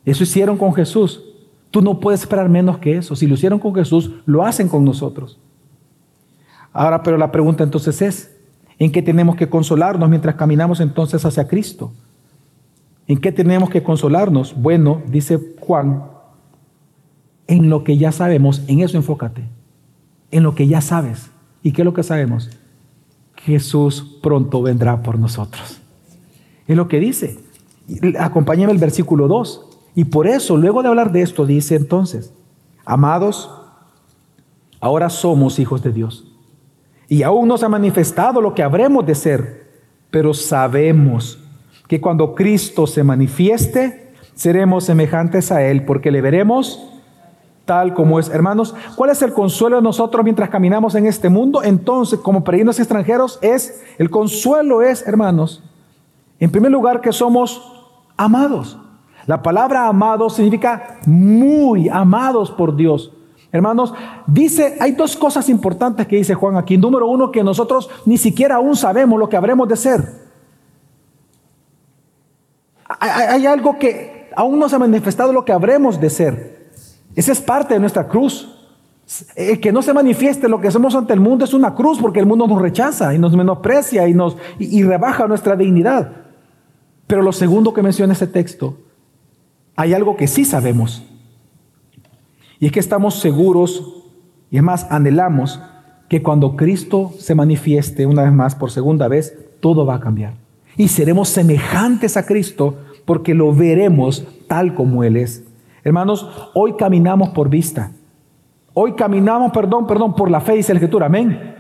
Eso 0.06 0.24
hicieron 0.24 0.58
con 0.58 0.74
Jesús. 0.74 1.35
Tú 1.76 1.82
no 1.82 2.00
puedes 2.00 2.22
esperar 2.22 2.48
menos 2.48 2.78
que 2.78 2.96
eso. 2.96 3.18
Si 3.18 3.28
lo 3.28 3.34
hicieron 3.34 3.60
con 3.60 3.76
Jesús, 3.76 4.10
lo 4.26 4.46
hacen 4.46 4.70
con 4.70 4.86
nosotros. 4.86 5.38
Ahora, 6.72 7.04
pero 7.04 7.18
la 7.18 7.34
pregunta 7.34 7.66
entonces 7.66 8.02
es, 8.02 8.38
¿en 8.80 8.94
qué 8.94 9.02
tenemos 9.02 9.36
que 9.36 9.50
consolarnos 9.50 10.08
mientras 10.08 10.36
caminamos 10.36 10.80
entonces 10.80 11.26
hacia 11.26 11.50
Cristo? 11.50 11.92
¿En 13.08 13.20
qué 13.20 13.34
tenemos 13.34 13.70
que 13.70 13.84
consolarnos? 13.84 14.56
Bueno, 14.56 15.02
dice 15.08 15.38
Juan, 15.60 16.06
en 17.46 17.70
lo 17.70 17.84
que 17.84 17.98
ya 17.98 18.14
sabemos, 18.14 18.64
en 18.70 18.80
eso 18.80 18.96
enfócate, 18.96 19.44
en 20.32 20.44
lo 20.44 20.56
que 20.56 20.68
ya 20.68 20.80
sabes. 20.80 21.30
¿Y 21.62 21.74
qué 21.74 21.82
es 21.82 21.86
lo 21.86 21.94
que 21.94 22.04
sabemos? 22.04 22.52
Jesús 23.36 24.18
pronto 24.24 24.62
vendrá 24.62 25.04
por 25.04 25.20
nosotros. 25.20 25.82
Es 26.70 26.78
lo 26.78 26.88
que 26.88 27.02
dice. 27.02 27.38
Acompáñame 28.18 28.72
el 28.72 28.80
versículo 28.80 29.28
2. 29.28 29.75
Y 29.96 30.04
por 30.06 30.28
eso, 30.28 30.58
luego 30.58 30.84
de 30.84 30.90
hablar 30.90 31.12
de 31.12 31.22
esto, 31.22 31.46
dice 31.46 31.76
entonces, 31.76 32.34
amados, 32.86 33.50
ahora 34.82 35.10
somos 35.10 35.58
hijos 35.58 35.82
de 35.82 35.94
Dios. 35.94 36.32
Y 37.08 37.24
aún 37.24 37.48
no 37.48 37.58
se 37.58 37.66
ha 37.66 37.70
manifestado 37.70 38.42
lo 38.42 38.54
que 38.54 38.62
habremos 38.62 39.06
de 39.06 39.16
ser, 39.16 39.72
pero 40.12 40.34
sabemos 40.34 41.40
que 41.88 42.02
cuando 42.02 42.36
Cristo 42.36 42.86
se 42.88 43.04
manifieste, 43.04 44.14
seremos 44.34 44.84
semejantes 44.84 45.52
a 45.52 45.64
Él, 45.64 45.86
porque 45.86 46.12
le 46.12 46.22
veremos 46.22 46.92
tal 47.64 47.94
como 47.94 48.20
es. 48.20 48.30
Hermanos, 48.30 48.76
¿cuál 48.96 49.10
es 49.10 49.22
el 49.22 49.34
consuelo 49.34 49.78
de 49.78 49.82
nosotros 49.82 50.24
mientras 50.24 50.50
caminamos 50.50 50.96
en 50.96 51.06
este 51.06 51.30
mundo? 51.30 51.64
Entonces, 51.64 52.20
como 52.20 52.44
peregrinos 52.44 52.80
extranjeros, 52.80 53.40
es, 53.42 53.84
el 53.98 54.10
consuelo 54.10 54.82
es, 54.82 55.08
hermanos, 55.08 55.64
en 56.40 56.52
primer 56.52 56.72
lugar 56.72 57.02
que 57.02 57.12
somos 57.12 57.62
amados. 58.18 58.78
La 59.28 59.42
palabra 59.42 59.88
amado 59.88 60.30
significa 60.30 61.00
muy 61.06 61.90
amados 61.90 62.52
por 62.52 62.76
Dios. 62.76 63.12
Hermanos, 63.52 63.94
dice, 64.28 64.78
hay 64.80 64.92
dos 64.92 65.16
cosas 65.16 65.50
importantes 65.50 66.06
que 66.08 66.18
dice 66.18 66.36
Juan 66.36 66.58
aquí. 66.58 66.78
Número 66.78 67.08
uno, 67.08 67.32
que 67.32 67.44
nosotros 67.44 67.90
ni 68.06 68.18
siquiera 68.18 68.56
aún 68.56 68.76
sabemos 68.76 69.18
lo 69.20 69.30
que 69.30 69.38
habremos 69.38 69.68
de 69.68 69.76
ser. 69.78 70.26
Hay, 73.00 73.46
algo 73.46 73.80
que 73.80 74.30
aún 74.36 74.60
no 74.60 74.70
se 74.70 74.76
ha 74.76 74.80
manifestado 74.80 75.34
lo 75.34 75.44
que 75.44 75.54
habremos 75.54 76.00
de 76.00 76.10
ser. 76.10 76.70
Esa 77.16 77.32
es 77.32 77.42
parte 77.42 77.74
de 77.74 77.80
nuestra 77.80 78.08
cruz. 78.08 78.52
El 79.36 79.60
que 79.60 79.72
no 79.72 79.82
se 79.82 79.94
manifieste 79.94 80.48
lo 80.48 80.60
que 80.60 80.70
somos 80.70 80.94
ante 80.94 81.14
el 81.14 81.20
mundo 81.20 81.46
es 81.46 81.54
una 81.54 81.74
cruz 81.74 82.00
porque 82.00 82.20
el 82.20 82.26
mundo 82.26 82.48
nos 82.48 82.62
rechaza 82.62 83.14
y 83.14 83.20
nos 83.20 83.36
menosprecia 83.36 84.08
y, 84.08 84.14
nos, 84.14 84.38
y 84.60 84.84
rebaja 84.84 85.28
nuestra 85.28 85.56
dignidad. 85.56 86.12
Pero 87.08 87.22
lo 87.22 87.32
segundo 87.32 87.74
que 87.74 87.82
menciona 87.82 88.14
ese 88.14 88.28
texto 88.28 88.85
hay 89.76 89.94
algo 89.94 90.16
que 90.16 90.28
sí 90.28 90.46
sabemos. 90.46 91.04
Y 92.60 92.68
es 92.68 92.72
que 92.72 92.80
estamos 92.80 93.16
seguros, 93.16 94.04
y 94.50 94.58
es 94.58 94.64
más, 94.64 94.88
anhelamos 94.90 95.60
que 96.08 96.22
cuando 96.22 96.56
Cristo 96.56 97.12
se 97.20 97.36
manifieste 97.36 98.06
una 98.06 98.24
vez 98.24 98.34
más, 98.34 98.56
por 98.56 98.72
segunda 98.72 99.08
vez, 99.08 99.38
todo 99.60 99.86
va 99.86 99.96
a 99.96 100.00
cambiar. 100.00 100.34
Y 100.78 100.88
seremos 100.88 101.30
semejantes 101.30 102.18
a 102.18 102.26
Cristo 102.26 102.78
porque 103.06 103.34
lo 103.34 103.54
veremos 103.54 104.26
tal 104.48 104.74
como 104.76 105.04
Él 105.04 105.18
es. 105.18 105.44
Hermanos, 105.84 106.28
hoy 106.54 106.74
caminamos 106.74 107.30
por 107.30 107.50
vista. 107.50 107.92
Hoy 108.74 108.94
caminamos, 108.94 109.52
perdón, 109.52 109.88
perdón, 109.88 110.16
por 110.16 110.30
la 110.30 110.42
fe, 110.42 110.54
dice 110.54 110.74
la 110.74 110.80
Escritura. 110.80 111.06
Amén. 111.06 111.56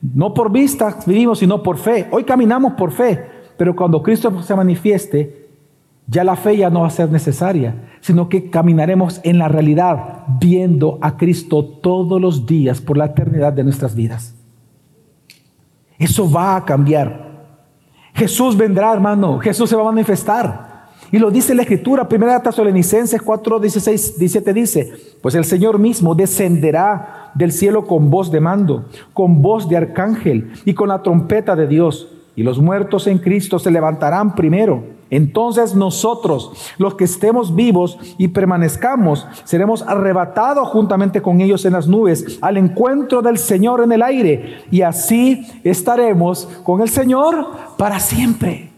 No 0.00 0.32
por 0.32 0.50
vista 0.50 0.96
vivimos, 1.06 1.38
sino 1.38 1.62
por 1.62 1.76
fe. 1.76 2.06
Hoy 2.10 2.24
caminamos 2.24 2.74
por 2.74 2.92
fe. 2.92 3.26
Pero 3.56 3.74
cuando 3.74 4.02
Cristo 4.02 4.42
se 4.42 4.54
manifieste, 4.54 5.43
ya 6.06 6.24
la 6.24 6.36
fe 6.36 6.56
ya 6.56 6.70
no 6.70 6.82
va 6.82 6.88
a 6.88 6.90
ser 6.90 7.10
necesaria, 7.10 7.96
sino 8.00 8.28
que 8.28 8.50
caminaremos 8.50 9.20
en 9.24 9.38
la 9.38 9.48
realidad 9.48 10.24
viendo 10.40 10.98
a 11.00 11.16
Cristo 11.16 11.64
todos 11.64 12.20
los 12.20 12.46
días 12.46 12.80
por 12.80 12.96
la 12.98 13.06
eternidad 13.06 13.52
de 13.52 13.64
nuestras 13.64 13.94
vidas. 13.94 14.34
Eso 15.98 16.30
va 16.30 16.56
a 16.56 16.64
cambiar. 16.64 17.24
Jesús 18.14 18.56
vendrá, 18.56 18.92
hermano. 18.92 19.38
Jesús 19.38 19.70
se 19.70 19.76
va 19.76 19.82
a 19.82 19.92
manifestar. 19.92 20.74
Y 21.10 21.18
lo 21.18 21.30
dice 21.30 21.54
la 21.54 21.62
Escritura, 21.62 22.08
primera 22.08 22.42
Tesalonicenses 22.42 23.22
4, 23.22 23.60
16, 23.60 24.18
17 24.18 24.52
dice, 24.52 24.92
pues 25.22 25.34
el 25.34 25.44
Señor 25.44 25.78
mismo 25.78 26.14
descenderá 26.14 27.30
del 27.34 27.52
cielo 27.52 27.86
con 27.86 28.10
voz 28.10 28.30
de 28.30 28.40
mando, 28.40 28.86
con 29.12 29.40
voz 29.40 29.68
de 29.68 29.76
arcángel 29.76 30.52
y 30.64 30.74
con 30.74 30.88
la 30.88 31.02
trompeta 31.02 31.54
de 31.54 31.66
Dios. 31.66 32.08
Y 32.36 32.42
los 32.42 32.58
muertos 32.58 33.06
en 33.06 33.18
Cristo 33.18 33.58
se 33.58 33.70
levantarán 33.70 34.34
primero. 34.34 34.93
Entonces 35.14 35.76
nosotros, 35.76 36.50
los 36.76 36.96
que 36.96 37.04
estemos 37.04 37.54
vivos 37.54 37.98
y 38.18 38.26
permanezcamos, 38.26 39.28
seremos 39.44 39.82
arrebatados 39.82 40.66
juntamente 40.70 41.22
con 41.22 41.40
ellos 41.40 41.64
en 41.64 41.74
las 41.74 41.86
nubes 41.86 42.38
al 42.40 42.56
encuentro 42.56 43.22
del 43.22 43.38
Señor 43.38 43.80
en 43.84 43.92
el 43.92 44.02
aire. 44.02 44.64
Y 44.72 44.82
así 44.82 45.46
estaremos 45.62 46.48
con 46.64 46.80
el 46.80 46.88
Señor 46.88 47.46
para 47.78 48.00
siempre. 48.00 48.72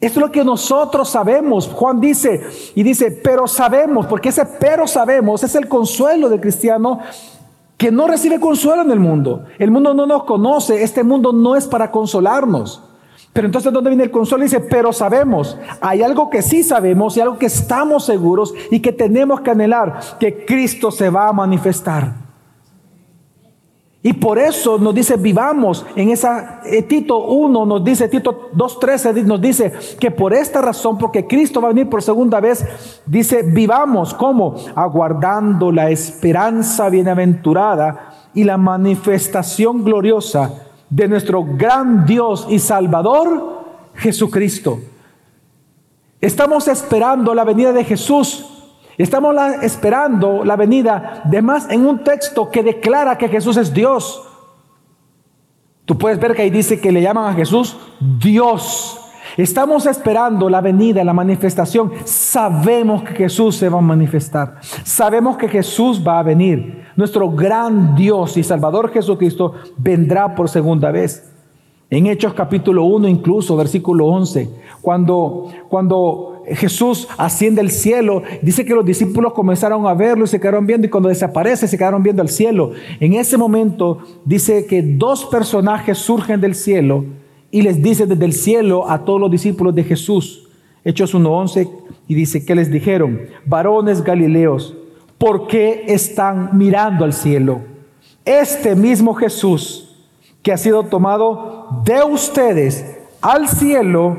Esto 0.00 0.20
es 0.20 0.26
lo 0.26 0.30
que 0.30 0.44
nosotros 0.44 1.08
sabemos. 1.08 1.66
Juan 1.66 2.00
dice 2.00 2.42
y 2.76 2.84
dice, 2.84 3.10
pero 3.10 3.48
sabemos, 3.48 4.06
porque 4.06 4.28
ese 4.28 4.46
pero 4.46 4.86
sabemos 4.86 5.42
es 5.42 5.56
el 5.56 5.66
consuelo 5.66 6.28
del 6.28 6.40
cristiano 6.40 7.00
que 7.76 7.90
no 7.90 8.06
recibe 8.06 8.38
consuelo 8.38 8.82
en 8.82 8.92
el 8.92 9.00
mundo. 9.00 9.46
El 9.58 9.72
mundo 9.72 9.94
no 9.94 10.06
nos 10.06 10.22
conoce, 10.26 10.84
este 10.84 11.02
mundo 11.02 11.32
no 11.32 11.56
es 11.56 11.66
para 11.66 11.90
consolarnos. 11.90 12.84
Pero 13.36 13.48
entonces, 13.48 13.70
¿dónde 13.70 13.90
viene 13.90 14.04
el 14.04 14.10
consuelo? 14.10 14.44
Dice, 14.44 14.60
pero 14.60 14.94
sabemos, 14.94 15.58
hay 15.82 16.02
algo 16.02 16.30
que 16.30 16.40
sí 16.40 16.62
sabemos 16.62 17.18
y 17.18 17.20
algo 17.20 17.36
que 17.36 17.44
estamos 17.44 18.06
seguros 18.06 18.54
y 18.70 18.80
que 18.80 18.92
tenemos 18.92 19.42
que 19.42 19.50
anhelar, 19.50 20.00
que 20.18 20.46
Cristo 20.46 20.90
se 20.90 21.10
va 21.10 21.28
a 21.28 21.34
manifestar. 21.34 22.14
Y 24.02 24.14
por 24.14 24.38
eso 24.38 24.78
nos 24.78 24.94
dice, 24.94 25.18
vivamos 25.18 25.84
en 25.96 26.08
esa, 26.08 26.62
eh, 26.64 26.80
Tito 26.80 27.26
1 27.26 27.66
nos 27.66 27.84
dice, 27.84 28.08
Tito 28.08 28.52
2.13 28.54 29.24
nos 29.24 29.38
dice 29.38 29.70
que 30.00 30.10
por 30.10 30.32
esta 30.32 30.62
razón, 30.62 30.96
porque 30.96 31.26
Cristo 31.26 31.60
va 31.60 31.68
a 31.68 31.72
venir 31.72 31.90
por 31.90 32.02
segunda 32.02 32.40
vez, 32.40 32.64
dice, 33.04 33.42
vivamos 33.42 34.14
como 34.14 34.54
aguardando 34.74 35.70
la 35.70 35.90
esperanza 35.90 36.88
bienaventurada 36.88 38.14
y 38.32 38.44
la 38.44 38.56
manifestación 38.56 39.84
gloriosa 39.84 40.65
de 40.88 41.08
nuestro 41.08 41.44
gran 41.44 42.06
Dios 42.06 42.46
y 42.48 42.58
Salvador, 42.58 43.64
Jesucristo. 43.94 44.80
Estamos 46.20 46.68
esperando 46.68 47.34
la 47.34 47.44
venida 47.44 47.72
de 47.72 47.84
Jesús. 47.84 48.46
Estamos 48.98 49.36
esperando 49.62 50.44
la 50.44 50.56
venida 50.56 51.22
de 51.24 51.42
más 51.42 51.68
en 51.70 51.86
un 51.86 52.02
texto 52.02 52.50
que 52.50 52.62
declara 52.62 53.18
que 53.18 53.28
Jesús 53.28 53.56
es 53.56 53.72
Dios. 53.72 54.22
Tú 55.84 55.96
puedes 55.98 56.18
ver 56.18 56.34
que 56.34 56.42
ahí 56.42 56.50
dice 56.50 56.80
que 56.80 56.90
le 56.90 57.02
llaman 57.02 57.32
a 57.32 57.34
Jesús 57.34 57.76
Dios. 58.00 59.00
Estamos 59.36 59.84
esperando 59.84 60.48
la 60.48 60.62
venida, 60.62 61.04
la 61.04 61.12
manifestación. 61.12 61.92
Sabemos 62.04 63.02
que 63.02 63.14
Jesús 63.14 63.56
se 63.56 63.68
va 63.68 63.78
a 63.78 63.82
manifestar. 63.82 64.58
Sabemos 64.82 65.36
que 65.36 65.46
Jesús 65.46 66.02
va 66.06 66.18
a 66.18 66.22
venir. 66.22 66.86
Nuestro 66.96 67.30
gran 67.30 67.94
Dios 67.94 68.38
y 68.38 68.42
Salvador 68.42 68.90
Jesucristo 68.90 69.52
vendrá 69.76 70.34
por 70.34 70.48
segunda 70.48 70.90
vez. 70.90 71.34
En 71.90 72.06
Hechos 72.06 72.32
capítulo 72.32 72.84
1 72.84 73.08
incluso, 73.08 73.56
versículo 73.56 74.06
11, 74.06 74.48
cuando, 74.80 75.48
cuando 75.68 76.42
Jesús 76.46 77.06
asciende 77.18 77.60
al 77.60 77.70
cielo, 77.70 78.22
dice 78.40 78.64
que 78.64 78.74
los 78.74 78.86
discípulos 78.86 79.34
comenzaron 79.34 79.86
a 79.86 79.92
verlo 79.92 80.24
y 80.24 80.28
se 80.28 80.40
quedaron 80.40 80.66
viendo 80.66 80.86
y 80.86 80.90
cuando 80.90 81.10
desaparece 81.10 81.68
se 81.68 81.76
quedaron 81.76 82.02
viendo 82.02 82.22
al 82.22 82.30
cielo. 82.30 82.72
En 83.00 83.12
ese 83.12 83.36
momento 83.36 83.98
dice 84.24 84.64
que 84.64 84.82
dos 84.82 85.26
personajes 85.26 85.98
surgen 85.98 86.40
del 86.40 86.54
cielo 86.54 87.04
y 87.50 87.62
les 87.62 87.82
dice 87.82 88.06
desde 88.06 88.24
el 88.24 88.32
cielo 88.32 88.88
a 88.90 89.04
todos 89.04 89.20
los 89.20 89.30
discípulos 89.30 89.74
de 89.74 89.84
Jesús, 89.84 90.48
Hechos 90.84 91.14
1.11, 91.14 91.70
y 92.08 92.14
dice 92.14 92.44
que 92.44 92.54
les 92.54 92.70
dijeron, 92.70 93.22
varones 93.44 94.02
galileos, 94.02 94.74
¿por 95.18 95.46
qué 95.46 95.84
están 95.88 96.50
mirando 96.56 97.04
al 97.04 97.12
cielo? 97.12 97.62
Este 98.24 98.74
mismo 98.76 99.14
Jesús 99.14 99.86
que 100.42 100.52
ha 100.52 100.56
sido 100.56 100.84
tomado 100.84 101.82
de 101.84 102.02
ustedes 102.04 102.98
al 103.20 103.48
cielo, 103.48 104.16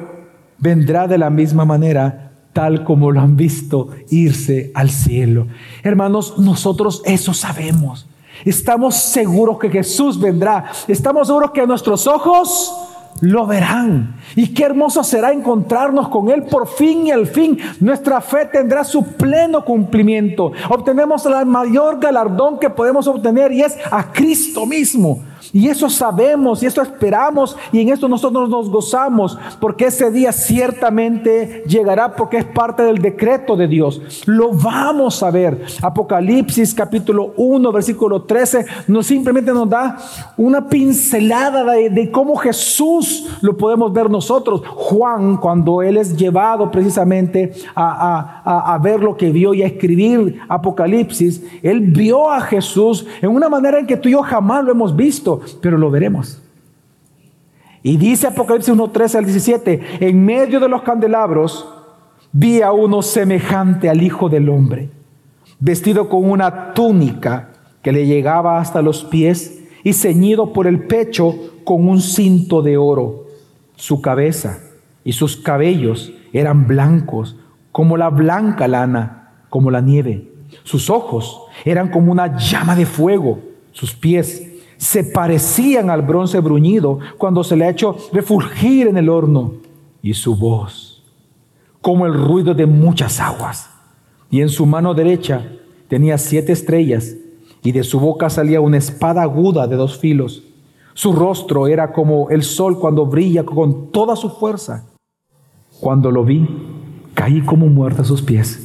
vendrá 0.58 1.08
de 1.08 1.18
la 1.18 1.30
misma 1.30 1.64
manera 1.64 2.34
tal 2.52 2.84
como 2.84 3.12
lo 3.12 3.22
han 3.22 3.38
visto 3.38 3.90
irse 4.10 4.72
al 4.74 4.90
cielo. 4.90 5.48
Hermanos, 5.84 6.38
nosotros 6.38 7.02
eso 7.06 7.34
sabemos. 7.34 8.08
Estamos 8.44 8.96
seguros 8.96 9.60
que 9.60 9.70
Jesús 9.70 10.20
vendrá. 10.20 10.66
Estamos 10.88 11.28
seguros 11.28 11.52
que 11.52 11.66
nuestros 11.66 12.08
ojos 12.08 12.87
lo 13.22 13.48
verán. 13.48 14.16
Y 14.36 14.54
qué 14.54 14.64
hermoso 14.66 15.04
será 15.04 15.32
encontrarnos 15.32 16.10
con 16.10 16.30
Él 16.30 16.44
por 16.44 16.68
fin 16.68 17.08
y 17.08 17.12
al 17.12 17.28
fin. 17.28 17.58
Nuestra 17.80 18.22
fe 18.22 18.46
tendrá 18.46 18.84
su 18.84 19.04
pleno 19.04 19.64
cumplimiento. 19.66 20.52
Obtenemos 20.70 21.26
el 21.26 21.46
mayor 21.46 22.00
galardón 22.00 22.60
que 22.60 22.70
podemos 22.70 23.08
obtener 23.08 23.52
y 23.52 23.62
es 23.62 23.78
a 23.92 24.12
Cristo 24.12 24.66
mismo. 24.66 25.24
Y 25.58 25.70
eso 25.70 25.90
sabemos 25.90 26.62
y 26.62 26.68
eso 26.68 26.84
esperamos 26.84 27.58
y 27.72 27.82
en 27.82 27.90
esto 27.90 28.08
nosotros 28.08 28.48
nos 28.48 28.70
gozamos 28.70 29.40
porque 29.60 29.86
ese 29.86 30.12
día 30.12 30.32
ciertamente 30.32 31.64
llegará 31.66 32.16
porque 32.16 32.38
es 32.38 32.46
parte 32.46 32.84
del 32.84 33.00
decreto 33.00 33.56
de 33.56 33.68
Dios. 33.68 34.00
Lo 34.28 34.52
vamos 34.52 35.24
a 35.24 35.32
ver. 35.32 35.66
Apocalipsis 35.82 36.76
capítulo 36.76 37.34
1 37.38 37.72
versículo 37.72 38.22
13 38.22 38.68
nos 38.88 39.08
simplemente 39.08 39.52
nos 39.52 39.68
da 39.68 39.98
una 40.38 40.70
pincelada 40.70 41.64
de, 41.64 42.12
cómo 42.12 42.36
Jesús 42.36 43.28
lo 43.42 43.58
podemos 43.58 43.92
ver 43.92 44.12
nosotros. 44.12 44.62
Juan 44.64 45.38
cuando 45.38 45.82
él 45.82 45.98
es 45.98 46.16
llevado 46.16 46.70
precisamente 46.70 47.52
a, 47.76 48.74
a 48.76 48.78
ver 48.78 49.02
lo 49.02 49.18
que 49.18 49.32
vio 49.32 49.56
y 49.56 49.64
a 49.64 49.66
escribir 49.66 50.40
Apocalipsis, 50.48 51.44
él 51.64 51.80
vio 51.80 52.32
a 52.32 52.42
Jesús 52.42 53.08
en 53.24 53.32
una 53.32 53.50
manera 53.50 53.80
en 53.80 53.88
que 53.88 53.98
tú 53.98 54.08
y 54.08 54.12
yo 54.12 54.22
jamás 54.22 54.64
lo 54.64 54.72
hemos 54.72 54.96
visto 54.96 55.42
pero 55.62 55.78
lo 55.78 55.92
veremos. 55.92 56.42
Y 57.84 57.98
dice 57.98 58.28
Apocalipsis 58.28 58.74
1, 58.74 58.90
13 58.90 59.18
al 59.18 59.26
17, 59.26 59.82
en 60.02 60.26
medio 60.26 60.60
de 60.60 60.68
los 60.68 60.82
candelabros 60.82 61.68
vi 62.32 62.62
a 62.62 62.72
uno 62.72 63.02
semejante 63.02 63.90
al 63.90 64.02
Hijo 64.02 64.30
del 64.30 64.50
Hombre, 64.50 64.90
vestido 65.60 66.10
con 66.10 66.30
una 66.30 66.74
túnica 66.74 67.50
que 67.82 67.92
le 67.92 68.06
llegaba 68.06 68.60
hasta 68.60 68.82
los 68.82 69.04
pies 69.06 69.64
y 69.84 69.94
ceñido 69.94 70.52
por 70.52 70.68
el 70.68 70.84
pecho 70.88 71.34
con 71.64 71.88
un 71.88 72.02
cinto 72.02 72.62
de 72.62 72.78
oro. 72.78 73.26
Su 73.76 74.02
cabeza 74.02 74.60
y 75.04 75.14
sus 75.14 75.38
cabellos 75.38 76.12
eran 76.34 76.68
blancos, 76.68 77.38
como 77.72 77.96
la 77.96 78.10
blanca 78.10 78.68
lana, 78.68 79.46
como 79.50 79.72
la 79.72 79.82
nieve. 79.82 80.32
Sus 80.64 80.90
ojos 80.90 81.44
eran 81.64 81.90
como 81.90 82.12
una 82.12 82.38
llama 82.38 82.76
de 82.76 82.86
fuego, 82.86 83.40
sus 83.72 83.96
pies 83.96 84.47
se 84.78 85.04
parecían 85.04 85.90
al 85.90 86.02
bronce 86.02 86.40
bruñido 86.40 87.00
cuando 87.18 87.44
se 87.44 87.56
le 87.56 87.66
ha 87.66 87.70
hecho 87.70 87.98
refulgir 88.14 88.88
en 88.88 88.98
el 88.98 89.10
horno, 89.10 89.54
y 90.02 90.14
su 90.14 90.36
voz, 90.36 91.04
como 91.82 92.06
el 92.06 92.14
ruido 92.14 92.54
de 92.54 92.66
muchas 92.66 93.20
aguas. 93.20 93.70
Y 94.30 94.42
en 94.42 94.50
su 94.50 94.66
mano 94.66 94.94
derecha 94.94 95.46
tenía 95.88 96.18
siete 96.18 96.52
estrellas, 96.52 97.16
y 97.64 97.72
de 97.72 97.84
su 97.84 98.00
boca 98.00 98.30
salía 98.30 98.62
una 98.62 98.78
espada 98.78 99.24
aguda 99.24 99.68
de 99.68 99.76
dos 99.76 99.98
filos. 99.98 100.44
Su 100.94 101.14
rostro 101.14 101.68
era 101.68 101.92
como 101.92 102.30
el 102.30 102.44
sol 102.44 102.80
cuando 102.80 103.06
brilla 103.06 103.44
con 103.44 103.92
toda 103.92 104.16
su 104.16 104.30
fuerza. 104.30 104.86
Cuando 105.80 106.12
lo 106.12 106.24
vi, 106.24 106.48
caí 107.14 107.42
como 107.42 107.68
muerta 107.68 108.04
a 108.04 108.06
sus 108.06 108.22
pies. 108.22 108.64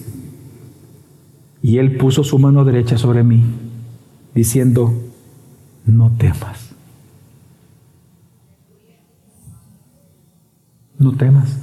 Y 1.62 1.78
él 1.78 1.96
puso 1.96 2.24
su 2.24 2.38
mano 2.38 2.64
derecha 2.64 2.98
sobre 2.98 3.22
mí, 3.22 3.42
diciendo, 4.34 4.92
no 5.86 6.10
temas. 6.16 6.70
No 10.98 11.12
temas. 11.12 11.58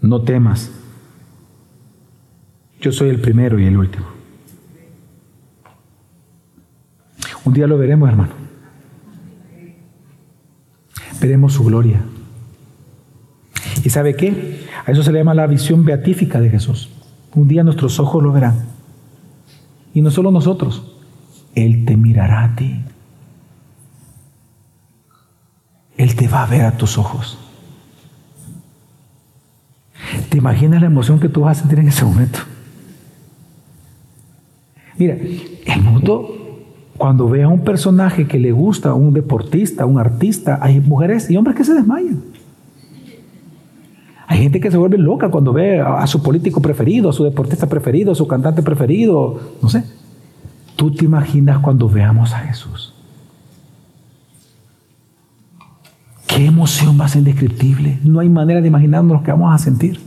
No 0.00 0.22
temas. 0.22 0.70
Yo 2.80 2.92
soy 2.92 3.08
el 3.08 3.20
primero 3.20 3.58
y 3.58 3.66
el 3.66 3.76
último. 3.76 4.06
Un 7.44 7.54
día 7.54 7.66
lo 7.66 7.78
veremos, 7.78 8.08
hermano. 8.08 8.32
Veremos 11.20 11.52
su 11.52 11.64
gloria. 11.64 12.02
¿Y 13.84 13.90
sabe 13.90 14.16
qué? 14.16 14.66
A 14.84 14.90
eso 14.90 15.02
se 15.02 15.12
le 15.12 15.20
llama 15.20 15.34
la 15.34 15.46
visión 15.46 15.84
beatífica 15.84 16.40
de 16.40 16.50
Jesús. 16.50 16.90
Un 17.34 17.48
día 17.48 17.62
nuestros 17.62 17.98
ojos 18.00 18.22
lo 18.22 18.32
verán. 18.32 18.66
Y 19.94 20.02
no 20.02 20.10
solo 20.10 20.30
nosotros, 20.30 20.93
él 21.54 21.84
te 21.84 21.96
mirará 21.96 22.44
a 22.44 22.56
ti. 22.56 22.80
Él 25.96 26.16
te 26.16 26.28
va 26.28 26.42
a 26.42 26.46
ver 26.46 26.62
a 26.62 26.76
tus 26.76 26.98
ojos. 26.98 27.38
¿Te 30.28 30.38
imaginas 30.38 30.80
la 30.80 30.88
emoción 30.88 31.20
que 31.20 31.28
tú 31.28 31.42
vas 31.42 31.58
a 31.58 31.60
sentir 31.60 31.78
en 31.78 31.88
ese 31.88 32.04
momento? 32.04 32.40
Mira, 34.98 35.14
el 35.14 35.82
mundo, 35.82 36.62
cuando 36.96 37.28
ve 37.28 37.42
a 37.42 37.48
un 37.48 37.60
personaje 37.60 38.26
que 38.26 38.38
le 38.38 38.52
gusta, 38.52 38.94
un 38.94 39.12
deportista, 39.12 39.86
un 39.86 39.98
artista, 39.98 40.58
hay 40.60 40.80
mujeres 40.80 41.30
y 41.30 41.36
hombres 41.36 41.56
que 41.56 41.64
se 41.64 41.74
desmayan. 41.74 42.22
Hay 44.26 44.38
gente 44.38 44.60
que 44.60 44.70
se 44.70 44.76
vuelve 44.76 44.98
loca 44.98 45.30
cuando 45.30 45.52
ve 45.52 45.80
a 45.80 46.06
su 46.06 46.22
político 46.22 46.60
preferido, 46.60 47.10
a 47.10 47.12
su 47.12 47.24
deportista 47.24 47.68
preferido, 47.68 48.12
a 48.12 48.14
su 48.14 48.26
cantante 48.26 48.62
preferido, 48.62 49.40
no 49.62 49.68
sé. 49.68 49.84
¿Tú 50.76 50.92
te 50.92 51.04
imaginas 51.04 51.58
cuando 51.58 51.88
veamos 51.88 52.32
a 52.32 52.38
Jesús? 52.40 52.94
Qué 56.26 56.46
emoción 56.46 56.96
más 56.96 57.14
indescriptible. 57.14 58.00
No 58.02 58.20
hay 58.20 58.28
manera 58.28 58.60
de 58.60 58.68
imaginarnos 58.68 59.18
lo 59.18 59.22
que 59.22 59.30
vamos 59.30 59.54
a 59.54 59.58
sentir. 59.58 60.00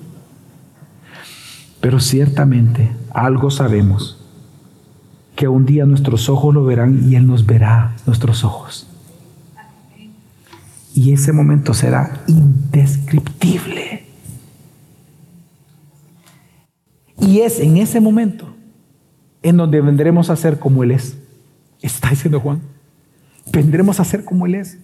Pero 1.80 2.00
ciertamente 2.00 2.92
algo 3.14 3.50
sabemos, 3.50 4.18
que 5.38 5.48
un 5.48 5.66
día 5.66 5.86
nuestros 5.86 6.30
ojos 6.30 6.54
lo 6.54 6.66
verán 6.66 7.10
y 7.10 7.16
Él 7.16 7.28
nos 7.28 7.46
verá 7.46 7.96
nuestros 8.06 8.44
ojos. 8.44 8.88
Y 10.94 11.14
ese 11.14 11.32
momento 11.32 11.76
será 11.76 12.24
indescriptible. 12.28 14.04
Y 17.22 17.42
es 17.42 17.60
en 17.60 17.78
ese 17.78 18.02
momento 18.02 18.57
en 19.50 19.58
donde 19.58 19.82
vendremos 19.82 20.30
a 20.30 20.36
ser 20.36 20.60
como 20.60 20.84
Él 20.84 20.92
es. 20.92 21.18
Está 21.82 22.10
diciendo 22.10 22.40
Juan. 22.40 22.62
Vendremos 23.52 24.00
a 24.00 24.04
ser 24.04 24.26
como 24.26 24.46
Él 24.46 24.56
es. 24.56 24.78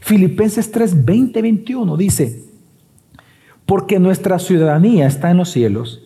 Filipenses 0.00 0.70
3, 0.70 1.04
20, 1.04 1.42
21 1.42 1.96
dice, 1.96 2.44
porque 3.66 3.98
nuestra 3.98 4.38
ciudadanía 4.38 5.06
está 5.06 5.30
en 5.30 5.36
los 5.36 5.50
cielos, 5.50 6.02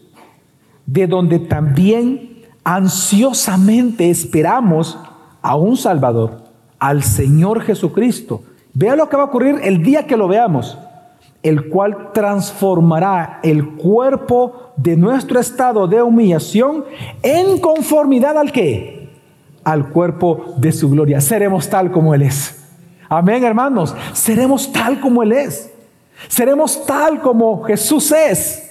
de 0.86 1.06
donde 1.06 1.38
también 1.38 2.46
ansiosamente 2.64 4.10
esperamos 4.10 4.98
a 5.40 5.56
un 5.56 5.76
Salvador, 5.76 6.44
al 6.78 7.02
Señor 7.02 7.62
Jesucristo. 7.62 8.42
Vea 8.74 8.96
lo 8.96 9.08
que 9.08 9.16
va 9.16 9.22
a 9.22 9.26
ocurrir 9.26 9.56
el 9.62 9.82
día 9.82 10.06
que 10.06 10.16
lo 10.16 10.28
veamos, 10.28 10.78
el 11.42 11.68
cual 11.68 12.12
transformará 12.12 13.40
el 13.42 13.76
cuerpo 13.76 14.72
de 14.76 14.96
nuestro 14.96 15.40
estado 15.40 15.86
de 15.86 16.02
humillación 16.02 16.84
en 17.22 17.58
conformidad 17.58 18.36
al 18.36 18.52
que? 18.52 19.08
Al 19.64 19.88
cuerpo 19.90 20.54
de 20.58 20.72
su 20.72 20.90
gloria. 20.90 21.20
Seremos 21.20 21.68
tal 21.68 21.90
como 21.90 22.14
Él 22.14 22.22
es. 22.22 22.62
Amén, 23.08 23.44
hermanos. 23.44 23.94
Seremos 24.12 24.70
tal 24.72 25.00
como 25.00 25.22
Él 25.22 25.32
es. 25.32 25.72
Seremos 26.28 26.84
tal 26.84 27.20
como 27.20 27.62
Jesús 27.62 28.12
es. 28.12 28.66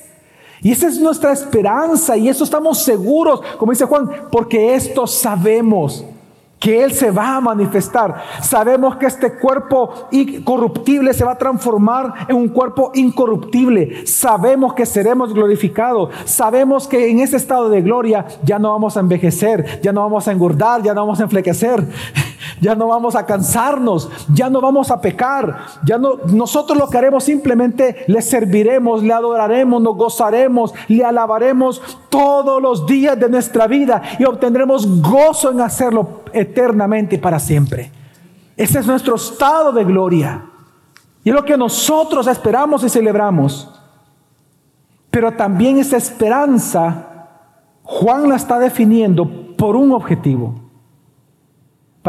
Y 0.62 0.72
esa 0.72 0.88
es 0.88 1.00
nuestra 1.00 1.32
esperanza 1.32 2.18
y 2.18 2.28
eso 2.28 2.44
estamos 2.44 2.84
seguros, 2.84 3.42
como 3.58 3.72
dice 3.72 3.86
Juan, 3.86 4.10
porque 4.30 4.76
esto 4.76 5.08
sabemos 5.08 6.06
que 6.60 6.84
Él 6.84 6.92
se 6.92 7.12
va 7.12 7.38
a 7.38 7.42
manifestar. 7.42 8.16
Sabemos 8.42 8.98
que 8.98 9.06
este 9.06 9.38
cuerpo 9.38 10.08
incorruptible 10.12 11.14
se 11.14 11.24
va 11.24 11.32
a 11.32 11.38
transformar 11.38 12.28
en 12.28 12.36
un 12.36 12.50
cuerpo 12.50 12.92
incorruptible. 12.94 14.06
Sabemos 14.06 14.74
que 14.74 14.86
seremos 14.86 15.34
glorificados. 15.34 16.10
Sabemos 16.26 16.88
que 16.88 17.10
en 17.10 17.20
ese 17.20 17.38
estado 17.38 17.70
de 17.70 17.82
gloria 17.82 18.26
ya 18.44 18.60
no 18.60 18.72
vamos 18.72 18.98
a 18.98 19.00
envejecer, 19.00 19.80
ya 19.82 19.94
no 19.94 20.02
vamos 20.02 20.28
a 20.28 20.32
engordar, 20.32 20.84
ya 20.84 20.94
no 20.94 21.02
vamos 21.02 21.20
a 21.20 21.24
enflequecer 21.24 21.88
ya 22.62 22.76
no 22.76 22.88
vamos 22.88 23.16
a 23.16 23.26
cansarnos, 23.26 24.10
ya 24.34 24.50
no 24.50 24.62
vamos 24.62 24.92
a 24.92 25.02
pecar, 25.02 25.66
ya 25.84 25.98
no 25.98 26.20
nosotros 26.28 26.78
lo 26.78 26.90
que 26.90 26.98
haremos 26.98 27.24
simplemente 27.24 28.04
le 28.08 28.22
serviremos, 28.22 29.04
le 29.04 29.14
adoraremos, 29.14 29.82
nos 29.82 29.96
gozaremos, 29.96 30.74
le 30.88 31.04
alabaremos 31.04 31.82
todos 32.10 32.62
los 32.62 32.86
días 32.86 33.20
de 33.20 33.30
nuestra 33.30 33.68
vida 33.68 34.02
y 34.18 34.26
obtendremos 34.26 35.02
gozo 35.02 35.52
en 35.52 35.62
hacerlo 35.62 36.22
eternamente 36.34 37.16
y 37.16 37.20
para 37.20 37.40
siempre. 37.40 37.92
Ese 38.56 38.80
es 38.80 38.88
nuestro 38.88 39.16
estado 39.16 39.72
de 39.72 39.84
gloria. 39.84 40.46
Y 41.24 41.30
es 41.30 41.36
lo 41.36 41.44
que 41.44 41.58
nosotros 41.58 42.28
esperamos 42.28 42.84
y 42.84 42.90
celebramos. 42.90 43.70
Pero 45.12 45.32
también 45.34 45.78
esa 45.78 45.98
esperanza, 45.98 47.28
Juan 47.84 48.30
la 48.30 48.36
está 48.36 48.60
definiendo 48.60 49.56
por 49.58 49.76
un 49.76 49.92
objetivo 49.92 50.69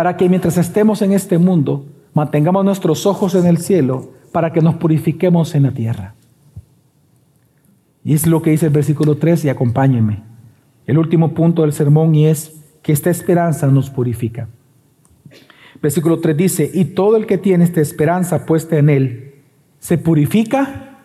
para 0.00 0.16
que 0.16 0.30
mientras 0.30 0.56
estemos 0.56 1.02
en 1.02 1.12
este 1.12 1.36
mundo, 1.36 1.84
mantengamos 2.14 2.64
nuestros 2.64 3.04
ojos 3.04 3.34
en 3.34 3.44
el 3.44 3.58
cielo, 3.58 4.12
para 4.32 4.50
que 4.50 4.62
nos 4.62 4.76
purifiquemos 4.76 5.54
en 5.54 5.64
la 5.64 5.72
tierra. 5.72 6.14
Y 8.02 8.14
es 8.14 8.26
lo 8.26 8.40
que 8.40 8.48
dice 8.48 8.64
el 8.64 8.72
versículo 8.72 9.18
3 9.18 9.44
y 9.44 9.50
acompáñenme. 9.50 10.22
El 10.86 10.96
último 10.96 11.34
punto 11.34 11.60
del 11.60 11.74
sermón 11.74 12.14
y 12.14 12.28
es 12.28 12.62
que 12.80 12.94
esta 12.94 13.10
esperanza 13.10 13.66
nos 13.66 13.90
purifica. 13.90 14.48
Versículo 15.82 16.18
3 16.18 16.34
dice, 16.34 16.70
y 16.72 16.86
todo 16.86 17.18
el 17.18 17.26
que 17.26 17.36
tiene 17.36 17.64
esta 17.64 17.82
esperanza 17.82 18.46
puesta 18.46 18.78
en 18.78 18.88
él, 18.88 19.34
se 19.80 19.98
purifica, 19.98 20.96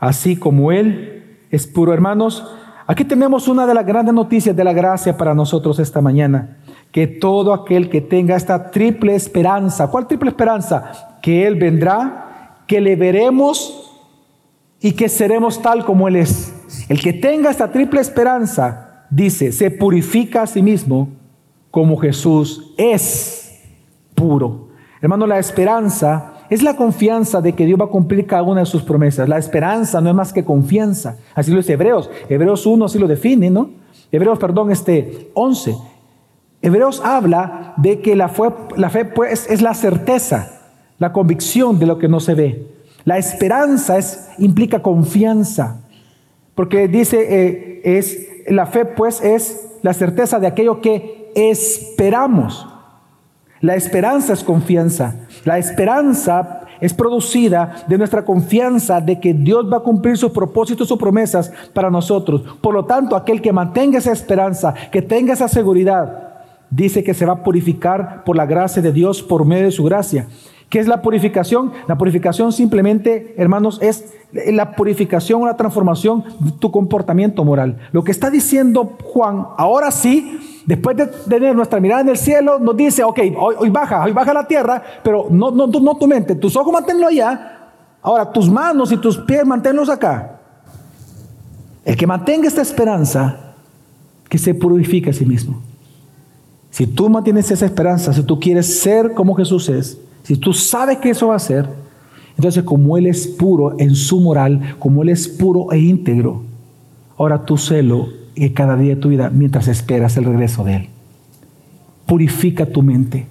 así 0.00 0.34
como 0.34 0.72
él 0.72 1.22
es 1.52 1.68
puro. 1.68 1.94
Hermanos, 1.94 2.44
aquí 2.88 3.04
tenemos 3.04 3.46
una 3.46 3.64
de 3.64 3.74
las 3.74 3.86
grandes 3.86 4.12
noticias 4.12 4.56
de 4.56 4.64
la 4.64 4.72
gracia 4.72 5.16
para 5.16 5.36
nosotros 5.36 5.78
esta 5.78 6.00
mañana 6.00 6.57
que 6.92 7.06
todo 7.06 7.52
aquel 7.52 7.90
que 7.90 8.00
tenga 8.00 8.36
esta 8.36 8.70
triple 8.70 9.14
esperanza, 9.14 9.88
¿cuál 9.88 10.06
triple 10.06 10.30
esperanza? 10.30 11.18
Que 11.22 11.46
Él 11.46 11.56
vendrá, 11.56 12.62
que 12.66 12.80
le 12.80 12.96
veremos 12.96 14.00
y 14.80 14.92
que 14.92 15.08
seremos 15.08 15.60
tal 15.60 15.84
como 15.84 16.08
Él 16.08 16.16
es. 16.16 16.54
El 16.88 17.00
que 17.00 17.12
tenga 17.12 17.50
esta 17.50 17.70
triple 17.70 18.00
esperanza, 18.00 19.04
dice, 19.10 19.52
se 19.52 19.70
purifica 19.70 20.42
a 20.42 20.46
sí 20.46 20.62
mismo 20.62 21.08
como 21.70 21.96
Jesús 21.96 22.72
es 22.76 23.60
puro. 24.14 24.68
Hermano, 25.00 25.26
la 25.26 25.38
esperanza 25.38 26.34
es 26.50 26.62
la 26.62 26.76
confianza 26.76 27.40
de 27.40 27.52
que 27.52 27.66
Dios 27.66 27.78
va 27.78 27.86
a 27.86 27.88
cumplir 27.88 28.26
cada 28.26 28.42
una 28.42 28.60
de 28.60 28.66
sus 28.66 28.82
promesas. 28.82 29.28
La 29.28 29.38
esperanza 29.38 30.00
no 30.00 30.10
es 30.10 30.16
más 30.16 30.32
que 30.32 30.44
confianza. 30.44 31.18
Así 31.34 31.50
lo 31.50 31.58
dice 31.58 31.74
Hebreos. 31.74 32.10
Hebreos 32.28 32.64
1 32.64 32.84
así 32.84 32.98
lo 32.98 33.06
define, 33.06 33.50
¿no? 33.50 33.70
Hebreos, 34.10 34.38
perdón, 34.38 34.70
este 34.70 35.30
11. 35.34 35.76
Hebreos 36.60 37.00
habla 37.04 37.74
de 37.76 38.00
que 38.00 38.16
la 38.16 38.28
fe, 38.28 39.04
pues, 39.04 39.48
es 39.48 39.62
la 39.62 39.74
certeza, 39.74 40.60
la 40.98 41.12
convicción 41.12 41.78
de 41.78 41.86
lo 41.86 41.98
que 41.98 42.08
no 42.08 42.20
se 42.20 42.34
ve. 42.34 42.66
La 43.04 43.16
esperanza 43.16 43.96
es, 43.96 44.28
implica 44.38 44.82
confianza, 44.82 45.80
porque 46.54 46.88
dice, 46.88 47.26
eh, 47.28 47.80
es, 47.84 48.18
la 48.48 48.66
fe 48.66 48.84
pues 48.84 49.22
es 49.22 49.76
la 49.82 49.94
certeza 49.94 50.40
de 50.40 50.48
aquello 50.48 50.80
que 50.80 51.30
esperamos. 51.34 52.66
La 53.60 53.76
esperanza 53.76 54.32
es 54.32 54.42
confianza. 54.42 55.14
La 55.44 55.58
esperanza 55.58 56.62
es 56.80 56.94
producida 56.94 57.84
de 57.88 57.98
nuestra 57.98 58.24
confianza 58.24 59.00
de 59.00 59.18
que 59.18 59.34
Dios 59.34 59.70
va 59.72 59.78
a 59.78 59.82
cumplir 59.82 60.16
sus 60.16 60.32
propósitos 60.32 60.90
o 60.90 60.98
promesas 60.98 61.52
para 61.72 61.90
nosotros. 61.90 62.42
Por 62.60 62.74
lo 62.74 62.84
tanto, 62.84 63.16
aquel 63.16 63.40
que 63.40 63.52
mantenga 63.52 63.98
esa 63.98 64.12
esperanza, 64.12 64.74
que 64.92 65.02
tenga 65.02 65.32
esa 65.32 65.48
seguridad, 65.48 66.27
dice 66.70 67.02
que 67.02 67.14
se 67.14 67.26
va 67.26 67.34
a 67.34 67.42
purificar 67.42 68.24
por 68.24 68.36
la 68.36 68.46
gracia 68.46 68.82
de 68.82 68.92
Dios, 68.92 69.22
por 69.22 69.44
medio 69.44 69.66
de 69.66 69.72
su 69.72 69.84
gracia. 69.84 70.26
¿Qué 70.68 70.78
es 70.78 70.86
la 70.86 71.00
purificación? 71.00 71.72
La 71.86 71.96
purificación 71.96 72.52
simplemente, 72.52 73.34
hermanos, 73.38 73.78
es 73.80 74.12
la 74.32 74.72
purificación, 74.72 75.44
la 75.46 75.56
transformación 75.56 76.24
de 76.40 76.52
tu 76.52 76.70
comportamiento 76.70 77.42
moral. 77.42 77.78
Lo 77.92 78.04
que 78.04 78.12
está 78.12 78.28
diciendo 78.28 78.96
Juan, 79.02 79.46
ahora 79.56 79.90
sí, 79.90 80.62
después 80.66 80.94
de 80.98 81.06
tener 81.06 81.56
nuestra 81.56 81.80
mirada 81.80 82.02
en 82.02 82.10
el 82.10 82.18
cielo, 82.18 82.58
nos 82.58 82.76
dice, 82.76 83.02
ok, 83.02 83.18
hoy, 83.38 83.70
baja, 83.70 84.04
hoy 84.04 84.12
baja 84.12 84.34
la 84.34 84.46
tierra, 84.46 84.82
pero 85.02 85.28
no, 85.30 85.50
no, 85.50 85.66
no 85.66 85.96
tu 85.96 86.06
mente, 86.06 86.34
tus 86.34 86.54
ojos 86.54 86.70
manténlo 86.70 87.06
allá, 87.06 87.70
ahora 88.02 88.30
tus 88.30 88.50
manos 88.50 88.92
y 88.92 88.98
tus 88.98 89.16
pies 89.16 89.46
manténlos 89.46 89.88
acá. 89.88 90.40
El 91.82 91.96
que 91.96 92.06
mantenga 92.06 92.46
esta 92.46 92.60
esperanza, 92.60 93.54
que 94.28 94.36
se 94.36 94.52
purifique 94.52 95.08
a 95.08 95.14
sí 95.14 95.24
mismo. 95.24 95.62
Si 96.70 96.86
tú 96.86 97.08
mantienes 97.08 97.50
esa 97.50 97.66
esperanza, 97.66 98.12
si 98.12 98.22
tú 98.22 98.38
quieres 98.38 98.80
ser 98.80 99.14
como 99.14 99.34
Jesús 99.34 99.68
es, 99.68 99.98
si 100.22 100.36
tú 100.36 100.52
sabes 100.52 100.98
que 100.98 101.10
eso 101.10 101.28
va 101.28 101.36
a 101.36 101.40
ser, 101.40 101.68
entonces 102.36 102.62
como 102.62 102.96
Él 102.96 103.06
es 103.06 103.26
puro 103.26 103.74
en 103.78 103.94
su 103.94 104.20
moral, 104.20 104.76
como 104.78 105.02
Él 105.02 105.08
es 105.08 105.26
puro 105.26 105.72
e 105.72 105.78
íntegro, 105.78 106.42
ahora 107.16 107.44
tú 107.44 107.56
celo 107.56 108.08
en 108.36 108.52
cada 108.52 108.76
día 108.76 108.94
de 108.94 109.00
tu 109.00 109.08
vida 109.08 109.30
mientras 109.30 109.68
esperas 109.68 110.16
el 110.16 110.24
regreso 110.24 110.64
de 110.64 110.76
Él. 110.76 110.88
Purifica 112.06 112.66
tu 112.66 112.82
mente, 112.82 113.26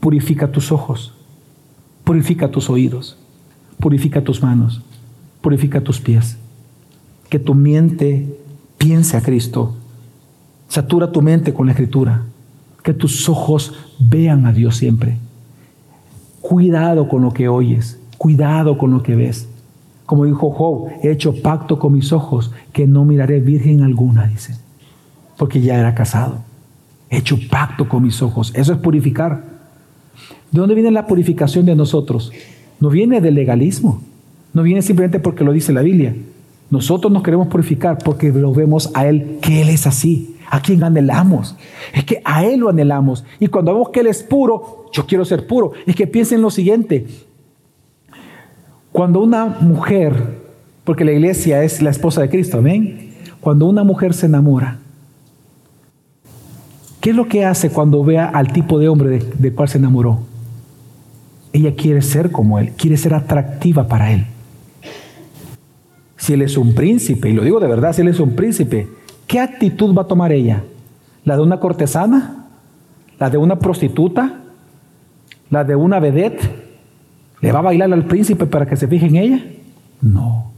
purifica 0.00 0.50
tus 0.50 0.72
ojos, 0.72 1.14
purifica 2.04 2.50
tus 2.50 2.68
oídos, 2.68 3.16
purifica 3.78 4.22
tus 4.22 4.42
manos, 4.42 4.82
purifica 5.40 5.80
tus 5.80 6.00
pies. 6.00 6.36
Que 7.28 7.38
tu 7.38 7.54
mente 7.54 8.38
piense 8.76 9.16
a 9.16 9.22
Cristo, 9.22 9.74
satura 10.68 11.12
tu 11.12 11.22
mente 11.22 11.54
con 11.54 11.66
la 11.66 11.72
Escritura 11.72 12.24
que 12.84 12.92
tus 12.92 13.28
ojos 13.28 13.72
vean 13.98 14.46
a 14.46 14.52
Dios 14.52 14.76
siempre. 14.76 15.16
Cuidado 16.40 17.08
con 17.08 17.22
lo 17.22 17.32
que 17.32 17.48
oyes, 17.48 17.98
cuidado 18.18 18.76
con 18.78 18.92
lo 18.92 19.02
que 19.02 19.16
ves. 19.16 19.48
Como 20.04 20.26
dijo 20.26 20.50
Job, 20.50 20.90
he 21.02 21.10
hecho 21.10 21.34
pacto 21.40 21.78
con 21.78 21.94
mis 21.94 22.12
ojos 22.12 22.52
que 22.74 22.86
no 22.86 23.06
miraré 23.06 23.40
virgen 23.40 23.82
alguna, 23.82 24.26
dice, 24.26 24.54
porque 25.38 25.62
ya 25.62 25.78
era 25.78 25.94
casado. 25.94 26.42
He 27.08 27.16
hecho 27.16 27.38
pacto 27.50 27.88
con 27.88 28.02
mis 28.02 28.20
ojos. 28.20 28.52
Eso 28.54 28.74
es 28.74 28.78
purificar. 28.78 29.42
¿De 30.52 30.60
dónde 30.60 30.74
viene 30.74 30.90
la 30.90 31.06
purificación 31.06 31.64
de 31.64 31.74
nosotros? 31.74 32.32
No 32.80 32.90
viene 32.90 33.22
del 33.22 33.34
legalismo. 33.34 34.02
No 34.52 34.62
viene 34.62 34.82
simplemente 34.82 35.20
porque 35.20 35.42
lo 35.42 35.52
dice 35.52 35.72
la 35.72 35.80
Biblia. 35.80 36.14
Nosotros 36.68 37.10
nos 37.10 37.22
queremos 37.22 37.48
purificar 37.48 37.96
porque 38.04 38.30
lo 38.30 38.52
vemos 38.52 38.90
a 38.92 39.06
Él, 39.06 39.38
que 39.40 39.62
Él 39.62 39.70
es 39.70 39.86
así 39.86 40.33
a 40.48 40.60
quien 40.60 40.82
anhelamos. 40.82 41.56
Es 41.92 42.04
que 42.04 42.20
a 42.24 42.44
Él 42.44 42.60
lo 42.60 42.68
anhelamos. 42.68 43.24
Y 43.40 43.48
cuando 43.48 43.72
vemos 43.72 43.90
que 43.90 44.00
Él 44.00 44.06
es 44.06 44.22
puro, 44.22 44.86
yo 44.92 45.06
quiero 45.06 45.24
ser 45.24 45.46
puro. 45.46 45.72
Es 45.86 45.96
que 45.96 46.06
piensen 46.06 46.42
lo 46.42 46.50
siguiente. 46.50 47.06
Cuando 48.92 49.20
una 49.20 49.46
mujer, 49.46 50.14
porque 50.84 51.04
la 51.04 51.12
iglesia 51.12 51.64
es 51.64 51.82
la 51.82 51.90
esposa 51.90 52.20
de 52.20 52.28
Cristo, 52.28 52.58
amén. 52.58 53.12
Cuando 53.40 53.66
una 53.66 53.84
mujer 53.84 54.14
se 54.14 54.26
enamora, 54.26 54.78
¿qué 57.00 57.10
es 57.10 57.16
lo 57.16 57.26
que 57.26 57.44
hace 57.44 57.70
cuando 57.70 58.04
vea 58.04 58.26
al 58.26 58.52
tipo 58.52 58.78
de 58.78 58.88
hombre 58.88 59.10
de, 59.10 59.18
de 59.18 59.52
cual 59.52 59.68
se 59.68 59.78
enamoró? 59.78 60.20
Ella 61.52 61.74
quiere 61.74 62.02
ser 62.02 62.30
como 62.30 62.58
él, 62.58 62.72
quiere 62.72 62.96
ser 62.96 63.14
atractiva 63.14 63.86
para 63.86 64.12
él. 64.12 64.26
Si 66.16 66.32
él 66.32 66.42
es 66.42 66.56
un 66.56 66.74
príncipe, 66.74 67.28
y 67.28 67.32
lo 67.32 67.42
digo 67.42 67.60
de 67.60 67.68
verdad, 67.68 67.92
si 67.92 68.00
él 68.00 68.08
es 68.08 68.18
un 68.18 68.34
príncipe, 68.34 68.88
¿qué 69.26 69.40
actitud 69.40 69.94
va 69.94 70.02
a 70.02 70.06
tomar 70.06 70.32
ella? 70.32 70.62
¿La 71.24 71.36
de 71.36 71.42
una 71.42 71.60
cortesana? 71.60 72.46
¿La 73.18 73.30
de 73.30 73.38
una 73.38 73.58
prostituta? 73.58 74.40
¿La 75.50 75.64
de 75.64 75.76
una 75.76 76.00
vedette? 76.00 76.64
¿Le 77.40 77.52
va 77.52 77.58
a 77.58 77.62
bailar 77.62 77.92
al 77.92 78.06
príncipe 78.06 78.46
para 78.46 78.66
que 78.66 78.76
se 78.76 78.88
fije 78.88 79.06
en 79.06 79.16
ella? 79.16 79.44
No. 80.00 80.52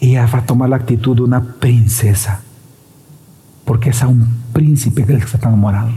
Ella 0.00 0.26
va 0.26 0.38
a 0.38 0.46
tomar 0.46 0.68
la 0.68 0.76
actitud 0.76 1.16
de 1.16 1.22
una 1.22 1.42
princesa, 1.42 2.42
porque 3.64 3.90
es 3.90 4.02
a 4.02 4.08
un 4.08 4.26
príncipe 4.52 5.04
que 5.04 5.14
está 5.14 5.48
enamorado. 5.48 5.90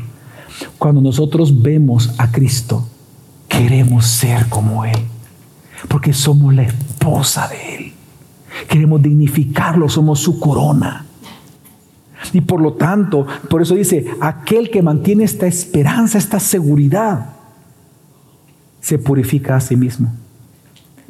Cuando 0.78 1.02
nosotros 1.02 1.62
vemos 1.62 2.14
a 2.18 2.32
Cristo, 2.32 2.88
queremos 3.48 4.06
ser 4.06 4.50
como 4.50 4.84
Él, 4.86 5.00
porque 5.88 6.14
somos 6.14 6.54
la 6.54 6.64
esposa 6.64 7.48
de 7.48 7.76
Él. 7.76 7.83
Queremos 8.68 9.02
dignificarlo, 9.02 9.90
somos 9.90 10.20
su 10.20 10.40
corona. 10.40 11.06
Y 12.32 12.42
por 12.42 12.62
lo 12.62 12.74
tanto, 12.74 13.26
por 13.50 13.62
eso 13.62 13.76
dice, 13.76 14.06
aquel 14.22 14.70
que 14.70 14.82
mantiene 14.82 15.24
esta 15.24 15.46
esperanza, 15.46 16.18
esta 16.18 16.40
seguridad, 16.40 17.34
se 18.80 18.98
purifica 18.98 19.56
a 19.56 19.62
sí 19.62 19.76
mismo. 19.76 20.12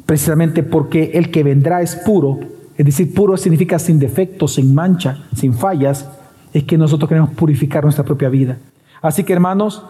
Precisamente 0.06 0.62
porque 0.62 1.12
el 1.14 1.30
que 1.30 1.42
vendrá 1.42 1.82
es 1.82 1.96
puro, 1.96 2.40
es 2.76 2.84
decir, 2.84 3.14
puro 3.14 3.36
significa 3.36 3.78
sin 3.78 3.98
defectos, 3.98 4.54
sin 4.54 4.74
mancha, 4.74 5.24
sin 5.34 5.54
fallas, 5.54 6.08
es 6.52 6.64
que 6.64 6.76
nosotros 6.76 7.08
queremos 7.08 7.30
purificar 7.30 7.84
nuestra 7.84 8.04
propia 8.04 8.28
vida. 8.28 8.58
Así 9.00 9.24
que 9.24 9.32
hermanos, 9.32 9.84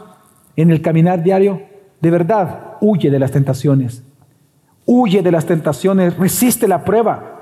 en 0.57 0.71
el 0.71 0.83
caminar 0.83 1.23
diario, 1.23 1.63
de 2.01 2.11
verdad, 2.11 2.75
huye 2.81 3.11
de 3.11 3.19
las 3.19 3.33
tentaciones. 3.33 4.03
Huye 4.87 5.23
de 5.23 5.33
las 5.33 5.47
tentaciones, 5.47 6.17
resiste 6.17 6.69
la 6.69 6.85
prueba. 6.85 7.34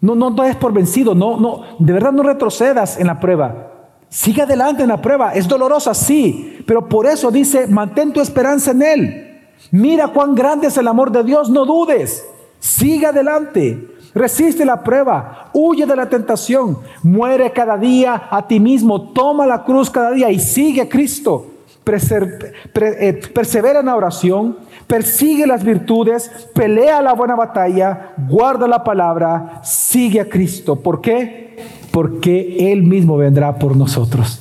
No, 0.00 0.14
no, 0.14 0.30
no 0.30 0.44
es 0.44 0.56
por 0.56 0.72
vencido, 0.72 1.14
no, 1.14 1.38
no, 1.38 1.62
de 1.78 1.92
verdad 1.92 2.12
no 2.12 2.22
retrocedas 2.22 2.98
en 2.98 3.06
la 3.06 3.20
prueba. 3.20 3.66
Sigue 4.08 4.42
adelante 4.42 4.82
en 4.82 4.88
la 4.88 5.00
prueba, 5.00 5.34
es 5.34 5.46
dolorosa, 5.46 5.94
sí, 5.94 6.64
pero 6.66 6.88
por 6.88 7.06
eso 7.06 7.30
dice, 7.30 7.66
mantén 7.66 8.12
tu 8.12 8.20
esperanza 8.20 8.70
en 8.72 8.82
Él. 8.82 9.26
Mira 9.70 10.08
cuán 10.08 10.34
grande 10.34 10.68
es 10.68 10.76
el 10.78 10.88
amor 10.88 11.12
de 11.12 11.22
Dios, 11.22 11.50
no 11.50 11.64
dudes, 11.64 12.26
sigue 12.58 13.06
adelante, 13.06 13.88
resiste 14.14 14.64
la 14.64 14.82
prueba, 14.82 15.50
huye 15.52 15.86
de 15.86 15.94
la 15.94 16.08
tentación, 16.08 16.78
muere 17.02 17.52
cada 17.52 17.76
día 17.76 18.28
a 18.30 18.46
ti 18.48 18.58
mismo, 18.58 19.12
toma 19.12 19.46
la 19.46 19.64
cruz 19.64 19.90
cada 19.90 20.12
día 20.12 20.30
y 20.30 20.40
sigue 20.40 20.80
a 20.80 20.88
Cristo. 20.88 21.49
Eh, 21.86 23.20
persevera 23.34 23.80
en 23.80 23.86
la 23.86 23.96
oración, 23.96 24.56
persigue 24.86 25.46
las 25.46 25.64
virtudes, 25.64 26.30
pelea 26.54 27.02
la 27.02 27.14
buena 27.14 27.34
batalla, 27.34 28.12
guarda 28.28 28.68
la 28.68 28.84
palabra, 28.84 29.60
sigue 29.64 30.20
a 30.20 30.28
Cristo. 30.28 30.76
¿Por 30.76 31.00
qué? 31.00 31.58
Porque 31.90 32.72
Él 32.72 32.82
mismo 32.82 33.16
vendrá 33.16 33.58
por 33.58 33.76
nosotros. 33.76 34.40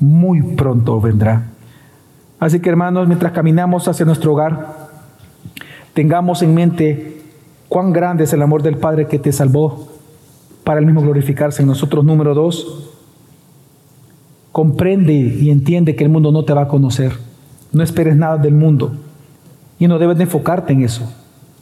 Muy 0.00 0.42
pronto 0.42 1.00
vendrá. 1.00 1.42
Así 2.40 2.60
que 2.60 2.70
hermanos, 2.70 3.08
mientras 3.08 3.32
caminamos 3.32 3.88
hacia 3.88 4.06
nuestro 4.06 4.32
hogar, 4.32 4.88
tengamos 5.92 6.42
en 6.42 6.54
mente 6.54 7.22
cuán 7.68 7.92
grande 7.92 8.24
es 8.24 8.32
el 8.32 8.42
amor 8.42 8.62
del 8.62 8.78
Padre 8.78 9.08
que 9.08 9.18
te 9.18 9.32
salvó 9.32 9.88
para 10.64 10.80
el 10.80 10.86
mismo 10.86 11.02
glorificarse 11.02 11.62
en 11.62 11.68
nosotros. 11.68 12.04
Número 12.04 12.34
dos, 12.34 12.90
comprende 14.52 15.12
y 15.12 15.50
entiende 15.50 15.96
que 15.96 16.04
el 16.04 16.10
mundo 16.10 16.32
no 16.32 16.44
te 16.44 16.52
va 16.52 16.62
a 16.62 16.68
conocer. 16.68 17.12
No 17.72 17.82
esperes 17.82 18.16
nada 18.16 18.36
del 18.36 18.54
mundo. 18.54 18.94
Y 19.78 19.86
no 19.86 19.98
debes 19.98 20.18
de 20.18 20.24
enfocarte 20.24 20.72
en 20.72 20.82
eso. 20.82 21.12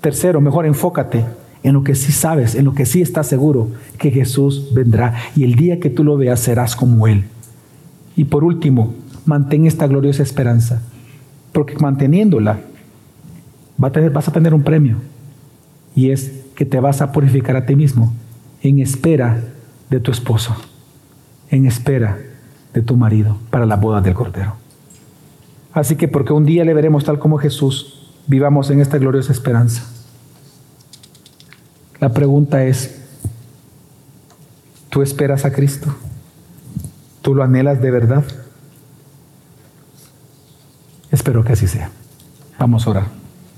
Tercero, 0.01 0.41
mejor 0.41 0.66
enfócate 0.66 1.24
en 1.62 1.74
lo 1.74 1.82
que 1.82 1.95
sí 1.95 2.12
sabes, 2.12 2.55
en 2.55 2.64
lo 2.64 2.74
que 2.74 2.87
sí 2.87 3.03
estás 3.03 3.26
seguro, 3.26 3.70
que 3.99 4.11
Jesús 4.11 4.72
vendrá. 4.72 5.14
Y 5.34 5.45
el 5.45 5.57
día 5.57 5.80
que 5.80 5.91
tú 5.91 6.05
lo 6.05 6.16
veas 6.16 6.41
serás 6.41 6.76
como 6.76 7.07
Él. 7.07 7.24
Y 8.14 8.24
por 8.24 8.45
último, 8.45 8.95
mantén 9.24 9.66
esta 9.66 9.87
gloriosa 9.87 10.22
esperanza. 10.22 10.82
Porque 11.53 11.76
manteniéndola, 11.76 12.61
vas 13.76 14.28
a 14.28 14.32
tener 14.32 14.55
un 14.55 14.62
premio. 14.62 14.97
Y 15.95 16.11
es 16.11 16.45
que 16.55 16.64
te 16.64 16.80
vas 16.80 17.03
a 17.03 17.12
purificar 17.12 17.57
a 17.57 17.66
ti 17.66 17.74
mismo 17.74 18.12
en 18.62 18.78
espera 18.78 19.43
de 19.91 20.01
tu 20.01 20.11
esposo. 20.11 20.55
En 21.51 21.66
espera 21.66 22.18
de 22.76 22.82
tu 22.82 22.94
marido 22.94 23.38
para 23.48 23.64
la 23.64 23.76
boda 23.76 24.02
del 24.02 24.12
Cordero. 24.12 24.52
Así 25.72 25.96
que 25.96 26.08
porque 26.08 26.34
un 26.34 26.44
día 26.44 26.62
le 26.62 26.74
veremos 26.74 27.04
tal 27.04 27.18
como 27.18 27.38
Jesús, 27.38 28.12
vivamos 28.26 28.68
en 28.68 28.82
esta 28.82 28.98
gloriosa 28.98 29.32
esperanza. 29.32 29.82
La 31.98 32.10
pregunta 32.10 32.64
es, 32.64 33.00
¿tú 34.90 35.00
esperas 35.00 35.46
a 35.46 35.52
Cristo? 35.54 35.94
¿Tú 37.22 37.34
lo 37.34 37.42
anhelas 37.42 37.80
de 37.80 37.90
verdad? 37.90 38.24
Espero 41.10 41.44
que 41.44 41.54
así 41.54 41.66
sea. 41.66 41.90
Vamos 42.58 42.86
a 42.86 42.90
orar. 42.90 43.15